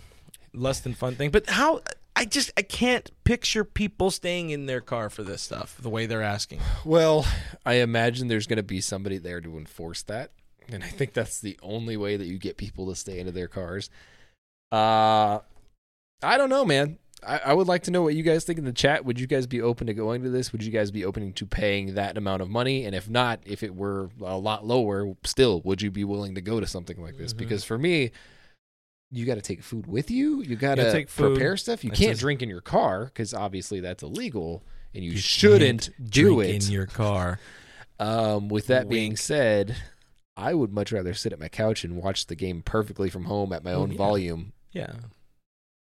less 0.53 0.81
than 0.81 0.95
fun 0.95 1.15
thing. 1.15 1.31
But 1.31 1.49
how 1.49 1.81
I 2.17 2.25
just 2.25 2.53
I 2.57 2.63
can't 2.63 3.11
picture 3.25 3.65
people 3.65 4.11
staying 4.11 4.51
in 4.51 4.67
their 4.67 4.81
car 4.81 5.11
for 5.11 5.23
this 5.23 5.43
stuff 5.43 5.77
the 5.81 5.91
way 5.91 6.07
they're 6.07 6.23
asking. 6.23 6.61
Well, 6.85 7.27
I 7.67 7.75
imagine 7.75 8.29
there's 8.29 8.47
going 8.47 8.59
to 8.59 8.63
be 8.63 8.81
somebody 8.81 9.19
there 9.19 9.41
to 9.41 9.59
enforce 9.59 10.03
that, 10.05 10.31
and 10.73 10.83
I 10.83 10.89
think 10.89 11.13
that's 11.13 11.41
the 11.41 11.59
only 11.63 11.97
way 11.97 12.17
that 12.17 12.27
you 12.27 12.39
get 12.39 12.57
people 12.57 12.89
to 12.89 12.97
stay 12.97 13.19
into 13.19 13.33
their 13.33 13.49
cars. 13.49 13.91
Uh, 14.73 15.41
I 16.23 16.37
don't 16.39 16.51
know, 16.51 16.65
man. 16.65 16.99
I, 17.27 17.41
I 17.47 17.53
would 17.55 17.69
like 17.69 17.85
to 17.85 17.91
know 17.91 18.03
what 18.03 18.15
you 18.15 18.23
guys 18.23 18.45
think 18.45 18.59
in 18.59 18.65
the 18.65 18.73
chat. 18.73 19.05
Would 19.05 19.19
you 19.19 19.27
guys 19.27 19.47
be 19.47 19.63
open 19.63 19.87
to 19.87 19.95
going 19.95 20.23
to 20.23 20.31
this? 20.31 20.53
Would 20.53 20.63
you 20.63 20.71
guys 20.71 20.91
be 20.91 21.05
open 21.05 21.33
to 21.33 21.47
paying 21.47 21.95
that 21.95 22.17
amount 22.17 22.43
of 22.43 22.51
money? 22.51 22.85
And 22.85 22.95
if 22.95 23.09
not, 23.09 23.41
if 23.45 23.63
it 23.63 23.75
were 23.75 24.11
a 24.23 24.37
lot 24.37 24.67
lower, 24.67 25.15
still, 25.25 25.61
would 25.63 25.81
you 25.81 25.91
be 25.91 26.05
willing 26.05 26.35
to 26.35 26.41
go 26.41 26.61
to 26.61 26.67
something 26.67 27.01
like 27.01 27.17
this? 27.17 27.33
Mhm. 27.33 27.39
Because 27.39 27.65
for 27.65 27.79
me, 27.79 28.11
you 29.11 29.25
got 29.25 29.37
to 29.37 29.43
take 29.43 29.63
food 29.63 29.87
with 29.87 30.11
you. 30.11 30.43
You 30.43 30.57
got 30.57 30.75
take 30.77 31.09
prepare 31.09 31.57
stuff. 31.57 31.85
You 31.85 31.91
can't 31.91 32.19
drink 32.19 32.43
in 32.43 32.49
your 32.49 32.61
car 32.61 33.05
because 33.07 33.33
obviously 33.33 33.81
that's 33.81 34.03
illegal, 34.03 34.65
and 34.95 35.05
you, 35.05 35.17
shouldn't 35.17 35.91
can't 35.97 36.11
do 36.11 36.37
drink 36.37 36.55
it 36.55 36.67
in 36.67 36.73
your 36.73 36.87
car. 36.87 37.39
um, 38.01 38.49
with 38.49 38.67
that 38.69 38.89
being 38.89 39.17
said, 39.17 39.77
I 40.37 40.55
would 40.55 40.73
much 40.73 40.91
rather 40.93 41.15
sit 41.15 41.33
at 41.33 41.39
my 41.39 41.49
couch 41.49 41.85
and 41.85 41.97
watch 41.97 42.27
the 42.27 42.35
game 42.35 42.63
perfectly 42.63 43.09
from 43.11 43.25
home 43.25 43.53
at 43.53 43.63
my 43.65 43.73
own 43.73 43.93
yeah. 43.93 43.99
volume. 43.99 44.53
Yeah, 44.73 44.93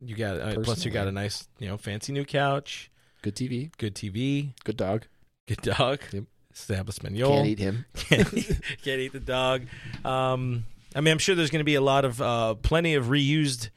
you 0.01 0.15
got 0.17 0.39
uh, 0.41 0.55
plus 0.63 0.85
you 0.85 0.91
got 0.91 1.09
a 1.09 1.13
nice 1.13 1.49
you 1.59 1.69
know 1.69 1.77
fancy 1.77 2.13
new 2.13 2.25
couch, 2.25 2.91
Good 3.23 3.35
TV, 3.37 3.71
good 3.79 3.95
TV, 3.95 4.51
good 4.65 4.77
dog. 4.77 5.07
good 5.47 5.63
dog. 5.63 6.01
Yep. 6.13 6.25
Establishment. 6.55 7.17
Can't 7.17 7.47
eat 7.47 7.59
him. 7.59 7.87
can't, 7.95 8.35
eat, 8.35 8.61
can't 8.85 9.01
eat 9.01 9.13
the 9.15 9.21
dog. 9.21 9.63
Um, 10.05 10.67
I 10.95 11.01
mean, 11.01 11.13
I'm 11.13 11.19
sure 11.19 11.35
there's 11.35 11.49
going 11.51 11.61
to 11.61 11.65
be 11.65 11.77
a 11.77 11.81
lot 11.81 12.05
of 12.05 12.21
uh, 12.21 12.55
plenty 12.57 12.95
of 12.95 13.07
reused 13.07 13.71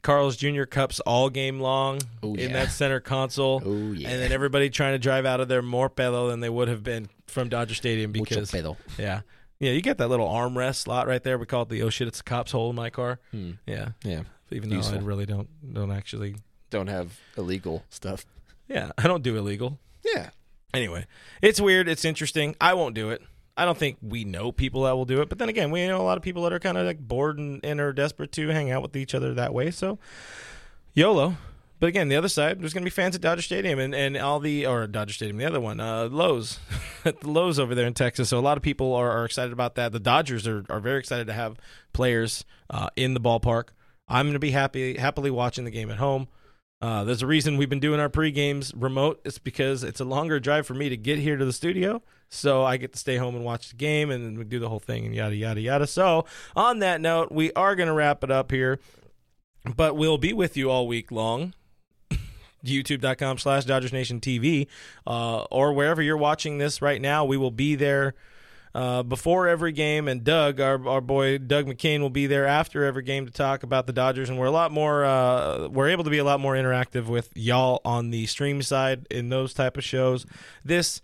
Carl's 0.00 0.36
Jr. 0.36 0.62
cups 0.64 1.00
all 1.00 1.28
game 1.28 1.60
long 1.60 2.00
Oh, 2.22 2.32
in 2.34 2.48
yeah. 2.50 2.52
that 2.54 2.70
center 2.70 2.98
console. 3.00 3.62
Oh 3.62 3.92
yeah. 3.92 4.08
And 4.08 4.22
then 4.22 4.32
everybody 4.32 4.70
trying 4.70 4.94
to 4.94 4.98
drive 4.98 5.26
out 5.26 5.40
of 5.40 5.48
there 5.48 5.60
more 5.60 5.90
pedo 5.90 6.30
than 6.30 6.40
they 6.40 6.48
would 6.48 6.68
have 6.68 6.82
been 6.82 7.08
from 7.26 7.50
Dodger 7.50 7.74
Stadium 7.74 8.10
because 8.12 8.50
pedo. 8.50 8.78
yeah, 8.98 9.20
yeah, 9.60 9.70
you 9.72 9.80
get 9.80 9.98
that 9.98 10.08
little 10.08 10.28
armrest 10.28 10.76
slot 10.76 11.06
right 11.06 11.22
there. 11.22 11.38
We 11.38 11.46
call 11.46 11.62
it 11.62 11.68
the 11.68 11.82
oh 11.82 11.90
shit, 11.90 12.08
it's 12.08 12.20
a 12.20 12.24
cop's 12.24 12.52
hole 12.52 12.70
in 12.70 12.76
my 12.76 12.90
car. 12.90 13.20
Hmm. 13.30 13.52
Yeah, 13.66 13.90
Yeah. 14.04 14.22
even 14.50 14.68
though 14.70 14.80
I 14.80 14.96
really 14.98 15.26
don't 15.26 15.48
don't 15.74 15.90
actually. 15.90 16.36
Don't 16.70 16.88
have 16.88 17.18
illegal 17.36 17.84
stuff. 17.88 18.26
Yeah, 18.68 18.90
I 18.98 19.04
don't 19.06 19.22
do 19.22 19.36
illegal. 19.36 19.78
Yeah. 20.04 20.30
Anyway, 20.72 21.06
it's 21.40 21.60
weird. 21.60 21.88
It's 21.88 22.04
interesting. 22.04 22.56
I 22.60 22.74
won't 22.74 22.94
do 22.96 23.10
it. 23.10 23.22
I 23.56 23.64
don't 23.64 23.78
think 23.78 23.98
we 24.02 24.24
know 24.24 24.50
people 24.50 24.82
that 24.82 24.96
will 24.96 25.04
do 25.04 25.20
it. 25.22 25.28
But 25.28 25.38
then 25.38 25.48
again, 25.48 25.70
we 25.70 25.86
know 25.86 26.00
a 26.00 26.02
lot 26.02 26.16
of 26.16 26.24
people 26.24 26.42
that 26.42 26.52
are 26.52 26.58
kind 26.58 26.76
of 26.76 26.84
like 26.84 26.98
bored 26.98 27.38
and, 27.38 27.60
and 27.64 27.80
are 27.80 27.92
desperate 27.92 28.32
to 28.32 28.48
hang 28.48 28.72
out 28.72 28.82
with 28.82 28.96
each 28.96 29.14
other 29.14 29.32
that 29.34 29.54
way. 29.54 29.70
So, 29.70 30.00
YOLO. 30.94 31.36
But 31.84 31.88
again, 31.88 32.08
the 32.08 32.16
other 32.16 32.30
side, 32.30 32.62
there's 32.62 32.72
going 32.72 32.80
to 32.80 32.86
be 32.86 32.90
fans 32.90 33.14
at 33.14 33.20
Dodger 33.20 33.42
Stadium 33.42 33.78
and, 33.78 33.94
and 33.94 34.16
all 34.16 34.40
the, 34.40 34.64
or 34.64 34.86
Dodger 34.86 35.12
Stadium, 35.12 35.36
the 35.36 35.44
other 35.44 35.60
one, 35.60 35.80
uh, 35.80 36.08
Lowe's, 36.10 36.58
the 37.04 37.14
Lowe's 37.24 37.58
over 37.58 37.74
there 37.74 37.86
in 37.86 37.92
Texas. 37.92 38.30
So 38.30 38.38
a 38.38 38.40
lot 38.40 38.56
of 38.56 38.62
people 38.62 38.94
are, 38.94 39.10
are 39.10 39.26
excited 39.26 39.52
about 39.52 39.74
that. 39.74 39.92
The 39.92 40.00
Dodgers 40.00 40.46
are, 40.48 40.64
are 40.70 40.80
very 40.80 40.98
excited 40.98 41.26
to 41.26 41.34
have 41.34 41.58
players 41.92 42.46
uh, 42.70 42.88
in 42.96 43.12
the 43.12 43.20
ballpark. 43.20 43.64
I'm 44.08 44.24
going 44.24 44.32
to 44.32 44.38
be 44.38 44.52
happy, 44.52 44.96
happily 44.96 45.30
watching 45.30 45.66
the 45.66 45.70
game 45.70 45.90
at 45.90 45.98
home. 45.98 46.28
Uh, 46.80 47.04
there's 47.04 47.20
a 47.20 47.26
reason 47.26 47.58
we've 47.58 47.68
been 47.68 47.80
doing 47.80 48.00
our 48.00 48.08
pre 48.08 48.30
games 48.30 48.72
remote. 48.74 49.20
It's 49.26 49.38
because 49.38 49.84
it's 49.84 50.00
a 50.00 50.06
longer 50.06 50.40
drive 50.40 50.66
for 50.66 50.72
me 50.72 50.88
to 50.88 50.96
get 50.96 51.18
here 51.18 51.36
to 51.36 51.44
the 51.44 51.52
studio. 51.52 52.00
So 52.30 52.64
I 52.64 52.78
get 52.78 52.94
to 52.94 52.98
stay 52.98 53.18
home 53.18 53.36
and 53.36 53.44
watch 53.44 53.68
the 53.68 53.76
game 53.76 54.10
and 54.10 54.38
we 54.38 54.44
do 54.44 54.58
the 54.58 54.70
whole 54.70 54.80
thing 54.80 55.04
and 55.04 55.14
yada, 55.14 55.36
yada, 55.36 55.60
yada. 55.60 55.86
So 55.86 56.24
on 56.56 56.78
that 56.78 57.02
note, 57.02 57.30
we 57.30 57.52
are 57.52 57.76
going 57.76 57.88
to 57.88 57.94
wrap 57.94 58.24
it 58.24 58.30
up 58.30 58.52
here, 58.52 58.78
but 59.76 59.98
we'll 59.98 60.16
be 60.16 60.32
with 60.32 60.56
you 60.56 60.70
all 60.70 60.88
week 60.88 61.12
long. 61.12 61.52
YouTube.com 62.64 63.38
slash 63.38 63.64
Dodgers 63.64 63.92
Nation 63.92 64.20
TV, 64.20 64.66
uh, 65.06 65.42
or 65.44 65.72
wherever 65.72 66.02
you're 66.02 66.16
watching 66.16 66.58
this 66.58 66.82
right 66.82 67.00
now. 67.00 67.24
We 67.24 67.36
will 67.36 67.50
be 67.50 67.74
there 67.74 68.14
uh, 68.74 69.02
before 69.04 69.46
every 69.46 69.72
game, 69.72 70.08
and 70.08 70.24
Doug, 70.24 70.60
our, 70.60 70.86
our 70.88 71.00
boy 71.00 71.38
Doug 71.38 71.66
McKain, 71.66 72.00
will 72.00 72.10
be 72.10 72.26
there 72.26 72.46
after 72.46 72.84
every 72.84 73.02
game 73.04 73.24
to 73.26 73.32
talk 73.32 73.62
about 73.62 73.86
the 73.86 73.92
Dodgers. 73.92 74.28
And 74.28 74.38
we're 74.38 74.46
a 74.46 74.50
lot 74.50 74.72
more, 74.72 75.04
uh, 75.04 75.68
we're 75.68 75.88
able 75.88 76.04
to 76.04 76.10
be 76.10 76.18
a 76.18 76.24
lot 76.24 76.40
more 76.40 76.54
interactive 76.54 77.06
with 77.06 77.30
y'all 77.36 77.80
on 77.84 78.10
the 78.10 78.26
stream 78.26 78.62
side 78.62 79.06
in 79.10 79.28
those 79.28 79.54
type 79.54 79.76
of 79.76 79.84
shows. 79.84 80.26
This 80.64 81.00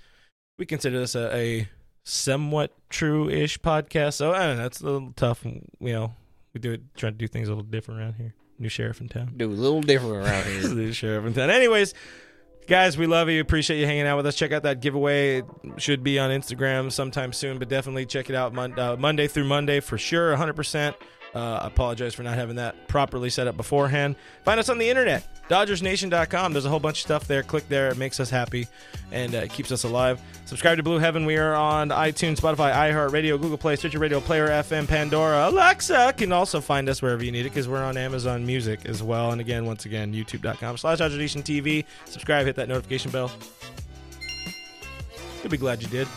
we 0.59 0.67
consider 0.67 0.99
this 0.99 1.15
a, 1.15 1.35
a 1.35 1.69
somewhat 2.05 2.75
true-ish 2.91 3.61
podcast. 3.61 4.15
So 4.15 4.33
I 4.33 4.47
don't 4.47 4.59
know, 4.59 4.67
it's 4.67 4.81
a 4.81 4.85
little 4.85 5.13
tough. 5.15 5.45
You 5.45 5.63
know, 5.81 6.15
we 6.53 6.61
do 6.61 6.73
it, 6.73 6.83
try 6.97 7.11
to 7.11 7.17
do 7.17 7.29
things 7.29 7.49
a 7.49 7.53
little 7.53 7.65
different 7.65 8.01
around 8.01 8.15
here. 8.15 8.35
New 8.61 8.69
sheriff 8.69 9.01
in 9.01 9.09
town. 9.09 9.33
Do 9.37 9.47
a 9.47 9.51
little 9.51 9.81
different 9.81 10.17
around 10.17 10.45
here. 10.45 10.69
the 10.75 10.93
sheriff 10.93 11.27
in 11.27 11.35
town. 11.35 11.51
Anyways, 11.51 11.95
Guys, 12.71 12.97
we 12.97 13.09
love 13.09 13.29
you. 13.29 13.41
Appreciate 13.41 13.81
you 13.81 13.87
hanging 13.87 14.07
out 14.07 14.17
with 14.17 14.27
us. 14.27 14.37
Check 14.37 14.53
out 14.53 14.63
that 14.63 14.81
giveaway. 14.81 15.39
It 15.39 15.45
should 15.79 16.05
be 16.05 16.21
on 16.21 16.31
Instagram 16.31 16.93
sometime 16.93 17.33
soon, 17.33 17.59
but 17.59 17.69
definitely 17.69 18.07
check 18.07 18.31
it 18.31 18.37
out 18.37 18.55
mon- 18.55 18.79
uh, 18.79 18.95
Monday 18.97 19.27
through 19.27 19.47
Monday 19.47 19.81
for 19.81 19.99
sure, 19.99 20.37
100%. 20.37 20.95
Uh, 21.35 21.61
I 21.62 21.66
apologize 21.68 22.14
for 22.14 22.22
not 22.22 22.35
having 22.35 22.57
that 22.57 22.89
properly 22.89 23.31
set 23.31 23.47
up 23.47 23.57
beforehand. 23.57 24.16
Find 24.45 24.59
us 24.59 24.68
on 24.68 24.78
the 24.78 24.89
internet, 24.89 25.24
DodgersNation.com. 25.49 26.53
There's 26.53 26.64
a 26.64 26.68
whole 26.68 26.81
bunch 26.81 26.99
of 26.99 27.03
stuff 27.03 27.26
there. 27.28 27.43
Click 27.43 27.68
there. 27.68 27.89
It 27.89 27.97
makes 27.97 28.18
us 28.18 28.31
happy 28.31 28.66
and 29.12 29.35
uh, 29.35 29.47
keeps 29.47 29.70
us 29.70 29.85
alive. 29.85 30.20
Subscribe 30.47 30.78
to 30.78 30.83
Blue 30.83 30.99
Heaven. 30.99 31.24
We 31.24 31.37
are 31.37 31.55
on 31.55 31.91
iTunes, 31.91 32.39
Spotify, 32.39 32.72
iHeartRadio, 32.72 33.41
Google 33.41 33.59
Play, 33.59 33.76
Stitcher 33.76 34.01
Radio, 34.01 34.20
Player 34.20 34.49
FM, 34.49 34.89
Pandora, 34.89 35.49
Alexa. 35.49 36.14
Can 36.16 36.33
also 36.33 36.61
find 36.61 36.89
us 36.89 37.01
wherever 37.01 37.24
you 37.24 37.31
need 37.31 37.47
it 37.47 37.51
because 37.51 37.68
we're 37.68 37.85
on 37.85 37.97
Amazon 37.97 38.45
Music 38.45 38.87
as 38.87 39.03
well. 39.03 39.31
And 39.31 39.41
again, 39.41 39.66
once 39.66 39.85
again, 39.85 40.12
YouTube.com 40.12 40.78
slash 40.78 40.99
Dodger 40.99 41.16
TV. 41.16 41.85
Subscribe, 42.07 42.47
hit 42.47 42.57
that 42.57 42.68
notification 42.68 43.12
bell. 43.12 43.31
You'll 45.43 45.51
be 45.51 45.57
glad 45.57 45.81
you 45.81 45.89
did. 45.89 46.09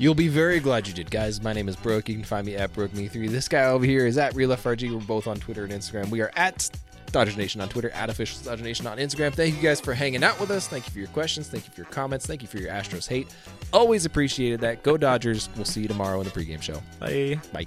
You'll 0.00 0.14
be 0.14 0.28
very 0.28 0.60
glad 0.60 0.88
you 0.88 0.94
did, 0.94 1.10
guys. 1.10 1.42
My 1.42 1.52
name 1.52 1.68
is 1.68 1.76
Brooke. 1.76 2.08
You 2.08 2.14
can 2.14 2.24
find 2.24 2.46
me 2.46 2.56
at 2.56 2.72
BrookeMe3. 2.72 3.28
This 3.28 3.48
guy 3.48 3.64
over 3.64 3.84
here 3.84 4.06
is 4.06 4.16
at 4.16 4.32
RealFRG. 4.32 4.90
We're 4.94 5.00
both 5.00 5.26
on 5.26 5.36
Twitter 5.36 5.62
and 5.62 5.70
Instagram. 5.74 6.08
We 6.08 6.22
are 6.22 6.32
at 6.36 6.70
Dodgers 7.12 7.36
Nation 7.36 7.60
on 7.60 7.68
Twitter, 7.68 7.90
at 7.90 8.08
Official 8.08 8.42
Dodger 8.42 8.64
Nation 8.64 8.86
on 8.86 8.96
Instagram. 8.96 9.34
Thank 9.34 9.56
you 9.56 9.60
guys 9.60 9.78
for 9.78 9.92
hanging 9.92 10.24
out 10.24 10.40
with 10.40 10.50
us. 10.50 10.66
Thank 10.66 10.86
you 10.86 10.92
for 10.92 11.00
your 11.00 11.08
questions. 11.08 11.48
Thank 11.48 11.66
you 11.66 11.72
for 11.74 11.82
your 11.82 11.90
comments. 11.90 12.24
Thank 12.24 12.40
you 12.40 12.48
for 12.48 12.56
your 12.56 12.70
Astros 12.70 13.06
hate. 13.06 13.28
Always 13.74 14.06
appreciated 14.06 14.60
that. 14.60 14.82
Go 14.82 14.96
Dodgers. 14.96 15.50
We'll 15.54 15.66
see 15.66 15.82
you 15.82 15.88
tomorrow 15.88 16.18
in 16.20 16.24
the 16.24 16.30
pregame 16.30 16.62
show. 16.62 16.80
Bye. 16.98 17.38
Bye. 17.52 17.66